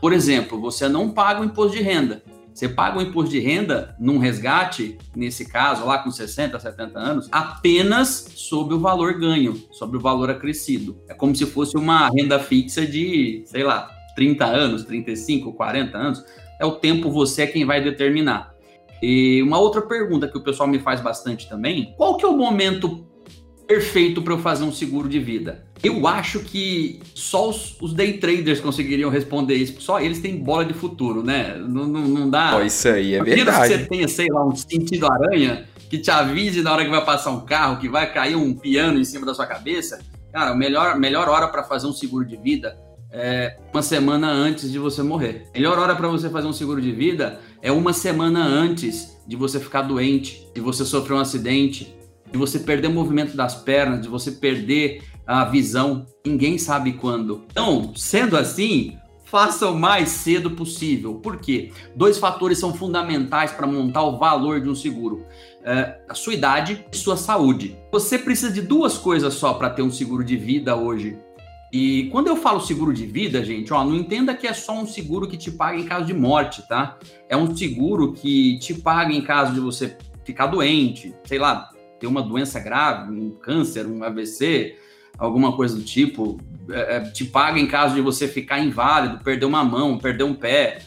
Por 0.00 0.12
exemplo, 0.12 0.60
você 0.60 0.88
não 0.88 1.10
paga 1.10 1.40
o 1.40 1.44
imposto 1.44 1.76
de 1.76 1.82
renda. 1.82 2.22
Você 2.52 2.68
paga 2.68 2.98
o 2.98 3.02
imposto 3.02 3.30
de 3.30 3.38
renda 3.38 3.94
num 3.98 4.18
resgate, 4.18 4.98
nesse 5.14 5.46
caso, 5.46 5.86
lá 5.86 5.98
com 5.98 6.10
60, 6.10 6.58
70 6.58 6.98
anos, 6.98 7.28
apenas 7.30 8.32
sobre 8.34 8.74
o 8.74 8.80
valor 8.80 9.18
ganho, 9.18 9.54
sobre 9.70 9.96
o 9.96 10.00
valor 10.00 10.30
acrescido. 10.30 10.98
É 11.08 11.14
como 11.14 11.34
se 11.34 11.46
fosse 11.46 11.76
uma 11.76 12.08
renda 12.08 12.38
fixa 12.38 12.84
de, 12.86 13.42
sei 13.46 13.62
lá, 13.62 13.88
30 14.16 14.44
anos, 14.44 14.84
35, 14.84 15.52
40 15.52 15.96
anos. 15.96 16.24
É 16.58 16.64
o 16.64 16.72
tempo 16.72 17.10
você 17.10 17.42
é 17.42 17.46
quem 17.46 17.64
vai 17.64 17.82
determinar. 17.82 18.54
E 19.02 19.42
uma 19.42 19.58
outra 19.58 19.80
pergunta 19.80 20.28
que 20.28 20.36
o 20.36 20.42
pessoal 20.42 20.68
me 20.68 20.78
faz 20.78 21.00
bastante 21.00 21.48
também: 21.48 21.94
qual 21.96 22.16
que 22.16 22.24
é 22.24 22.28
o 22.28 22.36
momento 22.36 23.06
perfeito 23.70 24.20
para 24.20 24.32
eu 24.32 24.38
fazer 24.38 24.64
um 24.64 24.72
seguro 24.72 25.08
de 25.08 25.20
vida? 25.20 25.64
Eu 25.80 26.04
acho 26.08 26.40
que 26.40 27.00
só 27.14 27.48
os, 27.48 27.80
os, 27.80 27.94
day 27.94 28.14
traders 28.14 28.58
conseguiriam 28.58 29.08
responder 29.08 29.54
isso. 29.54 29.80
Só 29.80 30.00
eles 30.00 30.18
têm 30.18 30.36
bola 30.36 30.64
de 30.64 30.74
futuro, 30.74 31.22
né? 31.22 31.54
Não, 31.56 31.86
não, 31.86 32.00
não 32.02 32.28
dá. 32.28 32.56
Oh, 32.56 32.62
isso 32.62 32.88
aí 32.88 33.14
é 33.14 33.22
verdade. 33.22 33.72
que 33.72 33.78
você 33.78 33.86
tenha, 33.86 34.08
sei 34.08 34.26
lá, 34.26 34.44
um 34.44 34.54
sentido 34.56 35.06
aranha 35.06 35.68
que 35.88 35.98
te 35.98 36.10
avise 36.10 36.62
na 36.62 36.72
hora 36.72 36.84
que 36.84 36.90
vai 36.90 37.04
passar 37.04 37.30
um 37.30 37.40
carro, 37.40 37.78
que 37.78 37.88
vai 37.88 38.12
cair 38.12 38.34
um 38.34 38.52
piano 38.52 38.98
em 38.98 39.04
cima 39.04 39.24
da 39.24 39.34
sua 39.34 39.46
cabeça. 39.46 40.00
Cara, 40.32 40.50
a 40.50 40.54
melhor, 40.54 40.98
melhor 40.98 41.28
hora 41.28 41.46
para 41.46 41.62
fazer 41.62 41.86
um 41.86 41.92
seguro 41.92 42.24
de 42.24 42.36
vida 42.36 42.76
é 43.12 43.56
uma 43.72 43.82
semana 43.82 44.30
antes 44.30 44.70
de 44.70 44.78
você 44.80 45.00
morrer. 45.00 45.46
Melhor 45.54 45.78
hora 45.78 45.94
para 45.94 46.08
você 46.08 46.28
fazer 46.28 46.48
um 46.48 46.52
seguro 46.52 46.80
de 46.80 46.90
vida 46.90 47.38
é 47.62 47.70
uma 47.70 47.92
semana 47.92 48.44
antes 48.44 49.16
de 49.26 49.36
você 49.36 49.60
ficar 49.60 49.82
doente, 49.82 50.46
de 50.54 50.60
você 50.60 50.84
sofrer 50.84 51.14
um 51.14 51.20
acidente, 51.20 51.94
de 52.30 52.38
você 52.38 52.58
perder 52.58 52.88
o 52.88 52.92
movimento 52.92 53.36
das 53.36 53.54
pernas, 53.54 54.02
de 54.02 54.08
você 54.08 54.32
perder 54.32 55.02
a 55.26 55.44
visão. 55.44 56.06
Ninguém 56.24 56.58
sabe 56.58 56.94
quando. 56.94 57.44
Então, 57.50 57.92
sendo 57.94 58.36
assim, 58.36 58.96
faça 59.24 59.68
o 59.68 59.78
mais 59.78 60.08
cedo 60.08 60.50
possível. 60.50 61.14
Por 61.14 61.38
quê? 61.38 61.70
Dois 61.94 62.18
fatores 62.18 62.58
são 62.58 62.74
fundamentais 62.74 63.52
para 63.52 63.66
montar 63.66 64.02
o 64.02 64.18
valor 64.18 64.60
de 64.60 64.68
um 64.68 64.74
seguro: 64.74 65.24
é, 65.64 66.00
a 66.08 66.14
sua 66.14 66.34
idade 66.34 66.84
e 66.92 66.96
sua 66.96 67.16
saúde. 67.16 67.76
Você 67.92 68.18
precisa 68.18 68.52
de 68.52 68.60
duas 68.60 68.98
coisas 68.98 69.34
só 69.34 69.54
para 69.54 69.70
ter 69.70 69.82
um 69.82 69.90
seguro 69.90 70.24
de 70.24 70.36
vida 70.36 70.74
hoje. 70.76 71.16
E 71.72 72.08
quando 72.10 72.26
eu 72.26 72.34
falo 72.34 72.60
seguro 72.60 72.92
de 72.92 73.06
vida, 73.06 73.44
gente, 73.44 73.72
ó, 73.72 73.84
não 73.84 73.94
entenda 73.94 74.34
que 74.34 74.48
é 74.48 74.52
só 74.52 74.72
um 74.72 74.86
seguro 74.86 75.28
que 75.28 75.36
te 75.36 75.52
paga 75.52 75.78
em 75.78 75.84
caso 75.84 76.04
de 76.04 76.12
morte, 76.12 76.66
tá? 76.66 76.98
É 77.28 77.36
um 77.36 77.54
seguro 77.54 78.12
que 78.12 78.58
te 78.58 78.74
paga 78.74 79.12
em 79.12 79.22
caso 79.22 79.54
de 79.54 79.60
você 79.60 79.96
ficar 80.24 80.48
doente, 80.48 81.14
sei 81.24 81.38
lá, 81.38 81.70
ter 82.00 82.06
uma 82.06 82.22
doença 82.22 82.58
grave, 82.58 83.12
um 83.12 83.30
câncer, 83.30 83.86
um 83.86 84.02
AVC, 84.02 84.76
alguma 85.18 85.52
coisa 85.52 85.76
do 85.76 85.82
tipo. 85.82 86.40
É, 86.70 86.96
é, 86.96 87.00
te 87.00 87.24
paga 87.24 87.60
em 87.60 87.66
caso 87.66 87.94
de 87.94 88.00
você 88.00 88.26
ficar 88.26 88.58
inválido, 88.58 89.22
perder 89.22 89.44
uma 89.44 89.62
mão, 89.62 89.98
perder 89.98 90.24
um 90.24 90.34
pé. 90.34 90.82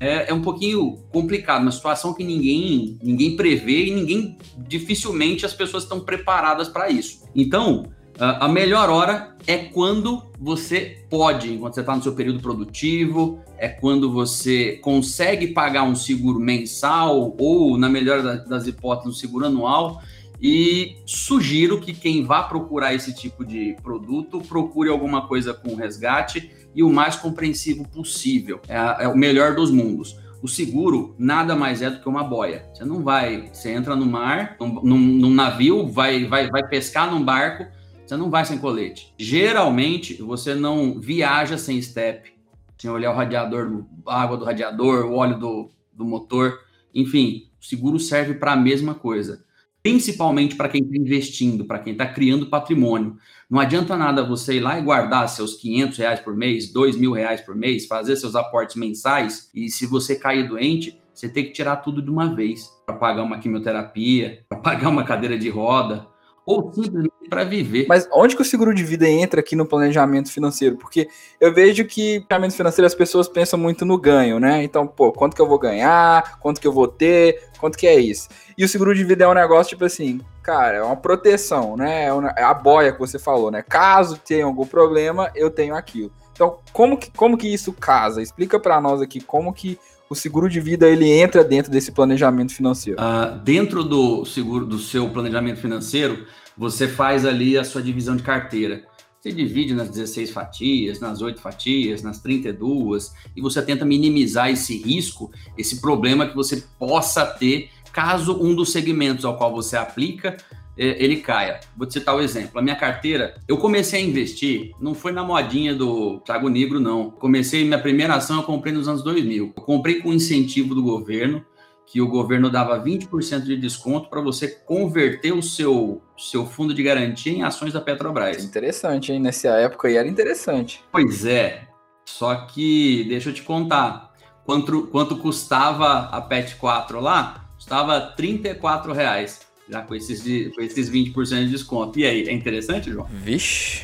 É, 0.00 0.30
é 0.30 0.34
um 0.34 0.42
pouquinho 0.42 0.98
complicado, 1.12 1.62
uma 1.62 1.70
situação 1.70 2.12
que 2.12 2.24
ninguém 2.24 2.98
ninguém 3.02 3.36
prevê 3.36 3.86
e 3.86 3.90
ninguém 3.94 4.36
dificilmente 4.58 5.46
as 5.46 5.54
pessoas 5.54 5.84
estão 5.84 6.00
preparadas 6.00 6.68
para 6.68 6.90
isso. 6.90 7.22
Então, 7.34 7.86
a 8.18 8.46
melhor 8.48 8.90
hora 8.90 9.34
é 9.46 9.56
quando 9.56 10.22
você 10.38 11.04
pode, 11.10 11.52
enquanto 11.52 11.74
você 11.74 11.80
está 11.80 11.96
no 11.96 12.02
seu 12.02 12.14
período 12.14 12.40
produtivo, 12.40 13.40
é 13.58 13.68
quando 13.68 14.10
você 14.10 14.78
consegue 14.82 15.48
pagar 15.48 15.82
um 15.82 15.96
seguro 15.96 16.38
mensal 16.38 17.34
ou, 17.38 17.76
na 17.76 17.88
melhor 17.88 18.22
das 18.46 18.66
hipóteses, 18.66 19.10
um 19.10 19.18
seguro 19.18 19.46
anual. 19.46 20.00
E 20.46 20.98
sugiro 21.06 21.80
que 21.80 21.94
quem 21.94 22.22
vá 22.22 22.42
procurar 22.42 22.92
esse 22.92 23.14
tipo 23.14 23.46
de 23.46 23.74
produto 23.82 24.42
procure 24.42 24.90
alguma 24.90 25.26
coisa 25.26 25.54
com 25.54 25.74
resgate 25.74 26.50
e 26.74 26.82
o 26.82 26.92
mais 26.92 27.16
compreensivo 27.16 27.88
possível. 27.88 28.60
É, 28.68 29.04
é 29.04 29.08
o 29.08 29.16
melhor 29.16 29.54
dos 29.54 29.70
mundos. 29.70 30.14
O 30.42 30.48
seguro 30.48 31.14
nada 31.18 31.56
mais 31.56 31.80
é 31.80 31.88
do 31.88 31.98
que 31.98 32.08
uma 32.08 32.22
boia. 32.22 32.68
Você 32.74 32.84
não 32.84 33.02
vai, 33.02 33.48
você 33.50 33.70
entra 33.70 33.96
no 33.96 34.04
mar, 34.04 34.58
num, 34.60 34.98
num 34.98 35.30
navio, 35.30 35.88
vai, 35.88 36.26
vai, 36.26 36.50
vai 36.50 36.68
pescar 36.68 37.10
num 37.10 37.24
barco 37.24 37.64
você 38.06 38.16
não 38.16 38.30
vai 38.30 38.44
sem 38.44 38.58
colete. 38.58 39.12
Geralmente, 39.18 40.22
você 40.22 40.54
não 40.54 41.00
viaja 41.00 41.56
sem 41.56 41.80
step, 41.80 42.32
sem 42.76 42.90
olhar 42.90 43.12
o 43.12 43.16
radiador, 43.16 43.84
a 44.06 44.22
água 44.22 44.36
do 44.36 44.44
radiador, 44.44 45.06
o 45.06 45.14
óleo 45.14 45.38
do, 45.38 45.70
do 45.92 46.04
motor. 46.04 46.60
Enfim, 46.94 47.48
o 47.60 47.64
seguro 47.64 47.98
serve 47.98 48.34
para 48.34 48.52
a 48.52 48.56
mesma 48.56 48.94
coisa. 48.94 49.43
Principalmente 49.84 50.56
para 50.56 50.70
quem 50.70 50.82
está 50.82 50.96
investindo, 50.96 51.66
para 51.66 51.78
quem 51.78 51.92
está 51.92 52.06
criando 52.06 52.48
patrimônio. 52.48 53.18
Não 53.50 53.60
adianta 53.60 53.98
nada 53.98 54.24
você 54.24 54.54
ir 54.54 54.60
lá 54.60 54.78
e 54.78 54.82
guardar 54.82 55.28
seus 55.28 55.56
500 55.56 55.98
reais 55.98 56.20
por 56.20 56.34
mês, 56.34 56.72
2 56.72 56.96
mil 56.96 57.12
reais 57.12 57.42
por 57.42 57.54
mês, 57.54 57.84
fazer 57.84 58.16
seus 58.16 58.34
aportes 58.34 58.76
mensais 58.76 59.50
e 59.54 59.68
se 59.68 59.84
você 59.84 60.16
cair 60.16 60.48
doente, 60.48 60.98
você 61.12 61.28
tem 61.28 61.44
que 61.44 61.52
tirar 61.52 61.76
tudo 61.76 62.00
de 62.00 62.10
uma 62.10 62.34
vez 62.34 62.66
para 62.86 62.96
pagar 62.96 63.24
uma 63.24 63.38
quimioterapia, 63.38 64.46
para 64.48 64.58
pagar 64.58 64.88
uma 64.88 65.04
cadeira 65.04 65.36
de 65.36 65.50
roda, 65.50 66.08
ou 66.46 66.72
simplesmente 66.72 67.12
para 67.28 67.44
viver. 67.44 67.86
Mas 67.88 68.08
onde 68.12 68.36
que 68.36 68.42
o 68.42 68.44
seguro 68.44 68.74
de 68.74 68.84
vida 68.84 69.08
entra 69.08 69.40
aqui 69.40 69.56
no 69.56 69.66
planejamento 69.66 70.30
financeiro? 70.30 70.76
Porque 70.76 71.08
eu 71.40 71.52
vejo 71.54 71.84
que 71.84 72.20
planejamento 72.20 72.56
financeiro 72.56 72.86
as 72.86 72.94
pessoas 72.94 73.28
pensam 73.28 73.58
muito 73.58 73.84
no 73.84 73.98
ganho, 73.98 74.38
né? 74.38 74.62
Então, 74.62 74.86
pô, 74.86 75.10
quanto 75.12 75.34
que 75.34 75.40
eu 75.40 75.48
vou 75.48 75.58
ganhar? 75.58 76.38
Quanto 76.40 76.60
que 76.60 76.66
eu 76.66 76.72
vou 76.72 76.86
ter? 76.86 77.48
Quanto 77.58 77.78
que 77.78 77.86
é 77.86 77.98
isso? 77.98 78.28
E 78.58 78.64
o 78.64 78.68
seguro 78.68 78.94
de 78.94 79.04
vida 79.04 79.24
é 79.24 79.28
um 79.28 79.34
negócio 79.34 79.70
tipo 79.70 79.84
assim, 79.84 80.20
cara, 80.42 80.76
é 80.76 80.82
uma 80.82 80.96
proteção, 80.96 81.76
né? 81.76 82.04
É, 82.04 82.40
é 82.40 82.44
a 82.44 82.54
boia 82.54 82.92
que 82.92 82.98
você 82.98 83.18
falou, 83.18 83.50
né? 83.50 83.62
Caso 83.62 84.18
tenha 84.18 84.44
algum 84.44 84.66
problema, 84.66 85.30
eu 85.34 85.50
tenho 85.50 85.74
aquilo. 85.74 86.12
Então, 86.32 86.58
como 86.72 86.98
que, 86.98 87.10
como 87.12 87.38
que 87.38 87.46
isso 87.46 87.72
casa? 87.72 88.20
Explica 88.20 88.58
para 88.58 88.80
nós 88.80 89.00
aqui 89.00 89.20
como 89.20 89.52
que 89.52 89.78
o 90.14 90.16
seguro 90.16 90.48
de 90.48 90.60
vida 90.60 90.88
ele 90.88 91.10
entra 91.10 91.44
dentro 91.44 91.70
desse 91.70 91.92
planejamento 91.92 92.54
financeiro? 92.54 92.98
Uh, 93.00 93.38
dentro 93.40 93.84
do 93.84 94.24
seguro 94.24 94.64
do 94.64 94.78
seu 94.78 95.10
planejamento 95.10 95.60
financeiro, 95.60 96.26
você 96.56 96.88
faz 96.88 97.26
ali 97.26 97.58
a 97.58 97.64
sua 97.64 97.82
divisão 97.82 98.16
de 98.16 98.22
carteira. 98.22 98.84
Você 99.20 99.32
divide 99.32 99.74
nas 99.74 99.88
16 99.88 100.30
fatias, 100.30 101.00
nas 101.00 101.22
8 101.22 101.40
fatias, 101.40 102.02
nas 102.02 102.20
32, 102.20 103.12
e 103.34 103.40
você 103.40 103.62
tenta 103.62 103.84
minimizar 103.84 104.50
esse 104.50 104.76
risco, 104.76 105.30
esse 105.56 105.80
problema 105.80 106.28
que 106.28 106.36
você 106.36 106.62
possa 106.78 107.24
ter 107.24 107.70
caso 107.92 108.38
um 108.40 108.54
dos 108.54 108.70
segmentos 108.70 109.24
ao 109.24 109.36
qual 109.38 109.52
você 109.52 109.76
aplica 109.76 110.36
ele 110.76 111.16
caia. 111.16 111.60
Vou 111.76 111.86
te 111.86 111.94
citar 111.94 112.14
o 112.14 112.18
um 112.18 112.20
exemplo. 112.20 112.58
A 112.58 112.62
minha 112.62 112.76
carteira, 112.76 113.34
eu 113.46 113.56
comecei 113.56 114.00
a 114.00 114.04
investir, 114.04 114.72
não 114.80 114.94
foi 114.94 115.12
na 115.12 115.22
modinha 115.22 115.74
do 115.74 116.20
Thiago 116.20 116.48
Negro, 116.48 116.80
não. 116.80 117.10
Comecei, 117.10 117.64
minha 117.64 117.78
primeira 117.78 118.14
ação 118.14 118.38
eu 118.38 118.42
comprei 118.42 118.72
nos 118.72 118.88
anos 118.88 119.02
2000. 119.02 119.52
Eu 119.56 119.62
comprei 119.62 120.00
com 120.00 120.12
incentivo 120.12 120.74
do 120.74 120.82
governo, 120.82 121.44
que 121.86 122.00
o 122.00 122.08
governo 122.08 122.50
dava 122.50 122.82
20% 122.82 123.42
de 123.42 123.56
desconto 123.56 124.08
para 124.08 124.20
você 124.20 124.48
converter 124.48 125.32
o 125.32 125.42
seu, 125.42 126.02
seu 126.16 126.46
fundo 126.46 126.74
de 126.74 126.82
garantia 126.82 127.32
em 127.32 127.42
ações 127.42 127.72
da 127.72 127.80
Petrobras. 127.80 128.42
Interessante, 128.42 129.12
hein? 129.12 129.20
Nessa 129.20 129.48
época 129.48 129.88
aí 129.88 129.96
era 129.96 130.08
interessante. 130.08 130.82
Pois 130.90 131.24
é. 131.24 131.68
Só 132.04 132.34
que, 132.46 133.04
deixa 133.04 133.30
eu 133.30 133.34
te 133.34 133.42
contar, 133.42 134.12
quanto, 134.44 134.88
quanto 134.88 135.16
custava 135.16 136.08
a 136.10 136.20
PET 136.20 136.56
4 136.56 137.00
lá? 137.00 137.46
Custava 137.56 138.00
34 138.00 138.92
reais 138.92 139.40
já 139.68 139.82
com 139.82 139.94
esses, 139.94 140.22
com 140.54 140.62
esses 140.62 140.90
20% 140.90 141.44
de 141.44 141.50
desconto. 141.50 141.98
E 141.98 142.04
aí, 142.04 142.28
é 142.28 142.32
interessante, 142.32 142.90
João? 142.90 143.06
Vixe. 143.10 143.82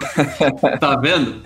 tá 0.80 0.96
vendo? 0.96 1.42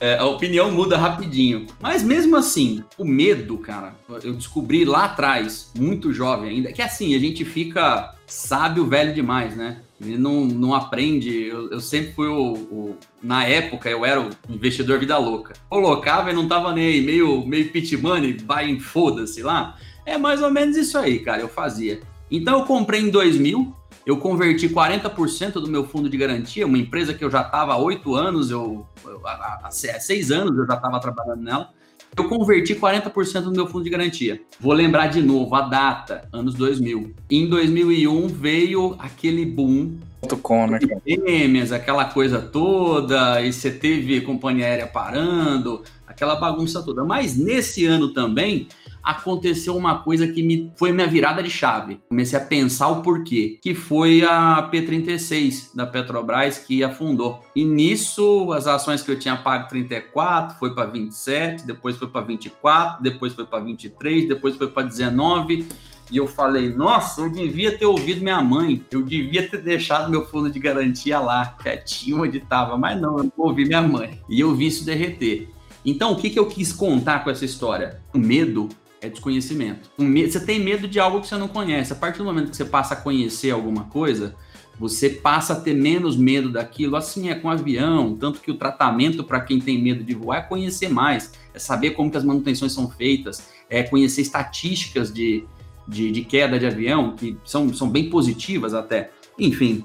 É, 0.00 0.18
a 0.18 0.26
opinião 0.26 0.70
muda 0.70 0.96
rapidinho. 0.96 1.66
Mas 1.80 2.02
mesmo 2.02 2.36
assim, 2.36 2.84
o 2.98 3.04
medo, 3.04 3.56
cara, 3.58 3.94
eu 4.22 4.34
descobri 4.34 4.84
lá 4.84 5.04
atrás, 5.04 5.70
muito 5.78 6.12
jovem 6.12 6.50
ainda, 6.50 6.72
que 6.72 6.82
assim, 6.82 7.14
a 7.14 7.18
gente 7.18 7.44
fica 7.44 8.14
sábio 8.26 8.86
velho 8.86 9.14
demais, 9.14 9.56
né? 9.56 9.78
Ele 10.00 10.18
não, 10.18 10.44
não 10.44 10.74
aprende. 10.74 11.44
Eu, 11.44 11.70
eu 11.70 11.80
sempre 11.80 12.12
fui 12.12 12.26
o, 12.26 12.52
o, 12.52 12.96
Na 13.22 13.44
época, 13.44 13.88
eu 13.88 14.04
era 14.04 14.20
o 14.20 14.30
investidor 14.48 14.98
vida 14.98 15.16
louca. 15.16 15.54
Colocava 15.68 16.30
e 16.30 16.34
não 16.34 16.48
tava 16.48 16.72
nem 16.72 16.86
aí, 16.86 17.00
meio, 17.00 17.46
meio 17.46 17.70
pit 17.70 17.96
money, 17.96 18.36
vai 18.44 18.68
em 18.68 18.80
foda-se 18.80 19.42
lá. 19.42 19.78
É 20.04 20.18
mais 20.18 20.42
ou 20.42 20.50
menos 20.50 20.76
isso 20.76 20.98
aí, 20.98 21.20
cara, 21.20 21.40
eu 21.40 21.48
fazia. 21.48 22.00
Então 22.30 22.60
eu 22.60 22.64
comprei 22.64 23.00
em 23.00 23.10
2000, 23.10 23.74
eu 24.06 24.18
converti 24.18 24.68
40% 24.68 25.52
do 25.52 25.68
meu 25.68 25.84
fundo 25.84 26.08
de 26.08 26.16
garantia, 26.16 26.66
uma 26.66 26.78
empresa 26.78 27.14
que 27.14 27.24
eu 27.24 27.30
já 27.30 27.42
estava 27.42 27.72
há 27.72 27.76
oito 27.76 28.14
anos, 28.14 28.50
eu, 28.50 28.86
há, 29.24 29.68
seis 29.70 30.30
anos 30.30 30.56
eu 30.58 30.66
já 30.66 30.74
estava 30.74 31.00
trabalhando 31.00 31.42
nela. 31.42 31.70
Eu 32.16 32.28
converti 32.28 32.76
40% 32.76 33.42
do 33.42 33.50
meu 33.50 33.66
fundo 33.66 33.82
de 33.82 33.90
garantia. 33.90 34.40
Vou 34.60 34.72
lembrar 34.72 35.08
de 35.08 35.20
novo 35.20 35.52
a 35.56 35.62
data, 35.62 36.28
anos 36.32 36.54
2000. 36.54 37.12
Em 37.28 37.48
2001 37.48 38.28
veio 38.28 38.94
aquele 39.00 39.44
boom 39.44 39.98
com, 40.42 40.66
né, 40.66 40.78
Gêmeas, 41.06 41.72
aquela 41.72 42.04
coisa 42.06 42.40
toda, 42.40 43.42
e 43.42 43.52
você 43.52 43.70
teve 43.70 44.20
companhia 44.20 44.66
aérea 44.66 44.86
parando, 44.86 45.82
aquela 46.06 46.36
bagunça 46.36 46.82
toda. 46.82 47.04
Mas 47.04 47.36
nesse 47.36 47.84
ano 47.84 48.12
também 48.12 48.68
aconteceu 49.04 49.76
uma 49.76 49.98
coisa 49.98 50.26
que 50.26 50.42
me 50.42 50.72
foi 50.76 50.92
minha 50.92 51.06
virada 51.06 51.42
de 51.42 51.50
chave. 51.50 52.00
Comecei 52.08 52.38
a 52.38 52.42
pensar 52.42 52.88
o 52.88 53.02
porquê, 53.02 53.58
que 53.62 53.74
foi 53.74 54.24
a 54.24 54.68
P36 54.72 55.74
da 55.74 55.86
Petrobras 55.86 56.58
que 56.58 56.82
afundou. 56.82 57.44
E 57.54 57.64
nisso 57.64 58.52
as 58.52 58.66
ações 58.66 59.02
que 59.02 59.10
eu 59.10 59.18
tinha 59.18 59.36
pago 59.36 59.68
34 59.68 60.58
foi 60.58 60.74
para 60.74 60.86
27, 60.86 61.66
depois 61.66 61.96
foi 61.96 62.08
para 62.08 62.22
24, 62.22 63.02
depois 63.02 63.34
foi 63.34 63.44
para 63.44 63.62
23, 63.62 64.28
depois 64.28 64.56
foi 64.56 64.68
para 64.68 64.86
19 64.86 65.66
e 66.10 66.16
eu 66.16 66.26
falei, 66.26 66.68
nossa, 66.68 67.22
eu 67.22 67.30
devia 67.30 67.76
ter 67.76 67.86
ouvido 67.86 68.22
minha 68.22 68.40
mãe, 68.42 68.84
eu 68.90 69.02
devia 69.02 69.48
ter 69.48 69.62
deixado 69.62 70.10
meu 70.10 70.26
fundo 70.26 70.50
de 70.50 70.58
garantia 70.58 71.18
lá, 71.18 71.46
quietinho 71.60 72.22
onde 72.22 72.38
estava, 72.38 72.76
mas 72.76 73.00
não, 73.00 73.18
eu 73.18 73.32
ouvi 73.36 73.64
minha 73.64 73.82
mãe. 73.82 74.20
E 74.28 74.40
eu 74.40 74.54
vi 74.54 74.66
isso 74.66 74.84
derreter. 74.84 75.48
Então, 75.84 76.12
o 76.12 76.16
que, 76.16 76.30
que 76.30 76.38
eu 76.38 76.46
quis 76.46 76.72
contar 76.72 77.24
com 77.24 77.30
essa 77.30 77.44
história? 77.44 78.00
O 78.14 78.18
medo 78.18 78.68
é 79.04 79.08
desconhecimento. 79.08 79.90
Você 79.98 80.40
tem 80.40 80.58
medo 80.60 80.88
de 80.88 80.98
algo 80.98 81.20
que 81.20 81.26
você 81.26 81.36
não 81.36 81.48
conhece. 81.48 81.92
A 81.92 81.96
partir 81.96 82.18
do 82.18 82.24
momento 82.24 82.50
que 82.50 82.56
você 82.56 82.64
passa 82.64 82.94
a 82.94 82.96
conhecer 82.96 83.50
alguma 83.50 83.84
coisa, 83.84 84.34
você 84.78 85.08
passa 85.08 85.52
a 85.52 85.60
ter 85.60 85.74
menos 85.74 86.16
medo 86.16 86.50
daquilo. 86.50 86.96
Assim 86.96 87.28
é 87.28 87.34
com 87.34 87.50
avião, 87.50 88.16
tanto 88.16 88.40
que 88.40 88.50
o 88.50 88.54
tratamento 88.54 89.22
para 89.22 89.40
quem 89.40 89.60
tem 89.60 89.80
medo 89.80 90.02
de 90.02 90.14
voar 90.14 90.38
é 90.38 90.42
conhecer 90.42 90.88
mais, 90.88 91.32
é 91.52 91.58
saber 91.58 91.90
como 91.90 92.10
que 92.10 92.16
as 92.16 92.24
manutenções 92.24 92.72
são 92.72 92.90
feitas, 92.90 93.48
é 93.68 93.82
conhecer 93.82 94.22
estatísticas 94.22 95.12
de, 95.12 95.44
de, 95.86 96.10
de 96.10 96.22
queda 96.22 96.58
de 96.58 96.66
avião, 96.66 97.14
que 97.14 97.36
são, 97.44 97.72
são 97.72 97.88
bem 97.88 98.08
positivas 98.08 98.74
até. 98.74 99.10
Enfim, 99.38 99.84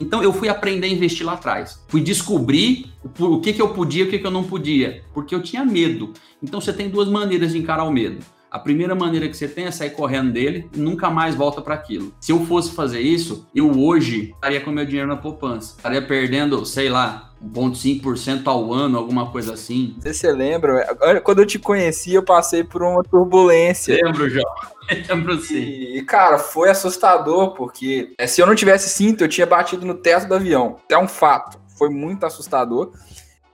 então 0.00 0.22
eu 0.22 0.32
fui 0.32 0.48
aprender 0.48 0.86
a 0.86 0.90
investir 0.90 1.26
lá 1.26 1.34
atrás. 1.34 1.82
Fui 1.88 2.00
descobrir 2.00 2.86
o 3.18 3.40
que, 3.40 3.52
que 3.52 3.60
eu 3.60 3.68
podia 3.74 4.04
e 4.04 4.06
o 4.06 4.10
que, 4.10 4.18
que 4.18 4.26
eu 4.26 4.30
não 4.30 4.44
podia, 4.44 5.04
porque 5.12 5.34
eu 5.34 5.42
tinha 5.42 5.64
medo. 5.64 6.12
Então 6.42 6.60
você 6.60 6.72
tem 6.72 6.88
duas 6.88 7.08
maneiras 7.08 7.52
de 7.52 7.58
encarar 7.58 7.84
o 7.84 7.92
medo. 7.92 8.24
A 8.50 8.58
primeira 8.58 8.94
maneira 8.94 9.28
que 9.28 9.36
você 9.36 9.46
tem 9.46 9.66
é 9.66 9.70
sair 9.70 9.90
correndo 9.90 10.32
dele 10.32 10.68
e 10.74 10.78
nunca 10.78 11.08
mais 11.08 11.34
volta 11.34 11.62
para 11.62 11.74
aquilo. 11.74 12.12
Se 12.20 12.32
eu 12.32 12.44
fosse 12.46 12.72
fazer 12.72 13.00
isso, 13.00 13.46
eu 13.54 13.70
hoje 13.78 14.32
estaria 14.34 14.60
com 14.60 14.72
meu 14.72 14.84
dinheiro 14.84 15.06
na 15.06 15.16
poupança. 15.16 15.76
Estaria 15.76 16.02
perdendo, 16.02 16.66
sei 16.66 16.88
lá, 16.88 17.30
1,5% 17.42 18.46
ao 18.46 18.72
ano, 18.72 18.98
alguma 18.98 19.30
coisa 19.30 19.54
assim. 19.54 19.96
Você 20.00 20.12
se 20.12 20.32
lembra? 20.32 20.84
Quando 21.22 21.40
eu 21.40 21.46
te 21.46 21.58
conheci, 21.58 22.12
eu 22.12 22.24
passei 22.24 22.64
por 22.64 22.82
uma 22.82 23.04
turbulência. 23.04 23.94
Lembro, 24.02 24.28
João. 24.28 24.44
Lembro 25.08 25.40
sim. 25.40 25.56
E, 25.56 26.02
cara, 26.02 26.38
foi 26.38 26.70
assustador, 26.70 27.54
porque 27.54 28.12
é, 28.18 28.26
se 28.26 28.40
eu 28.40 28.46
não 28.46 28.56
tivesse 28.56 28.90
cinto, 28.90 29.22
eu 29.22 29.28
tinha 29.28 29.46
batido 29.46 29.86
no 29.86 29.94
teto 29.94 30.26
do 30.26 30.34
avião. 30.34 30.76
É 30.88 30.98
um 30.98 31.06
fato. 31.06 31.58
Foi 31.78 31.88
muito 31.88 32.26
assustador. 32.26 32.92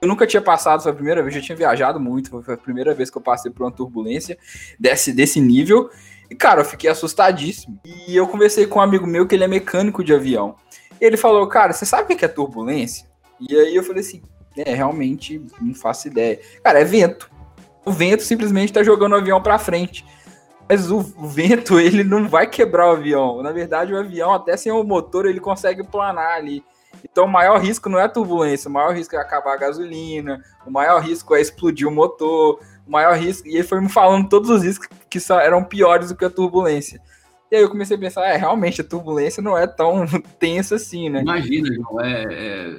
Eu 0.01 0.07
nunca 0.07 0.27
tinha 0.27 0.41
passado, 0.41 0.83
foi 0.83 0.91
a 0.91 0.95
primeira 0.95 1.23
vez, 1.23 1.35
eu 1.35 1.41
tinha 1.41 1.55
viajado 1.55 1.99
muito, 1.99 2.41
foi 2.41 2.53
a 2.53 2.57
primeira 2.57 2.93
vez 2.93 3.09
que 3.09 3.17
eu 3.17 3.21
passei 3.21 3.51
por 3.51 3.63
uma 3.63 3.71
turbulência 3.71 4.37
desse, 4.79 5.11
desse 5.11 5.41
nível. 5.41 5.89
E, 6.29 6.35
cara, 6.35 6.61
eu 6.61 6.65
fiquei 6.65 6.89
assustadíssimo. 6.89 7.79
E 7.85 8.15
eu 8.15 8.27
conversei 8.27 8.67
com 8.67 8.79
um 8.79 8.81
amigo 8.81 9.07
meu 9.07 9.25
que 9.25 9.35
ele 9.35 9.43
é 9.43 9.47
mecânico 9.47 10.03
de 10.03 10.13
avião. 10.13 10.55
E 10.99 11.05
ele 11.05 11.17
falou, 11.17 11.47
cara, 11.47 11.73
você 11.73 11.85
sabe 11.85 12.13
o 12.13 12.17
que 12.17 12.25
é 12.25 12.27
turbulência? 12.27 13.07
E 13.39 13.55
aí 13.55 13.75
eu 13.75 13.83
falei 13.83 14.01
assim, 14.01 14.21
é, 14.55 14.73
realmente 14.73 15.41
não 15.61 15.73
faço 15.73 16.07
ideia. 16.07 16.39
Cara, 16.63 16.79
é 16.79 16.83
vento. 16.83 17.29
O 17.85 17.91
vento 17.91 18.23
simplesmente 18.23 18.73
tá 18.73 18.83
jogando 18.83 19.13
o 19.13 19.17
avião 19.17 19.41
para 19.41 19.59
frente. 19.59 20.05
Mas 20.67 20.91
o, 20.91 20.99
vento, 20.99 21.79
ele 21.79 22.03
não 22.03 22.27
vai 22.27 22.47
quebrar 22.47 22.87
o 22.87 22.91
avião. 22.91 23.41
Na 23.41 23.51
verdade, 23.51 23.93
o 23.93 23.97
avião, 23.97 24.33
até 24.33 24.57
sem 24.57 24.71
o 24.71 24.83
motor, 24.83 25.25
ele 25.25 25.39
consegue 25.39 25.83
planar 25.83 26.35
ali. 26.35 26.63
Então, 27.03 27.25
o 27.25 27.29
maior 27.29 27.59
risco 27.59 27.89
não 27.89 27.99
é 27.99 28.03
a 28.03 28.09
turbulência, 28.09 28.69
o 28.69 28.71
maior 28.71 28.93
risco 28.93 29.15
é 29.15 29.19
acabar 29.19 29.53
a 29.53 29.57
gasolina, 29.57 30.43
o 30.65 30.71
maior 30.71 31.01
risco 31.01 31.35
é 31.35 31.41
explodir 31.41 31.87
o 31.87 31.91
motor, 31.91 32.59
o 32.85 32.91
maior 32.91 33.17
risco. 33.17 33.47
E 33.47 33.55
ele 33.55 33.63
foi 33.63 33.81
me 33.81 33.89
falando 33.89 34.29
todos 34.29 34.49
os 34.49 34.63
riscos 34.63 34.87
que 35.09 35.19
eram 35.33 35.63
piores 35.63 36.09
do 36.09 36.15
que 36.15 36.25
a 36.25 36.29
turbulência. 36.29 37.01
E 37.49 37.55
aí 37.55 37.61
eu 37.61 37.69
comecei 37.69 37.95
a 37.95 37.99
pensar, 37.99 38.25
é, 38.27 38.35
realmente 38.35 38.81
a 38.81 38.83
turbulência 38.83 39.41
não 39.41 39.57
é 39.57 39.65
tão 39.65 40.05
tensa 40.37 40.75
assim, 40.75 41.09
né? 41.09 41.21
Imagina, 41.21 41.73
João, 41.73 42.01
é, 42.01 42.23
é, 42.23 42.69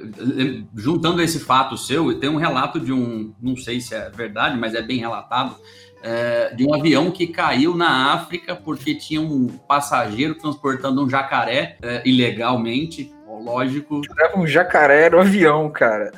é, 0.43 0.63
juntando 0.75 1.21
esse 1.23 1.39
fato 1.39 1.75
seu, 1.75 2.19
tem 2.19 2.29
um 2.29 2.35
relato 2.35 2.79
de 2.79 2.93
um, 2.93 3.33
não 3.41 3.55
sei 3.57 3.81
se 3.81 3.95
é 3.95 4.09
verdade, 4.11 4.57
mas 4.57 4.75
é 4.75 4.81
bem 4.81 4.99
relatado, 4.99 5.55
é, 6.03 6.53
de 6.53 6.65
um 6.65 6.73
avião 6.73 7.11
que 7.11 7.27
caiu 7.27 7.75
na 7.75 8.13
África 8.13 8.55
porque 8.55 8.95
tinha 8.95 9.19
um 9.19 9.47
passageiro 9.47 10.35
transportando 10.35 11.03
um 11.03 11.09
jacaré 11.09 11.77
é, 11.81 12.01
ilegalmente 12.05 13.11
lógico. 13.41 14.01
Leva 14.17 14.39
um 14.39 14.47
jacaré 14.47 15.09
no 15.09 15.19
avião, 15.19 15.69
cara. 15.69 16.11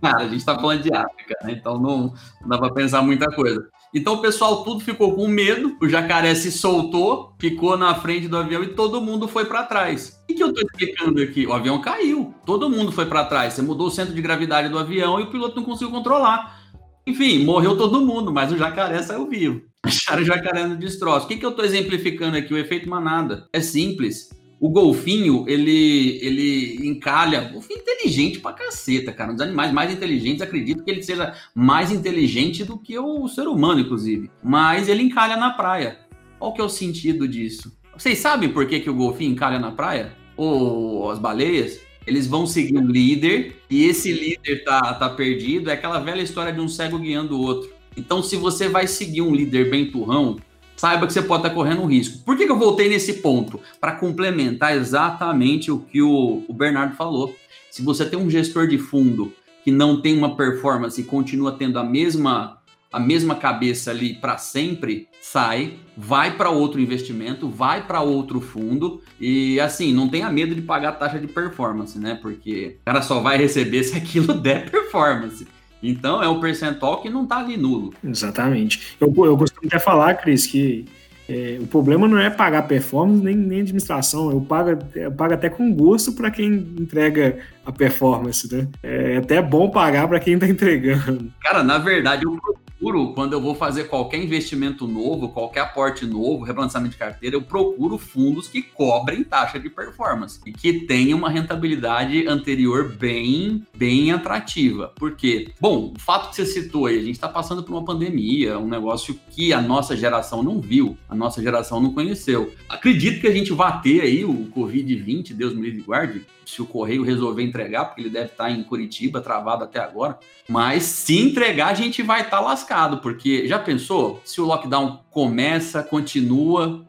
Cara, 0.00 0.24
a 0.24 0.28
gente 0.28 0.44
tá 0.44 0.54
falando 0.54 0.82
de 0.82 0.94
África, 0.94 1.36
né? 1.44 1.52
Então 1.52 1.78
não, 1.78 2.14
não 2.40 2.48
dá 2.48 2.58
pra 2.58 2.70
pensar 2.70 3.02
muita 3.02 3.30
coisa. 3.30 3.68
Então 3.92 4.14
o 4.14 4.22
pessoal 4.22 4.62
tudo 4.62 4.80
ficou 4.80 5.14
com 5.14 5.26
medo, 5.26 5.76
o 5.80 5.88
jacaré 5.88 6.34
se 6.34 6.50
soltou, 6.50 7.34
ficou 7.38 7.76
na 7.76 7.94
frente 7.94 8.28
do 8.28 8.36
avião 8.36 8.62
e 8.62 8.68
todo 8.68 9.00
mundo 9.00 9.26
foi 9.26 9.44
para 9.44 9.64
trás. 9.64 10.20
O 10.30 10.34
que, 10.34 10.42
eu 10.42 10.54
tô 10.54 10.60
explicando 10.60 11.20
aqui? 11.20 11.46
O 11.46 11.52
avião 11.52 11.80
caiu, 11.80 12.32
todo 12.46 12.70
mundo 12.70 12.92
foi 12.92 13.06
para 13.06 13.24
trás. 13.24 13.54
Você 13.54 13.62
mudou 13.62 13.88
o 13.88 13.90
centro 13.90 14.14
de 14.14 14.22
gravidade 14.22 14.68
do 14.68 14.78
avião 14.78 15.20
e 15.20 15.24
o 15.24 15.30
piloto 15.30 15.56
não 15.56 15.64
conseguiu 15.64 15.90
controlar. 15.90 16.60
Enfim, 17.06 17.44
morreu 17.44 17.76
todo 17.76 18.06
mundo, 18.06 18.32
mas 18.32 18.52
o 18.52 18.56
jacaré 18.56 19.02
saiu 19.02 19.28
vivo. 19.28 19.62
Acharam 19.82 20.22
o 20.22 20.26
jacaré 20.26 20.66
no 20.66 20.76
destroço. 20.76 21.26
O 21.26 21.28
que, 21.28 21.36
que 21.36 21.44
eu 21.44 21.52
tô 21.52 21.62
exemplificando 21.62 22.36
aqui? 22.36 22.54
O 22.54 22.58
efeito 22.58 22.88
manada. 22.88 23.48
É 23.52 23.60
simples. 23.60 24.28
O 24.60 24.68
golfinho, 24.68 25.46
ele, 25.48 26.18
ele 26.20 26.86
encalha. 26.86 27.40
Golfinho 27.50 27.78
é 27.78 27.82
inteligente 27.82 28.38
pra 28.40 28.52
caceta, 28.52 29.10
cara. 29.10 29.32
Um 29.32 29.34
dos 29.34 29.42
animais 29.42 29.72
mais 29.72 29.90
inteligentes, 29.90 30.42
acredito 30.42 30.84
que 30.84 30.90
ele 30.90 31.02
seja 31.02 31.34
mais 31.54 31.90
inteligente 31.90 32.62
do 32.62 32.76
que 32.76 32.98
o 32.98 33.26
ser 33.26 33.48
humano, 33.48 33.80
inclusive. 33.80 34.30
Mas 34.44 34.86
ele 34.86 35.02
encalha 35.02 35.34
na 35.34 35.50
praia. 35.50 36.00
Qual 36.38 36.52
que 36.52 36.60
é 36.60 36.64
o 36.64 36.68
sentido 36.68 37.26
disso? 37.26 37.72
Vocês 37.96 38.18
sabem 38.18 38.50
por 38.50 38.66
que, 38.66 38.80
que 38.80 38.90
o 38.90 38.94
golfinho 38.94 39.32
encalha 39.32 39.58
na 39.58 39.72
praia? 39.72 40.12
Ou 40.36 41.10
as 41.10 41.18
baleias? 41.18 41.80
Eles 42.06 42.26
vão 42.26 42.46
seguir 42.46 42.76
um 42.76 42.86
líder 42.86 43.56
e 43.70 43.84
esse 43.84 44.12
líder 44.12 44.62
tá, 44.64 44.92
tá 44.94 45.08
perdido. 45.08 45.70
É 45.70 45.72
aquela 45.72 46.00
velha 46.00 46.20
história 46.20 46.52
de 46.52 46.60
um 46.60 46.68
cego 46.68 46.98
guiando 46.98 47.38
o 47.38 47.40
outro. 47.40 47.70
Então, 47.96 48.22
se 48.22 48.36
você 48.36 48.68
vai 48.68 48.86
seguir 48.86 49.22
um 49.22 49.34
líder 49.34 49.70
bem 49.70 49.90
turrão, 49.90 50.36
saiba 50.80 51.06
que 51.06 51.12
você 51.12 51.20
pode 51.20 51.42
estar 51.42 51.54
correndo 51.54 51.82
um 51.82 51.86
risco. 51.86 52.24
Por 52.24 52.38
que, 52.38 52.46
que 52.46 52.50
eu 52.50 52.58
voltei 52.58 52.88
nesse 52.88 53.14
ponto? 53.14 53.60
Para 53.78 53.92
complementar 53.92 54.74
exatamente 54.74 55.70
o 55.70 55.78
que 55.78 56.00
o, 56.00 56.42
o 56.48 56.54
Bernardo 56.54 56.96
falou. 56.96 57.36
Se 57.70 57.82
você 57.82 58.06
tem 58.06 58.18
um 58.18 58.30
gestor 58.30 58.66
de 58.66 58.78
fundo 58.78 59.30
que 59.62 59.70
não 59.70 60.00
tem 60.00 60.16
uma 60.16 60.34
performance 60.34 60.98
e 60.98 61.04
continua 61.04 61.52
tendo 61.52 61.78
a 61.78 61.84
mesma 61.84 62.56
a 62.92 62.98
mesma 62.98 63.36
cabeça 63.36 63.92
ali 63.92 64.14
para 64.14 64.36
sempre, 64.36 65.06
sai, 65.20 65.74
vai 65.96 66.36
para 66.36 66.50
outro 66.50 66.80
investimento, 66.80 67.48
vai 67.48 67.86
para 67.86 68.00
outro 68.00 68.40
fundo 68.40 69.00
e 69.20 69.60
assim, 69.60 69.92
não 69.92 70.08
tenha 70.08 70.28
medo 70.28 70.56
de 70.56 70.62
pagar 70.62 70.92
taxa 70.92 71.20
de 71.20 71.28
performance, 71.28 71.96
né? 71.98 72.18
Porque 72.20 72.78
o 72.80 72.84
cara 72.86 73.00
só 73.00 73.20
vai 73.20 73.36
receber 73.36 73.84
se 73.84 73.96
aquilo 73.96 74.34
der 74.34 74.68
performance. 74.70 75.46
Então 75.82 76.22
é 76.22 76.28
um 76.28 76.40
percentual 76.40 77.00
que 77.00 77.08
não 77.08 77.24
está 77.24 77.38
ali 77.38 77.56
nulo. 77.56 77.94
Exatamente. 78.04 78.96
Eu, 79.00 79.12
eu 79.24 79.36
costumo 79.36 79.66
até 79.66 79.78
falar, 79.78 80.14
Cris, 80.14 80.46
que 80.46 80.86
é, 81.28 81.58
o 81.60 81.66
problema 81.66 82.08
não 82.08 82.18
é 82.18 82.28
pagar 82.28 82.62
performance 82.62 83.22
nem, 83.22 83.36
nem 83.36 83.60
administração. 83.60 84.30
Eu 84.30 84.40
pago, 84.40 84.76
eu 84.94 85.12
pago 85.12 85.34
até 85.34 85.48
com 85.48 85.72
gosto 85.72 86.12
para 86.12 86.30
quem 86.30 86.46
entrega 86.78 87.38
a 87.64 87.70
performance, 87.70 88.52
né? 88.52 88.66
É 88.82 89.18
até 89.18 89.40
bom 89.40 89.70
pagar 89.70 90.08
para 90.08 90.18
quem 90.18 90.34
está 90.34 90.46
entregando. 90.48 91.32
Cara, 91.40 91.62
na 91.62 91.78
verdade, 91.78 92.24
eu 92.24 92.36
procuro, 92.80 93.12
quando 93.12 93.34
eu 93.34 93.40
vou 93.40 93.54
fazer 93.54 93.84
qualquer 93.84 94.22
investimento 94.22 94.86
novo, 94.86 95.28
qualquer 95.28 95.60
aporte 95.60 96.06
novo, 96.06 96.44
rebalançamento 96.44 96.92
de 96.92 96.98
carteira, 96.98 97.36
eu 97.36 97.42
procuro 97.42 97.98
fundos 97.98 98.48
que 98.48 98.62
cobrem 98.62 99.22
taxa 99.22 99.60
de 99.60 99.68
performance 99.68 100.40
e 100.46 100.52
que 100.52 100.72
tenham 100.86 101.18
uma 101.18 101.28
rentabilidade 101.28 102.26
anterior 102.26 102.88
bem, 102.88 103.66
bem 103.76 104.12
atrativa. 104.12 104.92
Por 104.96 105.14
quê? 105.14 105.50
Bom, 105.60 105.92
o 105.94 106.00
fato 106.00 106.30
que 106.30 106.36
você 106.36 106.46
citou 106.46 106.86
aí, 106.86 106.98
a 106.98 107.02
gente 107.02 107.12
está 107.12 107.28
passando 107.28 107.62
por 107.62 107.72
uma 107.72 107.84
pandemia, 107.84 108.58
um 108.58 108.68
negócio 108.68 109.18
que 109.30 109.52
a 109.52 109.60
nossa 109.60 109.94
geração 109.94 110.42
não 110.42 110.58
viu, 110.58 110.96
a 111.08 111.14
nossa 111.14 111.42
geração 111.42 111.80
não 111.80 111.92
conheceu. 111.92 112.52
Acredito 112.68 113.20
que 113.20 113.28
a 113.28 113.34
gente 113.34 113.52
vai 113.52 113.80
ter 113.82 114.00
aí 114.00 114.24
o 114.24 114.50
Covid-20, 114.56 115.34
Deus 115.34 115.54
me 115.54 115.62
livre 115.62 115.82
guarde, 115.82 116.24
se 116.50 116.60
o 116.60 116.66
correio 116.66 117.02
resolver 117.02 117.42
entregar, 117.42 117.84
porque 117.84 118.00
ele 118.00 118.10
deve 118.10 118.26
estar 118.26 118.50
em 118.50 118.62
Curitiba, 118.62 119.20
travado 119.20 119.64
até 119.64 119.78
agora. 119.78 120.18
Mas 120.48 120.82
se 120.82 121.16
entregar, 121.18 121.68
a 121.68 121.74
gente 121.74 122.02
vai 122.02 122.22
estar 122.22 122.40
lascado, 122.40 122.69
porque 122.98 123.46
já 123.46 123.58
pensou 123.58 124.20
se 124.24 124.40
o 124.40 124.44
lockdown 124.44 125.00
começa, 125.10 125.82
continua 125.82 126.84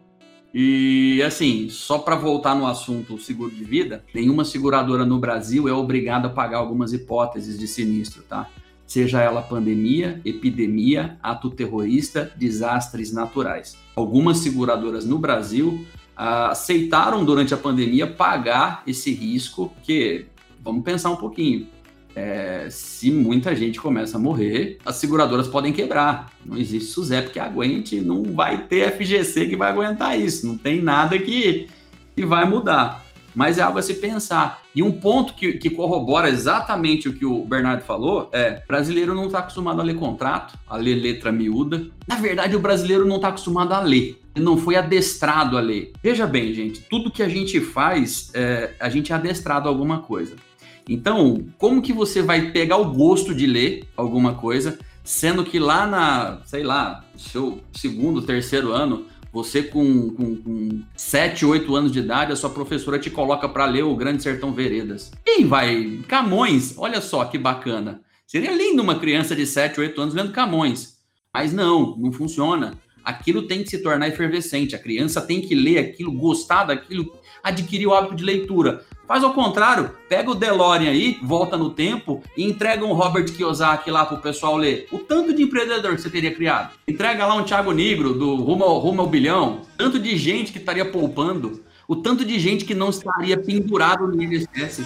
e 0.53 1.21
assim, 1.23 1.69
só 1.69 1.97
para 1.97 2.15
voltar 2.15 2.55
no 2.55 2.67
assunto 2.67 3.17
seguro 3.17 3.51
de 3.51 3.63
vida, 3.63 4.03
nenhuma 4.13 4.43
seguradora 4.43 5.05
no 5.05 5.17
Brasil 5.17 5.67
é 5.67 5.73
obrigada 5.73 6.27
a 6.27 6.31
pagar 6.31 6.57
algumas 6.57 6.91
hipóteses 6.91 7.57
de 7.57 7.67
sinistro, 7.67 8.23
tá? 8.23 8.49
seja 8.91 9.21
ela 9.21 9.41
pandemia, 9.41 10.19
epidemia, 10.25 11.17
ato 11.23 11.49
terrorista, 11.49 12.29
desastres 12.35 13.13
naturais. 13.13 13.77
Algumas 13.95 14.39
seguradoras 14.39 15.05
no 15.05 15.17
Brasil 15.17 15.85
ah, 16.13 16.49
aceitaram 16.49 17.23
durante 17.23 17.53
a 17.53 17.57
pandemia 17.57 18.05
pagar 18.05 18.83
esse 18.85 19.13
risco, 19.13 19.71
que 19.83 20.25
vamos 20.61 20.83
pensar 20.83 21.09
um 21.09 21.15
pouquinho. 21.15 21.67
É, 22.15 22.67
se 22.69 23.11
muita 23.11 23.55
gente 23.55 23.79
começa 23.79 24.17
a 24.17 24.19
morrer, 24.19 24.77
as 24.85 24.95
seguradoras 24.97 25.47
podem 25.47 25.73
quebrar. 25.73 26.31
Não 26.45 26.57
existe 26.57 26.91
SUSEP 26.91 27.31
que 27.31 27.39
aguente, 27.39 27.99
não 28.01 28.23
vai 28.23 28.65
ter 28.65 28.91
FGC 28.91 29.47
que 29.47 29.55
vai 29.55 29.71
aguentar 29.71 30.19
isso. 30.19 30.45
Não 30.45 30.57
tem 30.57 30.81
nada 30.81 31.17
que, 31.17 31.67
que 32.15 32.25
vai 32.25 32.45
mudar. 32.45 33.05
Mas 33.33 33.57
é 33.57 33.61
algo 33.61 33.79
a 33.79 33.81
se 33.81 33.95
pensar. 33.95 34.61
E 34.75 34.83
um 34.83 34.91
ponto 34.91 35.33
que, 35.33 35.53
que 35.53 35.69
corrobora 35.69 36.29
exatamente 36.29 37.07
o 37.07 37.13
que 37.13 37.25
o 37.25 37.45
Bernardo 37.45 37.81
falou 37.83 38.29
é: 38.31 38.61
brasileiro 38.67 39.13
não 39.15 39.27
está 39.27 39.39
acostumado 39.39 39.79
a 39.79 39.83
ler 39.83 39.95
contrato, 39.95 40.57
a 40.67 40.75
ler 40.75 40.95
letra 40.95 41.31
miúda. 41.31 41.87
Na 42.07 42.15
verdade, 42.15 42.55
o 42.55 42.59
brasileiro 42.59 43.05
não 43.05 43.15
está 43.17 43.29
acostumado 43.29 43.73
a 43.73 43.79
ler. 43.79 44.19
Não 44.35 44.57
foi 44.57 44.75
adestrado 44.75 45.57
a 45.57 45.61
ler. 45.61 45.91
Veja 46.01 46.25
bem, 46.25 46.53
gente, 46.53 46.81
tudo 46.89 47.11
que 47.11 47.21
a 47.23 47.27
gente 47.27 47.59
faz, 47.59 48.31
é, 48.33 48.71
a 48.79 48.89
gente 48.89 49.11
é 49.11 49.15
adestrado 49.15 49.67
a 49.67 49.71
alguma 49.71 49.99
coisa. 49.99 50.35
Então, 50.87 51.45
como 51.57 51.81
que 51.81 51.93
você 51.93 52.21
vai 52.21 52.51
pegar 52.51 52.77
o 52.77 52.93
gosto 52.93 53.33
de 53.33 53.45
ler 53.45 53.87
alguma 53.95 54.35
coisa, 54.35 54.79
sendo 55.03 55.43
que 55.43 55.59
lá 55.59 55.87
na, 55.87 56.41
sei 56.45 56.63
lá, 56.63 57.05
seu 57.17 57.61
segundo, 57.73 58.21
terceiro 58.21 58.71
ano, 58.71 59.05
você 59.31 59.63
com, 59.63 60.09
com, 60.09 60.35
com 60.35 60.81
7, 60.95 61.45
8 61.45 61.75
anos 61.75 61.91
de 61.91 61.99
idade, 61.99 62.33
a 62.33 62.35
sua 62.35 62.49
professora 62.49 62.99
te 62.99 63.09
coloca 63.09 63.47
para 63.47 63.65
ler 63.65 63.83
o 63.83 63.95
Grande 63.95 64.21
Sertão 64.21 64.53
Veredas. 64.53 65.11
Quem 65.23 65.45
vai? 65.47 66.01
Camões, 66.07 66.75
olha 66.77 66.99
só 66.99 67.23
que 67.23 67.37
bacana. 67.37 68.01
Seria 68.27 68.51
lindo 68.51 68.81
uma 68.81 68.99
criança 68.99 69.35
de 69.35 69.45
7, 69.45 69.79
8 69.79 70.01
anos 70.01 70.13
lendo 70.13 70.31
Camões. 70.31 70.97
Mas 71.33 71.53
não, 71.53 71.95
não 71.97 72.11
funciona. 72.11 72.77
Aquilo 73.03 73.43
tem 73.43 73.63
que 73.63 73.69
se 73.69 73.81
tornar 73.81 74.09
efervescente. 74.09 74.75
A 74.75 74.79
criança 74.79 75.21
tem 75.21 75.41
que 75.41 75.55
ler 75.55 75.79
aquilo, 75.79 76.11
gostar 76.11 76.65
daquilo, 76.65 77.11
adquirir 77.41 77.87
o 77.87 77.93
hábito 77.93 78.15
de 78.15 78.23
leitura. 78.23 78.85
Faz 79.11 79.25
ao 79.25 79.33
contrário, 79.33 79.91
pega 80.07 80.31
o 80.31 80.33
DeLorean 80.33 80.89
aí, 80.89 81.19
volta 81.21 81.57
no 81.57 81.69
tempo 81.69 82.23
e 82.37 82.45
entrega 82.45 82.85
um 82.85 82.93
Robert 82.93 83.25
Kiyosaki 83.25 83.91
lá 83.91 84.05
pro 84.05 84.19
pessoal 84.19 84.55
ler. 84.55 84.87
O 84.89 84.99
tanto 84.99 85.33
de 85.33 85.43
empreendedor 85.43 85.93
que 85.95 86.01
você 86.01 86.09
teria 86.09 86.33
criado. 86.33 86.71
Entrega 86.87 87.25
lá 87.25 87.35
um 87.35 87.43
Thiago 87.43 87.73
Negro 87.73 88.13
do 88.13 88.35
Rumo 88.35 88.63
ao, 88.63 88.79
Rumo 88.79 89.01
ao 89.01 89.07
Bilhão. 89.07 89.63
Tanto 89.77 89.99
de 89.99 90.15
gente 90.15 90.53
que 90.53 90.59
estaria 90.59 90.89
poupando. 90.89 91.61
O 91.89 91.97
tanto 91.97 92.23
de 92.23 92.39
gente 92.39 92.63
que 92.63 92.73
não 92.73 92.89
estaria 92.89 93.35
pendurado 93.35 94.07
no 94.07 94.23
INSS. 94.23 94.85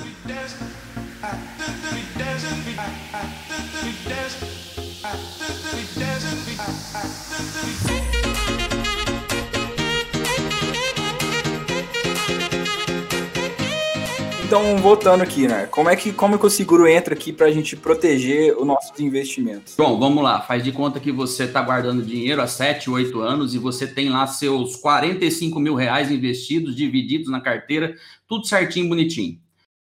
Então, 14.45 14.77
voltando 14.77 15.23
aqui, 15.23 15.47
né? 15.47 15.65
Como 15.65 15.89
é 15.89 15.95
que, 15.95 16.13
como 16.13 16.35
é 16.35 16.37
que 16.37 16.45
o 16.45 16.49
seguro 16.51 16.87
entra 16.87 17.15
aqui 17.15 17.33
para 17.33 17.47
a 17.47 17.51
gente 17.51 17.75
proteger 17.75 18.55
os 18.55 18.63
nossos 18.63 18.99
investimentos? 18.99 19.73
Bom, 19.75 19.99
vamos 19.99 20.23
lá. 20.23 20.39
Faz 20.39 20.63
de 20.63 20.71
conta 20.71 20.99
que 20.99 21.11
você 21.11 21.45
está 21.45 21.63
guardando 21.63 22.05
dinheiro 22.05 22.39
há 22.39 22.45
7, 22.45 22.87
8 22.87 23.19
anos 23.21 23.55
e 23.55 23.57
você 23.57 23.87
tem 23.87 24.07
lá 24.07 24.27
seus 24.27 24.75
45 24.75 25.59
mil 25.59 25.73
reais 25.73 26.11
investidos, 26.11 26.75
divididos 26.75 27.27
na 27.27 27.41
carteira, 27.41 27.95
tudo 28.27 28.45
certinho, 28.45 28.87
bonitinho. 28.87 29.39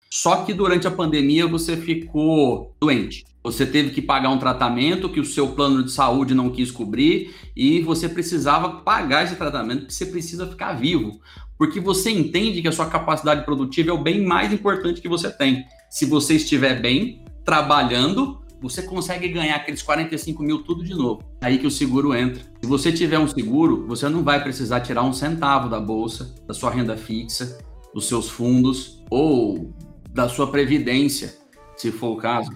Só 0.08 0.44
que 0.44 0.54
durante 0.54 0.86
a 0.86 0.92
pandemia 0.92 1.44
você 1.44 1.76
ficou 1.76 2.72
doente. 2.80 3.24
Você 3.44 3.66
teve 3.66 3.90
que 3.90 4.00
pagar 4.00 4.30
um 4.30 4.38
tratamento 4.38 5.08
que 5.08 5.18
o 5.20 5.24
seu 5.24 5.48
plano 5.48 5.82
de 5.82 5.90
saúde 5.90 6.34
não 6.34 6.50
quis 6.50 6.70
cobrir 6.70 7.34
e 7.56 7.80
você 7.80 8.08
precisava 8.08 8.80
pagar 8.82 9.24
esse 9.24 9.34
tratamento 9.34 9.80
porque 9.80 9.94
você 9.94 10.06
precisa 10.06 10.46
ficar 10.46 10.74
vivo 10.74 11.20
porque 11.62 11.78
você 11.78 12.10
entende 12.10 12.60
que 12.60 12.66
a 12.66 12.72
sua 12.72 12.86
capacidade 12.86 13.44
produtiva 13.44 13.90
é 13.90 13.92
o 13.92 14.02
bem 14.02 14.20
mais 14.20 14.52
importante 14.52 15.00
que 15.00 15.08
você 15.08 15.30
tem. 15.30 15.64
Se 15.88 16.04
você 16.04 16.34
estiver 16.34 16.80
bem, 16.80 17.24
trabalhando, 17.44 18.42
você 18.60 18.82
consegue 18.82 19.28
ganhar 19.28 19.54
aqueles 19.54 19.80
45 19.80 20.42
mil 20.42 20.64
tudo 20.64 20.82
de 20.82 20.92
novo. 20.92 21.22
É 21.40 21.46
aí 21.46 21.58
que 21.58 21.66
o 21.66 21.70
seguro 21.70 22.16
entra. 22.16 22.42
Se 22.60 22.68
você 22.68 22.90
tiver 22.90 23.18
um 23.18 23.28
seguro, 23.28 23.86
você 23.86 24.08
não 24.08 24.24
vai 24.24 24.42
precisar 24.42 24.80
tirar 24.80 25.04
um 25.04 25.12
centavo 25.12 25.68
da 25.68 25.78
bolsa, 25.78 26.34
da 26.48 26.52
sua 26.52 26.70
renda 26.70 26.96
fixa, 26.96 27.58
dos 27.94 28.06
seus 28.08 28.28
fundos 28.28 29.00
ou 29.08 29.72
da 30.10 30.28
sua 30.28 30.50
previdência, 30.50 31.32
se 31.76 31.92
for 31.92 32.08
o 32.08 32.16
caso. 32.16 32.50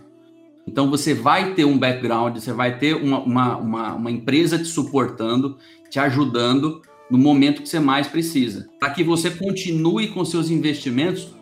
Então 0.67 0.91
você 0.91 1.15
vai 1.15 1.55
ter 1.55 1.65
um 1.65 1.79
background, 1.79 2.37
você 2.37 2.53
vai 2.53 2.79
ter 2.79 2.95
uma, 2.95 3.21
uma, 3.21 3.57
uma, 3.57 3.95
uma 3.95 4.11
empresa 4.11 4.59
te 4.59 4.67
suportando, 4.67 5.57
te 5.89 5.99
ajudando 5.99 6.83
no 7.11 7.17
momento 7.17 7.63
que 7.63 7.69
você 7.69 7.79
mais 7.79 8.09
precisa, 8.09 8.69
para 8.81 8.91
que 8.91 9.05
você 9.05 9.31
continue 9.31 10.09
com 10.09 10.25
seus 10.25 10.51
investimentos 10.51 11.33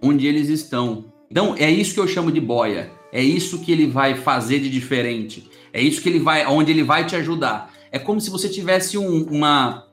onde 0.00 0.26
eles 0.26 0.48
estão. 0.48 1.06
Então, 1.30 1.54
é 1.58 1.70
isso 1.70 1.94
que 1.94 2.00
eu 2.00 2.08
chamo 2.08 2.30
de 2.30 2.40
boia. 2.40 2.90
É 3.12 3.22
isso 3.22 3.60
que 3.60 3.72
ele 3.72 3.86
vai 3.86 4.14
fazer 4.14 4.60
de 4.60 4.70
diferente. 4.70 5.50
É 5.72 5.82
isso 5.82 6.00
que 6.00 6.08
ele 6.08 6.20
vai, 6.20 6.46
onde 6.46 6.70
ele 6.70 6.82
vai 6.82 7.04
te 7.04 7.16
ajudar. 7.16 7.72
É 7.90 7.98
como 7.98 8.20
se 8.20 8.30
você 8.30 8.48
tivesse 8.48 8.96
um, 8.96 9.24
uma, 9.24 9.86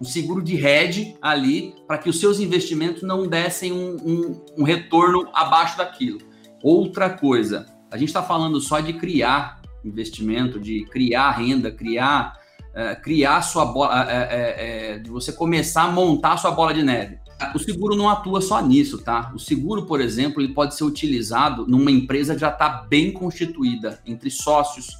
um 0.00 0.04
seguro 0.04 0.42
de 0.42 0.56
hedge 0.64 1.16
ali 1.20 1.74
para 1.86 1.98
que 1.98 2.08
os 2.08 2.20
seus 2.20 2.40
investimentos 2.40 3.02
não 3.02 3.26
dessem 3.26 3.72
um, 3.72 3.96
um, 3.96 4.44
um 4.58 4.62
retorno 4.62 5.28
abaixo 5.32 5.76
daquilo. 5.76 6.20
Outra 6.62 7.10
coisa, 7.10 7.66
a 7.90 7.96
gente 7.96 8.08
está 8.08 8.22
falando 8.22 8.60
só 8.60 8.80
de 8.80 8.92
criar 8.92 9.60
investimento, 9.84 10.60
de 10.60 10.84
criar 10.86 11.30
renda, 11.32 11.70
criar 11.70 12.38
é, 12.78 12.94
criar 12.94 13.42
sua 13.42 13.64
bola, 13.64 14.06
é, 14.08 14.92
é, 14.92 14.98
de 14.98 15.10
você 15.10 15.32
começar 15.32 15.82
a 15.82 15.90
montar 15.90 16.36
sua 16.36 16.52
bola 16.52 16.72
de 16.72 16.82
neve. 16.82 17.18
O 17.52 17.58
seguro 17.58 17.96
não 17.96 18.08
atua 18.08 18.40
só 18.40 18.60
nisso, 18.60 18.98
tá? 18.98 19.32
O 19.34 19.38
seguro, 19.38 19.84
por 19.84 20.00
exemplo, 20.00 20.40
ele 20.40 20.54
pode 20.54 20.76
ser 20.76 20.84
utilizado 20.84 21.66
numa 21.66 21.90
empresa 21.90 22.34
que 22.34 22.40
já 22.40 22.50
está 22.50 22.68
bem 22.68 23.10
constituída 23.10 24.00
entre 24.06 24.30
sócios 24.30 24.96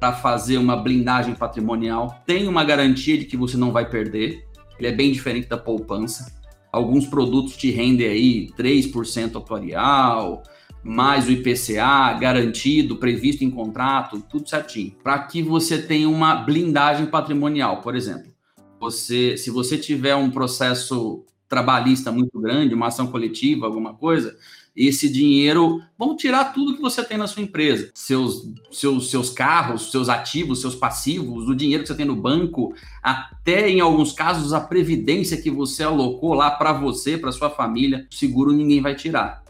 para 0.00 0.12
fazer 0.12 0.56
uma 0.56 0.74
blindagem 0.76 1.34
patrimonial. 1.34 2.22
Tem 2.24 2.48
uma 2.48 2.64
garantia 2.64 3.18
de 3.18 3.26
que 3.26 3.36
você 3.36 3.58
não 3.58 3.72
vai 3.72 3.88
perder. 3.88 4.46
Ele 4.78 4.88
é 4.88 4.92
bem 4.92 5.12
diferente 5.12 5.48
da 5.48 5.58
poupança. 5.58 6.32
Alguns 6.72 7.06
produtos 7.06 7.58
te 7.58 7.70
rendem 7.70 8.06
aí 8.06 8.48
3% 8.56 9.36
atuarial, 9.36 10.42
mais 10.82 11.26
o 11.26 11.32
IPCA 11.32 12.12
garantido, 12.18 12.96
previsto 12.96 13.44
em 13.44 13.50
contrato, 13.50 14.22
tudo 14.28 14.48
certinho, 14.48 14.94
para 15.02 15.18
que 15.20 15.42
você 15.42 15.80
tenha 15.80 16.08
uma 16.08 16.34
blindagem 16.36 17.06
patrimonial, 17.06 17.80
por 17.82 17.94
exemplo. 17.94 18.32
Você, 18.80 19.36
se 19.36 19.50
você 19.50 19.76
tiver 19.76 20.14
um 20.14 20.30
processo 20.30 21.24
trabalhista 21.48 22.12
muito 22.12 22.38
grande, 22.38 22.74
uma 22.74 22.88
ação 22.88 23.06
coletiva, 23.06 23.66
alguma 23.66 23.94
coisa, 23.94 24.36
esse 24.76 25.10
dinheiro 25.10 25.82
vão 25.98 26.14
tirar 26.14 26.52
tudo 26.52 26.76
que 26.76 26.80
você 26.80 27.02
tem 27.02 27.18
na 27.18 27.26
sua 27.26 27.42
empresa, 27.42 27.90
seus, 27.94 28.48
seus, 28.70 29.10
seus 29.10 29.30
carros, 29.30 29.90
seus 29.90 30.08
ativos, 30.08 30.60
seus 30.60 30.76
passivos, 30.76 31.48
o 31.48 31.56
dinheiro 31.56 31.82
que 31.82 31.88
você 31.88 31.96
tem 31.96 32.06
no 32.06 32.14
banco, 32.14 32.72
até 33.02 33.68
em 33.68 33.80
alguns 33.80 34.12
casos 34.12 34.52
a 34.52 34.60
previdência 34.60 35.40
que 35.42 35.50
você 35.50 35.82
alocou 35.82 36.34
lá 36.34 36.50
para 36.50 36.72
você, 36.72 37.18
para 37.18 37.32
sua 37.32 37.50
família, 37.50 38.06
seguro 38.10 38.52
ninguém 38.52 38.80
vai 38.80 38.94
tirar 38.94 39.42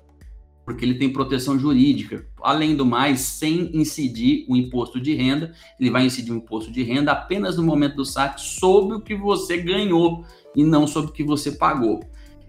porque 0.69 0.85
ele 0.85 0.97
tem 0.97 1.11
proteção 1.11 1.59
jurídica. 1.59 2.27
Além 2.43 2.77
do 2.77 2.85
mais, 2.85 3.21
sem 3.21 3.71
incidir 3.75 4.45
o 4.47 4.55
imposto 4.55 5.01
de 5.01 5.15
renda, 5.15 5.55
ele 5.81 5.91
vai 5.91 6.05
incidir 6.05 6.31
o 6.31 6.37
imposto 6.37 6.71
de 6.71 6.83
renda 6.83 7.11
apenas 7.11 7.57
no 7.57 7.63
momento 7.63 7.97
do 7.97 8.05
saque 8.05 8.39
sobre 8.39 8.95
o 8.95 9.01
que 9.01 9.15
você 9.15 9.57
ganhou 9.57 10.27
e 10.55 10.63
não 10.63 10.87
sobre 10.87 11.09
o 11.09 11.15
que 11.15 11.25
você 11.25 11.53
pagou. 11.53 12.01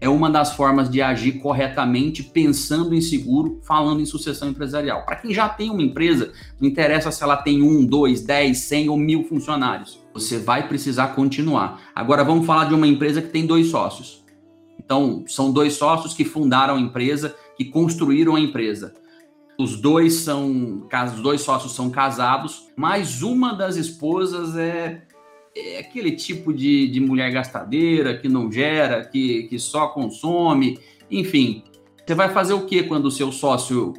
É 0.02 0.10
uma 0.10 0.30
das 0.30 0.54
formas 0.54 0.90
de 0.90 1.02
agir 1.02 1.40
corretamente, 1.40 2.22
pensando 2.22 2.94
em 2.94 3.00
seguro, 3.00 3.62
falando 3.64 4.02
em 4.02 4.06
sucessão 4.06 4.50
empresarial. 4.50 5.06
Para 5.06 5.16
quem 5.16 5.34
já 5.34 5.48
tem 5.48 5.70
uma 5.70 5.82
empresa, 5.82 6.34
não 6.60 6.68
interessa 6.68 7.12
se 7.12 7.24
ela 7.24 7.38
tem 7.38 7.64
um, 7.64 7.86
dois, 7.86 8.20
dez, 8.20 8.58
cem 8.58 8.90
ou 8.90 8.98
mil 8.98 9.24
funcionários. 9.24 9.98
Você 10.14 10.38
vai 10.38 10.68
precisar 10.68 11.16
continuar. 11.16 11.84
Agora 11.96 12.26
vamos 12.26 12.46
falar 12.46 12.66
de 12.66 12.74
uma 12.74 12.86
empresa 12.86 13.22
que 13.22 13.30
tem 13.30 13.46
dois 13.46 13.68
sócios. 13.68 14.26
Então, 14.78 15.24
são 15.28 15.52
dois 15.52 15.74
sócios 15.74 16.14
que 16.14 16.26
fundaram 16.26 16.76
a 16.76 16.80
empresa 16.80 17.36
que 17.60 17.66
construíram 17.66 18.38
a 18.38 18.40
empresa. 18.40 18.94
Os 19.60 19.76
dois 19.76 20.14
são, 20.14 20.88
os 21.14 21.22
dois 21.22 21.42
sócios 21.42 21.74
são 21.74 21.90
casados, 21.90 22.70
mas 22.78 23.22
uma 23.22 23.54
das 23.54 23.76
esposas 23.76 24.56
é, 24.56 25.02
é 25.54 25.80
aquele 25.80 26.14
tipo 26.14 26.54
de, 26.54 26.88
de 26.88 27.02
mulher 27.02 27.30
gastadeira 27.34 28.18
que 28.18 28.30
não 28.30 28.50
gera, 28.50 29.04
que, 29.04 29.44
que 29.44 29.60
só 29.60 29.88
consome, 29.88 30.80
enfim. 31.12 31.66
Você 32.08 32.16
vai 32.16 32.30
fazer 32.30 32.54
o 32.54 32.66
que 32.66 32.84
quando 32.84 33.08
o 33.08 33.12
seu 33.12 33.30
sócio 33.30 33.94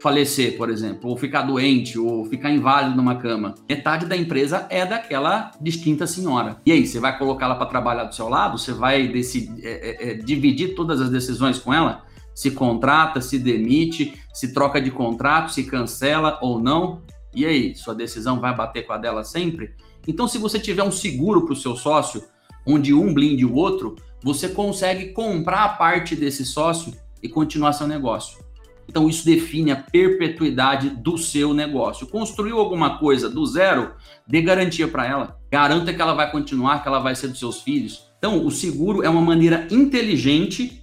falecer, 0.00 0.56
por 0.56 0.70
exemplo, 0.70 1.10
ou 1.10 1.16
ficar 1.16 1.42
doente, 1.42 1.98
ou 1.98 2.24
ficar 2.26 2.52
inválido 2.52 2.96
numa 2.96 3.16
cama. 3.16 3.56
Metade 3.68 4.06
da 4.06 4.16
empresa 4.16 4.68
é 4.70 4.86
daquela 4.86 5.50
distinta 5.60 6.06
senhora. 6.06 6.58
E 6.64 6.70
aí, 6.70 6.86
você 6.86 7.00
vai 7.00 7.18
colocá-la 7.18 7.56
para 7.56 7.66
trabalhar 7.66 8.04
do 8.04 8.14
seu 8.14 8.28
lado? 8.28 8.56
Você 8.56 8.72
vai 8.72 9.08
decidir, 9.08 9.66
é, 9.66 9.70
é, 9.70 10.10
é, 10.10 10.14
dividir 10.14 10.76
todas 10.76 11.00
as 11.00 11.10
decisões 11.10 11.58
com 11.58 11.74
ela? 11.74 12.04
Se 12.34 12.50
contrata, 12.50 13.20
se 13.20 13.38
demite, 13.38 14.14
se 14.32 14.52
troca 14.52 14.80
de 14.80 14.90
contrato, 14.90 15.52
se 15.52 15.64
cancela 15.64 16.38
ou 16.40 16.60
não. 16.60 17.02
E 17.34 17.46
aí, 17.46 17.74
sua 17.74 17.94
decisão 17.94 18.40
vai 18.40 18.54
bater 18.54 18.86
com 18.86 18.92
a 18.92 18.98
dela 18.98 19.24
sempre? 19.24 19.74
Então, 20.06 20.26
se 20.26 20.38
você 20.38 20.58
tiver 20.58 20.82
um 20.82 20.90
seguro 20.90 21.44
para 21.44 21.52
o 21.52 21.56
seu 21.56 21.76
sócio, 21.76 22.22
onde 22.66 22.92
um 22.92 23.12
blinde 23.12 23.44
o 23.44 23.54
outro, 23.54 23.96
você 24.22 24.48
consegue 24.48 25.12
comprar 25.12 25.64
a 25.64 25.68
parte 25.70 26.14
desse 26.14 26.44
sócio 26.44 26.92
e 27.22 27.28
continuar 27.28 27.72
seu 27.72 27.86
negócio. 27.86 28.42
Então, 28.88 29.08
isso 29.08 29.24
define 29.24 29.70
a 29.70 29.76
perpetuidade 29.76 30.90
do 30.90 31.16
seu 31.16 31.54
negócio. 31.54 32.06
Construiu 32.06 32.58
alguma 32.58 32.98
coisa 32.98 33.28
do 33.28 33.46
zero, 33.46 33.92
dê 34.26 34.42
garantia 34.42 34.88
para 34.88 35.06
ela. 35.06 35.38
Garanta 35.50 35.94
que 35.94 36.02
ela 36.02 36.14
vai 36.14 36.30
continuar, 36.30 36.82
que 36.82 36.88
ela 36.88 36.98
vai 36.98 37.14
ser 37.14 37.28
dos 37.28 37.38
seus 37.38 37.62
filhos. 37.62 38.08
Então, 38.18 38.44
o 38.44 38.50
seguro 38.50 39.02
é 39.02 39.08
uma 39.08 39.22
maneira 39.22 39.66
inteligente. 39.70 40.81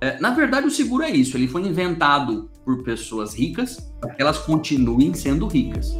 É, 0.00 0.18
na 0.20 0.30
verdade, 0.30 0.66
o 0.66 0.70
seguro 0.70 1.02
é 1.02 1.10
isso. 1.10 1.36
Ele 1.36 1.48
foi 1.48 1.62
inventado 1.62 2.50
por 2.64 2.82
pessoas 2.82 3.34
ricas 3.34 3.78
para 4.00 4.14
que 4.14 4.22
elas 4.22 4.38
continuem 4.38 5.12
sendo 5.14 5.46
ricas. 5.46 5.96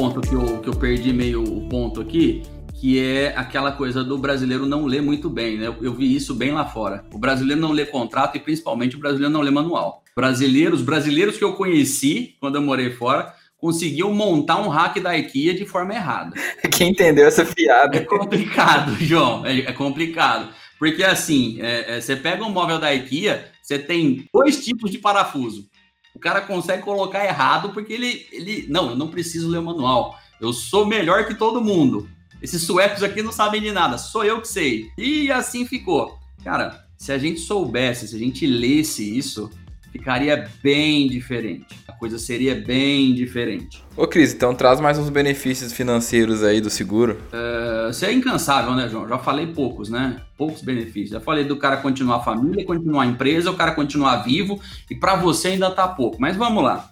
ponto 0.00 0.22
que 0.22 0.34
eu, 0.34 0.58
que 0.62 0.68
eu 0.68 0.74
perdi 0.74 1.12
meio 1.12 1.42
o 1.42 1.68
ponto 1.68 2.00
aqui, 2.00 2.42
que 2.72 2.98
é 2.98 3.36
aquela 3.36 3.70
coisa 3.70 4.02
do 4.02 4.16
brasileiro 4.16 4.64
não 4.64 4.86
ler 4.86 5.02
muito 5.02 5.28
bem, 5.28 5.58
né? 5.58 5.66
Eu, 5.66 5.76
eu, 5.82 5.92
vi 5.92 6.16
isso 6.16 6.34
bem 6.34 6.52
lá 6.52 6.64
fora. 6.64 7.04
O 7.12 7.18
brasileiro 7.18 7.60
não 7.60 7.70
lê 7.70 7.84
contrato 7.84 8.34
e 8.36 8.40
principalmente 8.40 8.96
o 8.96 8.98
brasileiro 8.98 9.30
não 9.30 9.42
lê 9.42 9.50
manual. 9.50 9.99
Brasileiros, 10.16 10.82
brasileiros 10.82 11.36
que 11.36 11.44
eu 11.44 11.54
conheci 11.54 12.36
quando 12.40 12.56
eu 12.56 12.62
morei 12.62 12.90
fora, 12.90 13.34
conseguiu 13.56 14.12
montar 14.12 14.60
um 14.60 14.68
hack 14.68 14.98
da 15.00 15.16
IKEA 15.16 15.54
de 15.54 15.66
forma 15.66 15.94
errada. 15.94 16.34
Quem 16.72 16.90
entendeu 16.90 17.26
essa 17.26 17.44
piada? 17.44 17.96
É 17.96 18.00
complicado, 18.00 18.96
João, 19.00 19.44
é, 19.44 19.60
é 19.60 19.72
complicado. 19.72 20.48
Porque 20.78 21.04
assim, 21.04 21.58
é, 21.60 21.96
é, 21.96 22.00
você 22.00 22.16
pega 22.16 22.42
um 22.42 22.50
móvel 22.50 22.78
da 22.78 22.94
IKEA, 22.94 23.50
você 23.62 23.78
tem 23.78 24.26
dois 24.32 24.64
tipos 24.64 24.90
de 24.90 24.98
parafuso. 24.98 25.68
O 26.14 26.18
cara 26.18 26.40
consegue 26.40 26.82
colocar 26.82 27.24
errado 27.24 27.70
porque 27.70 27.92
ele, 27.92 28.26
ele. 28.32 28.66
Não, 28.68 28.90
eu 28.90 28.96
não 28.96 29.08
preciso 29.08 29.48
ler 29.48 29.58
o 29.58 29.62
manual. 29.62 30.18
Eu 30.40 30.52
sou 30.52 30.86
melhor 30.86 31.26
que 31.26 31.34
todo 31.34 31.60
mundo. 31.60 32.08
Esses 32.42 32.62
suecos 32.62 33.02
aqui 33.02 33.22
não 33.22 33.30
sabem 33.30 33.60
de 33.60 33.70
nada, 33.70 33.98
sou 33.98 34.24
eu 34.24 34.40
que 34.40 34.48
sei. 34.48 34.90
E 34.96 35.30
assim 35.30 35.66
ficou. 35.66 36.18
Cara, 36.42 36.86
se 36.96 37.12
a 37.12 37.18
gente 37.18 37.40
soubesse, 37.40 38.08
se 38.08 38.16
a 38.16 38.18
gente 38.18 38.46
lesse 38.46 39.16
isso, 39.16 39.50
ficaria 39.90 40.48
bem 40.62 41.08
diferente. 41.08 41.66
A 41.86 41.92
coisa 41.92 42.18
seria 42.18 42.54
bem 42.54 43.14
diferente. 43.14 43.82
Ô 43.96 44.06
Cris, 44.06 44.32
então 44.32 44.54
traz 44.54 44.80
mais 44.80 44.98
uns 44.98 45.10
benefícios 45.10 45.72
financeiros 45.72 46.42
aí 46.42 46.60
do 46.60 46.70
seguro. 46.70 47.18
É, 47.32 47.88
você 47.88 48.06
é 48.06 48.12
incansável, 48.12 48.74
né, 48.74 48.88
João? 48.88 49.08
Já 49.08 49.18
falei 49.18 49.48
poucos, 49.48 49.88
né? 49.88 50.16
Poucos 50.36 50.62
benefícios. 50.62 51.10
Já 51.10 51.20
falei 51.20 51.44
do 51.44 51.56
cara 51.56 51.76
continuar 51.78 52.16
a 52.16 52.20
família, 52.20 52.64
continuar 52.64 53.02
a 53.02 53.06
empresa, 53.06 53.50
o 53.50 53.56
cara 53.56 53.72
continuar 53.72 54.18
vivo, 54.18 54.60
e 54.90 54.94
para 54.94 55.16
você 55.16 55.48
ainda 55.48 55.70
tá 55.70 55.86
pouco. 55.88 56.18
Mas 56.20 56.36
vamos 56.36 56.62
lá. 56.62 56.90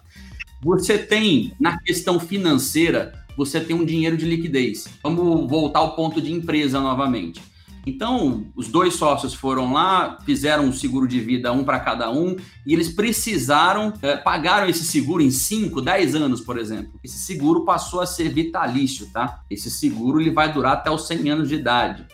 Você 0.61 0.97
tem, 0.97 1.53
na 1.59 1.79
questão 1.79 2.19
financeira, 2.19 3.13
você 3.37 3.61
tem 3.61 3.75
um 3.75 3.85
dinheiro 3.85 4.17
de 4.17 4.25
liquidez. 4.25 4.89
Vamos 5.01 5.49
voltar 5.49 5.79
ao 5.79 5.95
ponto 5.95 6.21
de 6.21 6.33
empresa 6.33 6.81
novamente. 6.81 7.41
Então, 7.85 8.45
os 8.55 8.67
dois 8.67 8.95
sócios 8.95 9.33
foram 9.33 9.73
lá, 9.73 10.17
fizeram 10.25 10.65
um 10.65 10.73
seguro 10.73 11.07
de 11.07 11.19
vida, 11.19 11.51
um 11.51 11.63
para 11.63 11.79
cada 11.79 12.11
um, 12.11 12.35
e 12.65 12.73
eles 12.73 12.89
precisaram, 12.89 13.93
é, 14.01 14.17
pagaram 14.17 14.67
esse 14.69 14.83
seguro 14.83 15.23
em 15.23 15.31
5, 15.31 15.81
10 15.81 16.15
anos, 16.15 16.41
por 16.41 16.57
exemplo. 16.57 16.99
Esse 17.03 17.17
seguro 17.17 17.65
passou 17.65 18.01
a 18.01 18.05
ser 18.05 18.29
vitalício, 18.29 19.07
tá? 19.11 19.41
Esse 19.49 19.71
seguro 19.71 20.19
ele 20.21 20.31
vai 20.31 20.51
durar 20.51 20.73
até 20.73 20.91
os 20.91 21.07
100 21.07 21.29
anos 21.29 21.49
de 21.49 21.55
idade. 21.55 22.05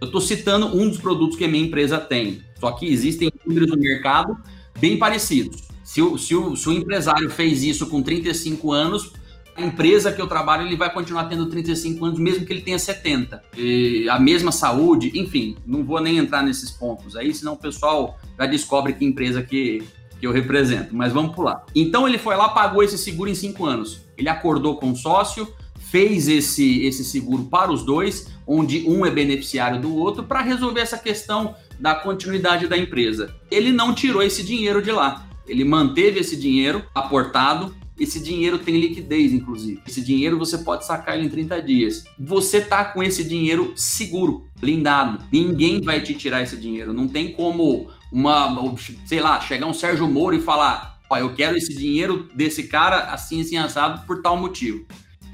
Eu 0.00 0.06
estou 0.06 0.20
citando 0.20 0.66
um 0.66 0.88
dos 0.88 0.98
produtos 0.98 1.36
que 1.36 1.44
a 1.44 1.48
minha 1.48 1.64
empresa 1.64 1.98
tem, 1.98 2.42
só 2.58 2.72
que 2.72 2.86
existem 2.86 3.30
números 3.46 3.70
no 3.70 3.76
mercado 3.76 4.36
bem 4.78 4.98
parecidos. 4.98 5.62
Se 5.84 6.00
o, 6.00 6.16
se 6.16 6.34
o, 6.34 6.56
se 6.56 6.68
o 6.68 6.72
empresário 6.72 7.28
fez 7.28 7.62
isso 7.62 7.86
com 7.86 8.02
35 8.02 8.72
anos, 8.72 9.12
a 9.56 9.62
empresa 9.62 10.12
que 10.12 10.20
eu 10.20 10.26
trabalho 10.26 10.66
ele 10.66 10.76
vai 10.76 10.92
continuar 10.92 11.24
tendo 11.24 11.46
35 11.46 12.04
anos, 12.04 12.18
mesmo 12.18 12.46
que 12.46 12.52
ele 12.52 12.62
tenha 12.62 12.78
70. 12.78 13.42
E 13.56 14.08
a 14.08 14.18
mesma 14.18 14.50
saúde, 14.50 15.12
enfim, 15.14 15.56
não 15.66 15.84
vou 15.84 16.00
nem 16.00 16.18
entrar 16.18 16.42
nesses 16.42 16.70
pontos 16.70 17.16
aí, 17.16 17.34
senão 17.34 17.54
o 17.54 17.58
pessoal 17.58 18.18
já 18.38 18.46
descobre 18.46 18.94
que 18.94 19.04
empresa 19.04 19.42
que, 19.42 19.82
que 20.18 20.26
eu 20.26 20.32
represento. 20.32 20.94
Mas 20.96 21.12
vamos 21.12 21.34
pular. 21.34 21.64
Então 21.74 22.08
ele 22.08 22.18
foi 22.18 22.36
lá, 22.36 22.48
pagou 22.48 22.82
esse 22.82 22.96
seguro 22.96 23.28
em 23.28 23.34
5 23.34 23.64
anos. 23.64 24.02
Ele 24.16 24.28
acordou 24.28 24.76
com 24.76 24.92
o 24.92 24.96
sócio, 24.96 25.52
fez 25.78 26.28
esse, 26.28 26.84
esse 26.84 27.04
seguro 27.04 27.44
para 27.44 27.70
os 27.70 27.84
dois, 27.84 28.32
onde 28.46 28.88
um 28.88 29.04
é 29.04 29.10
beneficiário 29.10 29.80
do 29.80 29.94
outro, 29.94 30.22
para 30.24 30.40
resolver 30.40 30.80
essa 30.80 30.96
questão 30.96 31.54
da 31.78 31.94
continuidade 31.94 32.66
da 32.66 32.78
empresa. 32.78 33.34
Ele 33.50 33.70
não 33.70 33.94
tirou 33.94 34.22
esse 34.22 34.42
dinheiro 34.42 34.80
de 34.80 34.90
lá. 34.90 35.26
Ele 35.46 35.64
manteve 35.64 36.20
esse 36.20 36.36
dinheiro 36.36 36.84
aportado 36.94 37.74
esse 37.98 38.22
dinheiro 38.22 38.58
tem 38.58 38.80
liquidez, 38.80 39.32
inclusive. 39.32 39.80
Esse 39.86 40.00
dinheiro 40.00 40.38
você 40.38 40.58
pode 40.58 40.84
sacar 40.86 41.16
ele 41.16 41.26
em 41.26 41.30
30 41.30 41.62
dias. 41.62 42.04
Você 42.18 42.60
tá 42.60 42.84
com 42.84 43.02
esse 43.02 43.22
dinheiro 43.22 43.72
seguro, 43.76 44.46
blindado. 44.58 45.22
Ninguém 45.30 45.80
vai 45.80 46.00
te 46.00 46.14
tirar 46.14 46.42
esse 46.42 46.56
dinheiro. 46.56 46.92
Não 46.92 47.06
tem 47.06 47.32
como 47.32 47.90
uma, 48.10 48.74
sei 49.06 49.20
lá, 49.20 49.40
chegar 49.40 49.66
um 49.66 49.74
Sérgio 49.74 50.08
Moro 50.08 50.34
e 50.34 50.40
falar: 50.40 50.98
Ó, 51.08 51.16
eu 51.16 51.34
quero 51.34 51.56
esse 51.56 51.74
dinheiro 51.76 52.28
desse 52.34 52.64
cara 52.64 53.12
assim, 53.12 53.40
assim, 53.40 53.56
assado 53.56 54.06
por 54.06 54.22
tal 54.22 54.36
motivo. 54.36 54.86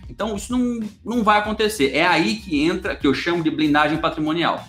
Então, 0.08 0.34
isso 0.34 0.50
não, 0.50 0.80
não 1.04 1.22
vai 1.22 1.38
acontecer. 1.38 1.92
É 1.94 2.04
aí 2.04 2.36
que 2.36 2.60
entra, 2.60 2.96
que 2.96 3.06
eu 3.06 3.14
chamo 3.14 3.42
de 3.42 3.50
blindagem 3.50 3.98
patrimonial. 3.98 4.66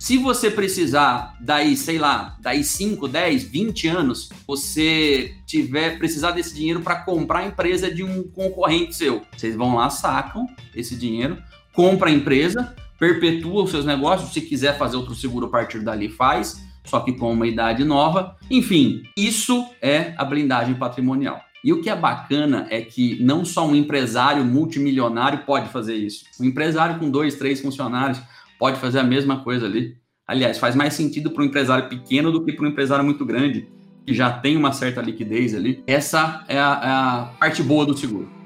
Se 0.00 0.16
você 0.16 0.50
precisar 0.50 1.36
daí, 1.38 1.76
sei 1.76 1.98
lá, 1.98 2.34
daí 2.40 2.64
5, 2.64 3.06
10, 3.06 3.44
20 3.44 3.86
anos, 3.86 4.30
você 4.46 5.34
tiver 5.44 5.98
precisar 5.98 6.30
desse 6.30 6.54
dinheiro 6.54 6.80
para 6.80 6.96
comprar 6.96 7.40
a 7.40 7.46
empresa 7.46 7.94
de 7.94 8.02
um 8.02 8.22
concorrente 8.22 8.96
seu, 8.96 9.20
vocês 9.36 9.54
vão 9.54 9.76
lá, 9.76 9.90
sacam 9.90 10.46
esse 10.74 10.96
dinheiro, 10.96 11.36
compra 11.74 12.08
a 12.08 12.12
empresa, 12.12 12.74
perpetua 12.98 13.62
os 13.62 13.70
seus 13.70 13.84
negócios, 13.84 14.32
se 14.32 14.40
quiser 14.40 14.78
fazer 14.78 14.96
outro 14.96 15.14
seguro 15.14 15.46
a 15.46 15.50
partir 15.50 15.80
dali 15.80 16.08
faz, 16.08 16.64
só 16.82 17.00
que 17.00 17.12
com 17.12 17.30
uma 17.30 17.46
idade 17.46 17.84
nova. 17.84 18.36
Enfim, 18.50 19.02
isso 19.14 19.66
é 19.82 20.14
a 20.16 20.24
blindagem 20.24 20.76
patrimonial. 20.76 21.42
E 21.62 21.74
o 21.74 21.82
que 21.82 21.90
é 21.90 21.94
bacana 21.94 22.66
é 22.70 22.80
que 22.80 23.22
não 23.22 23.44
só 23.44 23.68
um 23.68 23.76
empresário 23.76 24.42
multimilionário 24.46 25.40
pode 25.44 25.68
fazer 25.68 25.94
isso. 25.94 26.24
Um 26.40 26.46
empresário 26.46 26.98
com 26.98 27.10
dois, 27.10 27.34
três 27.34 27.60
funcionários 27.60 28.18
pode 28.60 28.78
fazer 28.78 28.98
a 28.98 29.02
mesma 29.02 29.42
coisa 29.42 29.64
ali. 29.64 29.96
Aliás, 30.28 30.58
faz 30.58 30.76
mais 30.76 30.92
sentido 30.92 31.30
para 31.30 31.42
um 31.42 31.46
empresário 31.46 31.88
pequeno 31.88 32.30
do 32.30 32.44
que 32.44 32.52
para 32.52 32.66
um 32.66 32.68
empresário 32.68 33.04
muito 33.04 33.24
grande, 33.24 33.66
que 34.06 34.14
já 34.14 34.30
tem 34.30 34.56
uma 34.56 34.70
certa 34.72 35.00
liquidez 35.00 35.54
ali. 35.54 35.82
Essa 35.86 36.44
é 36.46 36.58
a, 36.58 36.80
é 36.84 36.88
a 36.88 37.30
parte 37.40 37.62
boa 37.62 37.86
do 37.86 37.96
seguro. 37.96 38.39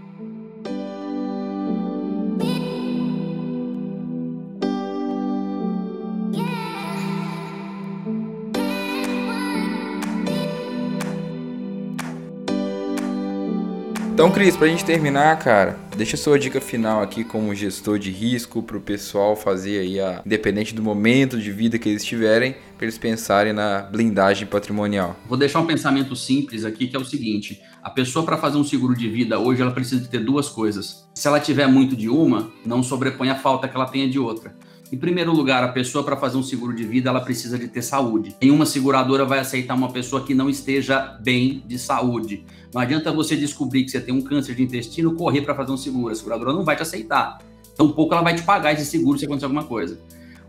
Então, 14.14 14.30
Cris, 14.30 14.56
pra 14.56 14.68
gente 14.68 14.84
terminar, 14.84 15.36
cara, 15.40 15.76
deixa 15.96 16.14
a 16.14 16.18
sua 16.18 16.38
dica 16.38 16.60
final 16.60 17.02
aqui 17.02 17.24
como 17.24 17.52
gestor 17.52 17.98
de 17.98 18.12
risco 18.12 18.62
pro 18.62 18.80
pessoal 18.80 19.34
fazer 19.34 19.80
aí 19.80 19.98
a 19.98 20.22
independente 20.24 20.72
do 20.72 20.80
momento 20.80 21.36
de 21.36 21.50
vida 21.50 21.80
que 21.80 21.88
eles 21.88 22.04
tiverem, 22.04 22.54
para 22.76 22.84
eles 22.84 22.96
pensarem 22.96 23.52
na 23.52 23.82
blindagem 23.82 24.46
patrimonial. 24.46 25.16
Vou 25.28 25.36
deixar 25.36 25.58
um 25.58 25.66
pensamento 25.66 26.14
simples 26.14 26.64
aqui, 26.64 26.86
que 26.86 26.94
é 26.94 26.98
o 26.98 27.04
seguinte: 27.04 27.60
a 27.82 27.90
pessoa 27.90 28.24
para 28.24 28.38
fazer 28.38 28.56
um 28.56 28.62
seguro 28.62 28.96
de 28.96 29.08
vida 29.08 29.36
hoje 29.40 29.62
ela 29.62 29.72
precisa 29.72 30.06
ter 30.06 30.20
duas 30.20 30.48
coisas. 30.48 31.08
Se 31.12 31.26
ela 31.26 31.40
tiver 31.40 31.66
muito 31.66 31.96
de 31.96 32.08
uma, 32.08 32.52
não 32.64 32.84
sobrepõe 32.84 33.30
a 33.30 33.34
falta 33.34 33.66
que 33.66 33.74
ela 33.74 33.86
tenha 33.86 34.08
de 34.08 34.20
outra. 34.20 34.54
Em 34.94 34.96
primeiro 34.96 35.32
lugar, 35.32 35.64
a 35.64 35.72
pessoa 35.72 36.04
para 36.04 36.16
fazer 36.16 36.36
um 36.36 36.42
seguro 36.44 36.72
de 36.72 36.84
vida, 36.84 37.10
ela 37.10 37.20
precisa 37.20 37.58
de 37.58 37.66
ter 37.66 37.82
saúde. 37.82 38.36
Nenhuma 38.40 38.64
seguradora 38.64 39.24
vai 39.24 39.40
aceitar 39.40 39.74
uma 39.74 39.90
pessoa 39.90 40.24
que 40.24 40.32
não 40.32 40.48
esteja 40.48 41.18
bem 41.20 41.64
de 41.66 41.80
saúde. 41.80 42.46
Não 42.72 42.80
adianta 42.80 43.10
você 43.10 43.34
descobrir 43.34 43.82
que 43.82 43.90
você 43.90 44.00
tem 44.00 44.14
um 44.14 44.22
câncer 44.22 44.54
de 44.54 44.62
intestino, 44.62 45.16
correr 45.16 45.42
para 45.42 45.52
fazer 45.52 45.72
um 45.72 45.76
seguro. 45.76 46.12
A 46.12 46.14
seguradora 46.14 46.52
não 46.52 46.64
vai 46.64 46.76
te 46.76 46.82
aceitar. 46.82 47.40
Tampouco 47.76 48.14
ela 48.14 48.22
vai 48.22 48.36
te 48.36 48.44
pagar 48.44 48.72
esse 48.72 48.86
seguro 48.86 49.18
se 49.18 49.24
acontecer 49.24 49.46
alguma 49.46 49.64
coisa. 49.64 49.98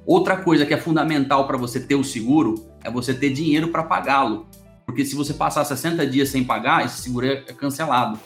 Outra 0.05 0.37
coisa 0.37 0.63
que 0.63 0.75
é 0.75 0.77
fundamental 0.77 1.47
para 1.47 1.57
você 1.57 1.79
ter 1.79 1.95
o 1.95 2.03
seguro 2.03 2.53
é 2.83 2.91
você 2.91 3.15
ter 3.15 3.31
dinheiro 3.31 3.69
para 3.69 3.81
pagá-lo. 3.81 4.45
Porque 4.85 5.03
se 5.03 5.15
você 5.15 5.33
passar 5.33 5.65
60 5.65 6.05
dias 6.05 6.29
sem 6.29 6.43
pagar, 6.43 6.85
esse 6.85 7.01
seguro 7.01 7.25
é 7.25 7.37
cancelado. 7.37 8.19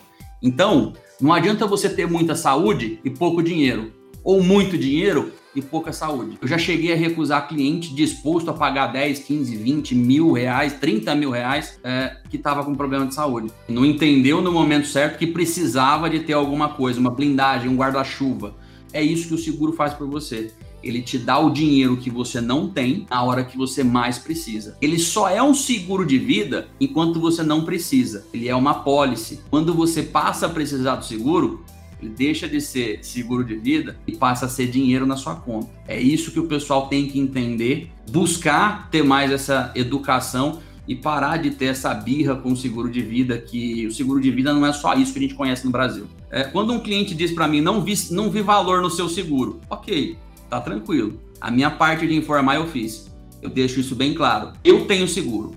Então, 0.43 0.91
não 1.21 1.31
adianta 1.31 1.65
você 1.65 1.87
ter 1.87 2.09
muita 2.09 2.35
saúde 2.35 2.99
e 3.05 3.09
pouco 3.09 3.41
dinheiro, 3.41 3.93
ou 4.21 4.43
muito 4.43 4.77
dinheiro 4.77 5.38
e 5.55 5.61
pouca 5.61 5.91
saúde. 5.91 6.37
Eu 6.41 6.47
já 6.47 6.57
cheguei 6.57 6.93
a 6.93 6.95
recusar 6.95 7.47
cliente 7.47 7.93
disposto 7.93 8.49
a 8.49 8.53
pagar 8.53 8.87
10, 8.87 9.19
15, 9.19 9.55
20 9.55 9.95
mil 9.95 10.31
reais, 10.31 10.73
30 10.73 11.15
mil 11.15 11.31
reais, 11.31 11.79
é, 11.83 12.17
que 12.29 12.37
estava 12.37 12.63
com 12.63 12.75
problema 12.75 13.05
de 13.05 13.15
saúde. 13.15 13.51
Não 13.67 13.85
entendeu 13.85 14.41
no 14.41 14.51
momento 14.51 14.87
certo 14.87 15.17
que 15.17 15.27
precisava 15.27 16.09
de 16.09 16.19
ter 16.19 16.33
alguma 16.33 16.69
coisa, 16.69 16.99
uma 16.99 17.11
blindagem, 17.11 17.69
um 17.69 17.75
guarda-chuva. 17.75 18.55
É 18.91 19.01
isso 19.01 19.27
que 19.27 19.33
o 19.33 19.37
seguro 19.37 19.73
faz 19.73 19.93
por 19.93 20.07
você. 20.07 20.51
Ele 20.81 21.01
te 21.01 21.17
dá 21.17 21.37
o 21.37 21.49
dinheiro 21.49 21.97
que 21.97 22.09
você 22.09 22.39
não 22.39 22.69
tem 22.69 23.05
na 23.09 23.21
hora 23.23 23.43
que 23.43 23.57
você 23.57 23.83
mais 23.83 24.17
precisa. 24.17 24.77
Ele 24.81 24.97
só 24.97 25.29
é 25.29 25.43
um 25.43 25.53
seguro 25.53 26.05
de 26.05 26.17
vida 26.17 26.69
enquanto 26.79 27.19
você 27.19 27.43
não 27.43 27.65
precisa. 27.65 28.25
Ele 28.33 28.47
é 28.47 28.55
uma 28.55 28.75
pólice. 28.75 29.41
Quando 29.49 29.73
você 29.73 30.01
passa 30.01 30.45
a 30.45 30.49
precisar 30.49 30.95
do 30.95 31.05
seguro, 31.05 31.63
ele 32.01 32.11
deixa 32.11 32.47
de 32.47 32.61
ser 32.61 32.99
seguro 33.03 33.43
de 33.43 33.55
vida 33.55 33.97
e 34.07 34.15
passa 34.15 34.45
a 34.45 34.49
ser 34.49 34.67
dinheiro 34.67 35.05
na 35.05 35.17
sua 35.17 35.35
conta. 35.35 35.69
É 35.87 35.99
isso 35.99 36.31
que 36.31 36.39
o 36.39 36.47
pessoal 36.47 36.87
tem 36.87 37.07
que 37.07 37.19
entender, 37.19 37.91
buscar 38.09 38.89
ter 38.89 39.03
mais 39.03 39.31
essa 39.31 39.71
educação 39.75 40.59
e 40.87 40.95
parar 40.95 41.37
de 41.37 41.51
ter 41.51 41.65
essa 41.65 41.93
birra 41.93 42.35
com 42.35 42.51
o 42.51 42.57
seguro 42.57 42.89
de 42.89 43.01
vida, 43.01 43.37
que 43.37 43.85
o 43.85 43.91
seguro 43.91 44.19
de 44.19 44.31
vida 44.31 44.51
não 44.51 44.65
é 44.65 44.73
só 44.73 44.95
isso 44.95 45.13
que 45.13 45.19
a 45.19 45.21
gente 45.21 45.35
conhece 45.35 45.63
no 45.63 45.71
Brasil. 45.71 46.07
É, 46.31 46.43
quando 46.43 46.73
um 46.73 46.79
cliente 46.79 47.13
diz 47.13 47.31
para 47.31 47.47
mim, 47.47 47.61
não 47.61 47.81
vi, 47.81 47.93
não 48.09 48.31
vi 48.31 48.41
valor 48.41 48.81
no 48.81 48.89
seu 48.89 49.07
seguro, 49.07 49.61
ok, 49.69 50.17
tá 50.49 50.59
tranquilo. 50.59 51.21
A 51.39 51.51
minha 51.51 51.69
parte 51.69 52.07
de 52.07 52.15
informar 52.15 52.55
eu 52.55 52.67
fiz. 52.67 53.07
Eu 53.41 53.49
deixo 53.49 53.79
isso 53.79 53.95
bem 53.95 54.13
claro. 54.13 54.51
Eu 54.63 54.85
tenho 54.85 55.07
seguro. 55.07 55.53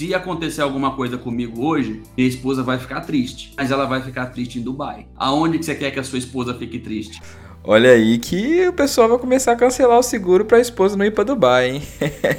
Se 0.00 0.14
acontecer 0.14 0.62
alguma 0.62 0.96
coisa 0.96 1.18
comigo 1.18 1.62
hoje, 1.62 2.00
minha 2.16 2.26
esposa 2.26 2.62
vai 2.62 2.78
ficar 2.78 3.02
triste. 3.02 3.52
Mas 3.54 3.70
ela 3.70 3.84
vai 3.84 4.00
ficar 4.00 4.24
triste 4.28 4.58
em 4.58 4.62
Dubai. 4.62 5.06
Aonde 5.14 5.58
que 5.58 5.64
você 5.66 5.74
quer 5.74 5.90
que 5.90 6.00
a 6.00 6.02
sua 6.02 6.18
esposa 6.18 6.54
fique 6.54 6.78
triste? 6.78 7.20
Olha 7.62 7.90
aí 7.90 8.16
que 8.16 8.66
o 8.66 8.72
pessoal 8.72 9.10
vai 9.10 9.18
começar 9.18 9.52
a 9.52 9.56
cancelar 9.56 9.98
o 9.98 10.02
seguro 10.02 10.46
para 10.46 10.56
a 10.56 10.60
esposa 10.62 10.96
não 10.96 11.04
ir 11.04 11.10
para 11.10 11.24
Dubai, 11.24 11.68
hein? 11.72 11.82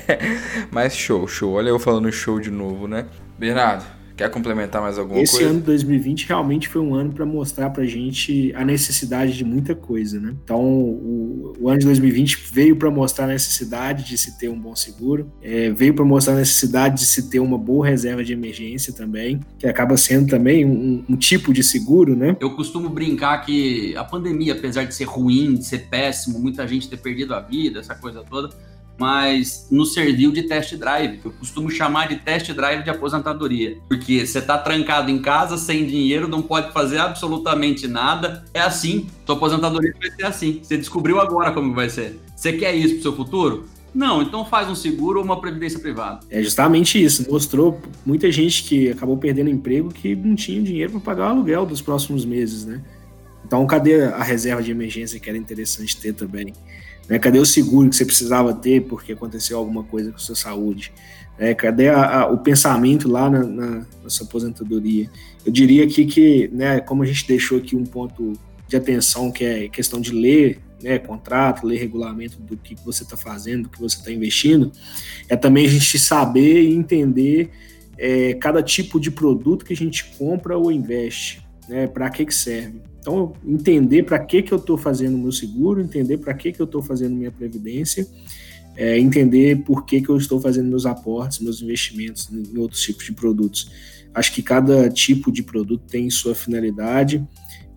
Mas 0.73 0.95
show, 0.95 1.27
show. 1.27 1.53
Olha 1.53 1.69
eu 1.69 1.77
falando 1.77 2.11
show 2.11 2.39
de 2.39 2.49
novo, 2.49 2.87
né? 2.87 3.05
Bernardo, 3.37 3.85
Quer 4.15 4.29
complementar 4.29 4.81
mais 4.81 4.97
alguma 4.97 5.21
Esse 5.21 5.33
coisa? 5.33 5.47
Esse 5.47 5.55
ano 5.55 5.65
2020 5.65 6.27
realmente 6.27 6.67
foi 6.67 6.81
um 6.81 6.93
ano 6.93 7.11
para 7.11 7.25
mostrar 7.25 7.69
para 7.69 7.83
gente 7.85 8.53
a 8.55 8.63
necessidade 8.63 9.35
de 9.35 9.43
muita 9.43 9.73
coisa, 9.75 10.19
né? 10.19 10.33
Então, 10.43 10.61
o, 10.61 11.53
o 11.59 11.69
ano 11.69 11.79
de 11.79 11.85
2020 11.85 12.51
veio 12.51 12.75
para 12.75 12.91
mostrar 12.91 13.25
a 13.25 13.27
necessidade 13.29 14.03
de 14.03 14.17
se 14.17 14.37
ter 14.37 14.49
um 14.49 14.59
bom 14.59 14.75
seguro, 14.75 15.31
é, 15.41 15.69
veio 15.71 15.93
para 15.93 16.05
mostrar 16.05 16.33
a 16.33 16.37
necessidade 16.37 16.99
de 16.99 17.05
se 17.05 17.29
ter 17.29 17.39
uma 17.39 17.57
boa 17.57 17.87
reserva 17.87 18.23
de 18.23 18.33
emergência 18.33 18.93
também, 18.93 19.39
que 19.57 19.67
acaba 19.67 19.97
sendo 19.97 20.29
também 20.29 20.65
um, 20.65 21.03
um 21.09 21.15
tipo 21.15 21.53
de 21.53 21.63
seguro, 21.63 22.15
né? 22.15 22.35
Eu 22.39 22.55
costumo 22.55 22.89
brincar 22.89 23.37
que 23.45 23.95
a 23.95 24.03
pandemia, 24.03 24.53
apesar 24.53 24.83
de 24.83 24.93
ser 24.93 25.05
ruim, 25.05 25.55
de 25.55 25.65
ser 25.65 25.87
péssimo, 25.89 26.39
muita 26.39 26.67
gente 26.67 26.89
ter 26.89 26.97
perdido 26.97 27.33
a 27.33 27.39
vida, 27.39 27.79
essa 27.79 27.95
coisa 27.95 28.23
toda, 28.27 28.49
mas 28.97 29.67
nos 29.71 29.93
serviu 29.93 30.31
de 30.31 30.43
test 30.43 30.75
drive. 30.75 31.19
Eu 31.23 31.31
costumo 31.31 31.69
chamar 31.69 32.07
de 32.07 32.17
test 32.17 32.51
drive 32.51 32.83
de 32.83 32.89
aposentadoria, 32.89 33.77
porque 33.87 34.25
você 34.25 34.39
está 34.39 34.57
trancado 34.57 35.09
em 35.09 35.19
casa, 35.19 35.57
sem 35.57 35.85
dinheiro, 35.85 36.27
não 36.27 36.41
pode 36.41 36.71
fazer 36.71 36.99
absolutamente 36.99 37.87
nada. 37.87 38.45
É 38.53 38.61
assim, 38.61 39.07
sua 39.25 39.35
aposentadoria 39.35 39.93
vai 39.99 40.11
ser 40.11 40.25
assim. 40.25 40.59
Você 40.61 40.77
descobriu 40.77 41.19
agora 41.19 41.51
como 41.51 41.73
vai 41.73 41.89
ser. 41.89 42.19
Você 42.35 42.53
quer 42.53 42.75
isso 42.75 42.95
para 42.95 43.03
seu 43.03 43.15
futuro? 43.15 43.65
Não, 43.93 44.21
então 44.21 44.45
faz 44.45 44.69
um 44.69 44.75
seguro 44.75 45.19
ou 45.19 45.25
uma 45.25 45.41
previdência 45.41 45.79
privada. 45.79 46.21
É 46.29 46.41
justamente 46.41 47.01
isso. 47.01 47.29
Mostrou 47.29 47.81
muita 48.05 48.31
gente 48.31 48.63
que 48.63 48.89
acabou 48.89 49.17
perdendo 49.17 49.49
emprego 49.49 49.89
que 49.89 50.15
não 50.15 50.35
tinha 50.35 50.61
dinheiro 50.61 50.93
para 50.93 51.01
pagar 51.01 51.27
o 51.27 51.29
aluguel 51.31 51.65
dos 51.65 51.81
próximos 51.81 52.23
meses, 52.23 52.65
né? 52.65 52.81
Então, 53.45 53.67
cadê 53.67 54.05
a 54.05 54.23
reserva 54.23 54.63
de 54.63 54.71
emergência 54.71 55.19
que 55.19 55.27
era 55.27 55.37
interessante 55.37 55.97
ter 55.97 56.13
também? 56.13 56.53
Né? 57.07 57.19
Cadê 57.19 57.39
o 57.39 57.45
seguro 57.45 57.89
que 57.89 57.95
você 57.95 58.05
precisava 58.05 58.53
ter 58.53 58.81
porque 58.81 59.13
aconteceu 59.13 59.57
alguma 59.57 59.83
coisa 59.83 60.11
com 60.11 60.17
a 60.17 60.19
sua 60.19 60.35
saúde? 60.35 60.93
É, 61.37 61.53
cadê 61.53 61.89
a, 61.89 62.21
a, 62.21 62.27
o 62.27 62.37
pensamento 62.37 63.09
lá 63.09 63.29
na, 63.29 63.43
na, 63.43 63.85
na, 64.03 64.09
sua 64.09 64.25
aposentadoria? 64.25 65.09
Eu 65.45 65.51
diria 65.51 65.83
aqui 65.83 66.05
que, 66.05 66.49
né, 66.53 66.79
como 66.79 67.03
a 67.03 67.05
gente 67.05 67.27
deixou 67.27 67.57
aqui 67.57 67.75
um 67.75 67.83
ponto 67.83 68.33
de 68.67 68.75
atenção, 68.75 69.31
que 69.31 69.43
é 69.43 69.67
questão 69.67 69.99
de 69.99 70.11
ler 70.11 70.61
né, 70.81 70.97
contrato, 70.99 71.65
ler 71.65 71.77
regulamento 71.77 72.39
do 72.41 72.57
que 72.57 72.75
você 72.83 73.03
está 73.03 73.17
fazendo, 73.17 73.63
do 73.63 73.69
que 73.69 73.79
você 73.79 73.97
está 73.97 74.11
investindo, 74.11 74.71
é 75.29 75.35
também 75.35 75.65
a 75.65 75.69
gente 75.69 75.97
saber 75.99 76.61
e 76.63 76.73
entender 76.73 77.51
é, 77.97 78.33
cada 78.35 78.63
tipo 78.63 78.99
de 78.99 79.11
produto 79.11 79.65
que 79.65 79.73
a 79.73 79.77
gente 79.77 80.05
compra 80.17 80.57
ou 80.57 80.71
investe, 80.71 81.45
né, 81.67 81.87
para 81.87 82.09
que, 82.09 82.25
que 82.25 82.33
serve. 82.33 82.81
Então, 83.01 83.33
entender 83.43 84.03
para 84.03 84.19
que, 84.19 84.43
que 84.43 84.51
eu 84.51 84.59
estou 84.59 84.77
fazendo 84.77 85.17
meu 85.17 85.31
seguro, 85.31 85.81
entender 85.81 86.17
para 86.17 86.33
que, 86.35 86.51
que 86.51 86.61
eu 86.61 86.65
estou 86.65 86.83
fazendo 86.83 87.15
minha 87.15 87.31
previdência, 87.31 88.07
é, 88.77 88.97
entender 88.97 89.63
por 89.63 89.85
que, 89.85 90.01
que 90.01 90.09
eu 90.09 90.17
estou 90.17 90.39
fazendo 90.39 90.69
meus 90.69 90.85
aportes, 90.85 91.39
meus 91.39 91.61
investimentos 91.61 92.29
em 92.31 92.57
outros 92.59 92.81
tipos 92.81 93.03
de 93.03 93.13
produtos. 93.13 93.71
Acho 94.13 94.31
que 94.33 94.43
cada 94.43 94.87
tipo 94.89 95.31
de 95.31 95.41
produto 95.41 95.83
tem 95.89 96.09
sua 96.11 96.35
finalidade 96.35 97.27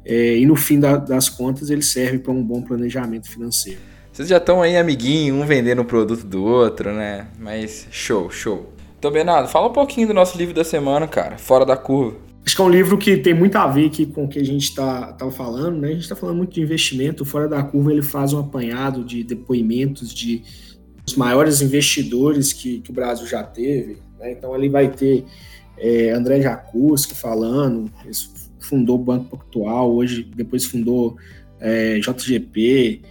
é, 0.04 0.36
e, 0.36 0.44
no 0.44 0.56
fim 0.56 0.78
da, 0.78 0.96
das 0.96 1.30
contas, 1.30 1.70
ele 1.70 1.82
serve 1.82 2.18
para 2.18 2.32
um 2.32 2.42
bom 2.42 2.60
planejamento 2.60 3.28
financeiro. 3.30 3.80
Vocês 4.12 4.28
já 4.28 4.36
estão 4.36 4.60
aí, 4.60 4.76
amiguinho, 4.76 5.34
um 5.34 5.46
vendendo 5.46 5.80
o 5.80 5.84
produto 5.84 6.24
do 6.24 6.44
outro, 6.44 6.92
né? 6.92 7.26
Mas 7.38 7.88
show, 7.90 8.30
show. 8.30 8.72
Então, 8.98 9.10
Bernardo, 9.10 9.48
fala 9.48 9.68
um 9.68 9.72
pouquinho 9.72 10.08
do 10.08 10.14
nosso 10.14 10.36
livro 10.36 10.54
da 10.54 10.64
semana, 10.64 11.08
cara, 11.08 11.38
Fora 11.38 11.64
da 11.64 11.76
Curva. 11.76 12.16
Acho 12.44 12.56
que 12.56 12.60
é 12.60 12.64
um 12.64 12.68
livro 12.68 12.98
que 12.98 13.16
tem 13.16 13.32
muito 13.32 13.56
a 13.56 13.66
ver 13.66 13.86
aqui 13.86 14.04
com 14.04 14.24
o 14.24 14.28
que 14.28 14.38
a 14.38 14.44
gente 14.44 14.64
está 14.64 15.12
tá 15.12 15.30
falando, 15.30 15.80
né? 15.80 15.88
A 15.88 15.92
gente 15.92 16.02
está 16.02 16.14
falando 16.14 16.36
muito 16.36 16.52
de 16.52 16.60
investimento. 16.60 17.24
Fora 17.24 17.48
da 17.48 17.62
curva, 17.62 17.90
ele 17.90 18.02
faz 18.02 18.34
um 18.34 18.38
apanhado 18.38 19.02
de 19.02 19.24
depoimentos 19.24 20.12
de 20.12 20.42
os 21.06 21.16
maiores 21.16 21.60
investidores 21.60 22.52
que, 22.52 22.80
que 22.80 22.90
o 22.90 22.94
Brasil 22.94 23.26
já 23.26 23.42
teve. 23.42 23.98
Né? 24.18 24.32
Então, 24.32 24.52
ali 24.52 24.68
vai 24.68 24.90
ter 24.90 25.24
é, 25.78 26.10
André 26.10 26.40
Jacuzzi 26.40 27.14
falando, 27.14 27.90
fundou 28.60 28.96
o 28.96 29.02
Banco 29.02 29.36
Pactual, 29.36 29.92
hoje 29.94 30.22
depois 30.34 30.64
fundou 30.64 31.16
é, 31.60 31.98
JGP, 31.98 33.02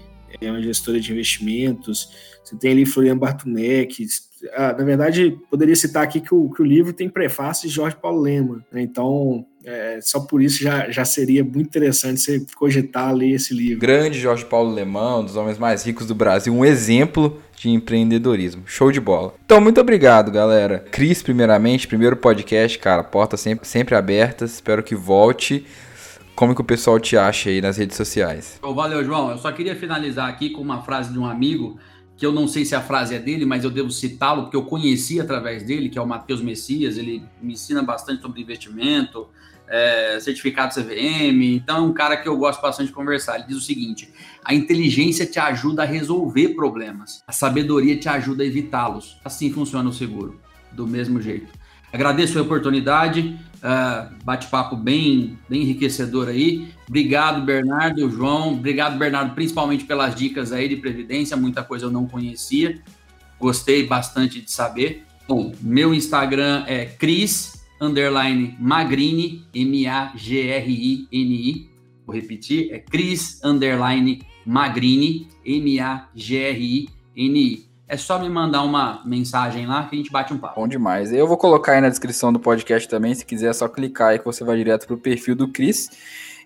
é 0.41 0.51
uma 0.51 0.61
gestora 0.61 0.99
de 0.99 1.11
investimentos. 1.11 2.09
Você 2.43 2.55
tem 2.55 2.71
ali 2.71 2.86
Florian 2.86 3.17
Bartunek, 3.17 4.05
ah, 4.54 4.76
na 4.78 4.84
verdade, 4.84 5.38
poderia 5.50 5.76
citar 5.76 6.04
aqui 6.04 6.20
que 6.20 6.34
o, 6.34 6.50
que 6.50 6.62
o 6.62 6.66
livro 6.66 6.91
tem 6.91 7.10
prefácio 7.10 7.68
de 7.68 7.74
Jorge 7.74 7.96
Paulo 7.96 8.22
Lema, 8.22 8.64
né? 8.72 8.82
então 8.82 9.46
é, 9.66 10.00
só 10.02 10.20
por 10.20 10.41
isso 10.41 10.62
já, 10.62 10.89
já 10.89 11.06
seria 11.06 11.44
muito 11.44 11.68
interessante 11.68 12.20
você 12.20 12.46
cogitar 12.56 13.14
ler 13.14 13.32
esse 13.32 13.54
livro. 13.54 13.80
Grande 13.80 14.20
Jorge 14.20 14.44
Paulo 14.44 14.74
Lemão, 14.74 15.22
um 15.22 15.26
dos 15.26 15.38
homens 15.38 15.58
mais 15.58 15.86
ricos 15.86 16.06
do 16.06 16.14
Brasil, 16.14 16.54
um 16.54 16.66
exemplo 16.66 17.41
de 17.56 17.70
empreendedorismo. 17.70 18.64
Show 18.66 18.91
de 18.91 19.00
bola. 19.00 19.34
Então, 19.46 19.62
muito 19.62 19.80
obrigado, 19.80 20.30
galera. 20.30 20.80
Cris, 20.91 21.24
primeiramente, 21.24 21.88
primeiro 21.88 22.18
podcast, 22.18 22.78
cara, 22.78 23.04
portas 23.04 23.39
sempre, 23.39 23.66
sempre 23.66 23.96
abertas. 23.96 24.56
Espero 24.56 24.84
que 24.84 24.96
volte. 24.96 25.66
Como 26.36 26.54
que 26.54 26.62
o 26.62 26.66
pessoal 26.66 27.00
te 27.00 27.16
acha 27.16 27.50
aí 27.50 27.62
nas 27.62 27.78
redes 27.78 27.96
sociais? 27.96 28.60
Valeu, 28.62 29.04
João. 29.06 29.32
Eu 29.32 29.38
só 29.38 29.52
queria 29.52 29.76
finalizar 29.76 30.28
aqui 30.28 30.50
com 30.50 30.62
uma 30.62 30.82
frase 30.82 31.14
de 31.14 31.20
um 31.20 31.26
amigo 31.26 31.80
que 32.24 32.28
eu 32.28 32.32
não 32.32 32.47
sei 32.47 32.63
se 32.63 32.74
a 32.74 32.80
frase 32.80 33.13
é 33.13 33.19
dele, 33.19 33.45
mas 33.45 33.65
eu 33.65 33.69
devo 33.69 33.91
citá-lo, 33.91 34.43
porque 34.43 34.55
eu 34.55 34.63
conheci 34.63 35.19
através 35.19 35.61
dele, 35.61 35.89
que 35.89 35.97
é 35.97 36.01
o 36.01 36.07
Matheus 36.07 36.41
Messias, 36.41 36.97
ele 36.97 37.21
me 37.41 37.51
ensina 37.51 37.84
bastante 37.84 38.21
sobre 38.21 38.41
investimento, 38.41 39.28
é, 39.67 40.17
certificado 40.21 40.74
CVM, 40.74 41.43
então 41.53 41.76
é 41.76 41.82
um 41.82 41.91
cara 41.91 42.15
que 42.15 42.30
eu 42.30 42.38
gosto 42.38 42.61
bastante 42.61 42.88
de 42.88 42.93
conversar. 42.93 43.36
Ele 43.36 43.47
diz 43.49 43.57
o 43.57 43.61
seguinte: 43.61 44.09
a 44.41 44.53
inteligência 44.53 45.26
te 45.26 45.38
ajuda 45.38 45.84
a 45.84 45.86
resolver 45.86 46.55
problemas, 46.55 47.21
a 47.28 47.34
sabedoria 47.34 47.97
te 47.97 48.07
ajuda 48.07 48.41
a 48.41 48.45
evitá-los. 48.45 49.19
Assim 49.26 49.51
funciona 49.51 49.89
o 49.89 49.93
seguro, 49.93 50.39
do 50.71 50.88
mesmo 50.88 51.21
jeito. 51.21 51.51
Agradeço 51.94 52.39
a 52.39 52.41
oportunidade, 52.41 53.39
uh, 53.60 54.10
bate-papo 54.26 54.76
bem, 54.76 55.38
bem 55.48 55.62
enriquecedor 55.62 56.28
aí. 56.28 56.70
Obrigado, 56.89 57.46
Bernardo, 57.46 58.10
João. 58.10 58.54
Obrigado, 58.54 58.98
Bernardo, 58.98 59.36
principalmente 59.36 59.86
pelas 59.86 60.16
dicas 60.16 60.52
aí 60.52 60.68
de 60.68 60.76
previdência. 60.78 61.38
Muita 61.38 61.64
coisa 61.64 61.86
eu 61.86 61.91
não 61.91 62.08
conhecia. 62.08 62.82
Gostei 63.39 63.86
bastante 63.86 64.41
de 64.41 64.50
saber. 64.50 65.04
Bom, 65.28 65.54
meu 65.62 65.94
Instagram 65.94 66.64
é 66.66 66.86
Cris 66.86 67.64
underline 67.80 68.58
Magrini, 68.60 69.46
M-A-G-R-I-N-I. 69.54 70.10
Vou 72.08 72.16
repetir, 72.16 72.74
é 72.74 72.80
Cris 72.80 73.39
underline 73.44 74.24
Magrini, 74.44 75.28
M-A-G-R-I-N-I 75.46 76.94
é 77.88 77.97
só 77.97 78.17
me 78.17 78.29
mandar 78.29 78.63
uma 78.63 79.01
mensagem 79.05 79.65
lá 79.65 79.86
que 79.86 79.95
a 79.95 79.97
gente 79.97 80.11
bate 80.11 80.34
um 80.34 80.38
papo. 80.38 80.59
Bom 80.59 80.67
demais. 80.67 81.11
Eu 81.11 81.27
vou 81.27 81.38
colocar 81.38 81.73
aí 81.73 81.81
na 81.81 81.89
descrição 81.89 82.31
do 82.31 82.39
podcast 82.39 82.88
também, 82.88 83.13
se 83.13 83.25
quiser 83.25 83.49
é 83.49 83.53
só 83.53 83.67
clicar 83.67 84.09
aí 84.09 84.19
que 84.19 84.25
você 84.25 84.43
vai 84.43 84.57
direto 84.57 84.88
pro 84.88 84.97
perfil 84.97 85.36
do 85.36 85.47
Cris. 85.47 85.89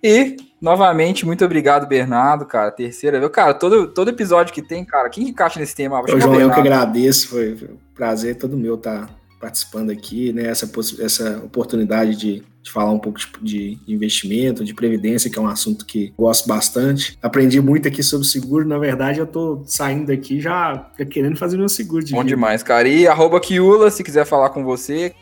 E, 0.03 0.37
novamente, 0.61 1.25
muito 1.25 1.43
obrigado, 1.43 1.87
Bernardo, 1.87 2.45
cara. 2.45 2.71
Terceira 2.71 3.19
vez. 3.19 3.31
Cara, 3.31 3.53
todo, 3.53 3.87
todo 3.87 4.09
episódio 4.09 4.53
que 4.53 4.61
tem, 4.61 4.85
cara, 4.85 5.09
quem 5.09 5.25
que 5.25 5.31
encaixa 5.31 5.59
nesse 5.59 5.75
tema? 5.75 5.99
Ô, 5.99 6.19
João, 6.19 6.39
eu 6.39 6.51
que 6.51 6.59
agradeço, 6.59 7.29
foi 7.29 7.53
um 7.53 7.77
prazer 7.95 8.37
todo 8.37 8.57
meu 8.57 8.75
estar 8.75 9.07
tá 9.07 9.13
participando 9.39 9.89
aqui, 9.89 10.31
né? 10.33 10.47
Essa, 10.47 10.69
essa 10.99 11.41
oportunidade 11.43 12.15
de, 12.15 12.43
de 12.67 12.73
falar 12.73 12.91
um 12.91 12.99
pouco 12.99 13.19
de, 13.41 13.75
de, 13.75 13.79
investimento, 13.87 14.63
de 14.63 14.73
previdência, 14.73 15.29
que 15.29 15.39
é 15.39 15.41
um 15.41 15.47
assunto 15.47 15.85
que 15.85 16.13
gosto 16.17 16.47
bastante. 16.47 17.17
Aprendi 17.21 17.61
muito 17.61 17.87
aqui 17.87 18.03
sobre 18.03 18.27
seguro. 18.27 18.67
Na 18.67 18.77
verdade, 18.77 19.19
eu 19.19 19.25
tô 19.25 19.63
saindo 19.65 20.07
daqui 20.07 20.39
já, 20.39 20.89
já 20.99 21.05
querendo 21.05 21.37
fazer 21.37 21.57
meu 21.57 21.69
seguro. 21.69 22.03
De 22.03 22.11
Bom 22.11 22.19
vida. 22.19 22.29
demais, 22.29 22.61
cara. 22.61 22.87
E 22.87 23.07
arroba 23.07 23.39
Kiula, 23.39 23.89
se 23.89 24.03
quiser 24.03 24.25
falar 24.25 24.49
com 24.49 24.63
você. 24.63 25.13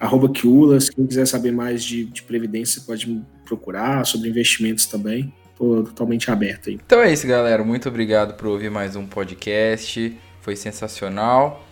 Arroba 0.00 0.28
Kiula, 0.30 0.80
se 0.80 0.90
quem 0.92 1.06
quiser 1.06 1.26
saber 1.26 1.52
mais 1.52 1.84
de, 1.84 2.06
de 2.06 2.22
previdência, 2.22 2.82
pode 2.86 3.08
me 3.08 3.22
procurar, 3.44 4.04
sobre 4.06 4.30
investimentos 4.30 4.86
também. 4.86 5.32
tô 5.56 5.82
totalmente 5.84 6.30
aberto 6.30 6.70
aí. 6.70 6.80
Então 6.84 7.00
é 7.00 7.12
isso, 7.12 7.26
galera. 7.26 7.62
Muito 7.62 7.88
obrigado 7.88 8.34
por 8.34 8.48
ouvir 8.48 8.70
mais 8.70 8.96
um 8.96 9.06
podcast. 9.06 10.16
Foi 10.40 10.56
sensacional. 10.56 11.64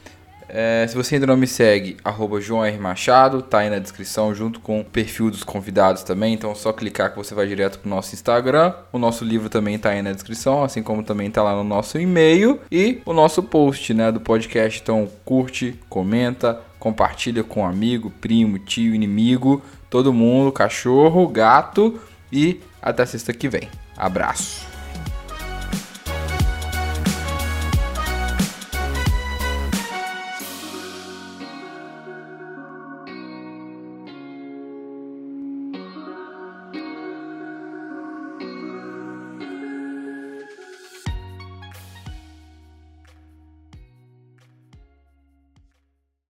É, 0.55 0.87
se 0.87 0.95
você 0.95 1.15
ainda 1.15 1.27
não 1.27 1.37
me 1.37 1.47
segue, 1.47 1.97
arroba 2.05 2.39
João 2.39 2.63
R. 2.63 2.77
Machado, 2.77 3.41
tá 3.41 3.61
aí 3.61 3.71
na 3.71 3.79
descrição 3.79 4.35
junto 4.35 4.61
com 4.61 4.81
o 4.81 4.85
perfil 4.85 5.31
dos 5.31 5.43
convidados 5.43 6.03
também. 6.03 6.35
Então 6.35 6.53
é 6.53 6.55
só 6.55 6.75
clicar 6.75 7.11
que 7.11 7.17
você 7.17 7.35
vai 7.35 7.47
direto 7.47 7.79
pro 7.79 7.89
nosso 7.89 8.15
Instagram. 8.15 8.75
O 8.93 8.99
nosso 8.99 9.25
livro 9.25 9.49
também 9.49 9.79
tá 9.79 9.89
aí 9.89 10.03
na 10.03 10.13
descrição, 10.13 10.63
assim 10.63 10.83
como 10.83 11.03
também 11.03 11.31
tá 11.31 11.43
lá 11.43 11.55
no 11.55 11.65
nosso 11.65 11.99
e-mail 11.99 12.61
e 12.71 13.01
o 13.07 13.15
nosso 13.15 13.43
post, 13.43 13.95
né, 13.95 14.13
do 14.13 14.21
podcast. 14.21 14.79
Então 14.83 15.09
curte, 15.25 15.75
comenta, 15.89 16.61
compartilha 16.79 17.43
com 17.43 17.65
amigo, 17.65 18.11
primo, 18.21 18.59
tio, 18.59 18.95
inimigo, 18.95 19.63
todo 19.89 20.13
mundo, 20.13 20.53
cachorro, 20.53 21.27
gato 21.29 21.99
e 22.31 22.61
até 22.83 23.07
sexta 23.07 23.33
que 23.33 23.49
vem. 23.49 23.71
Abraço. 23.97 24.72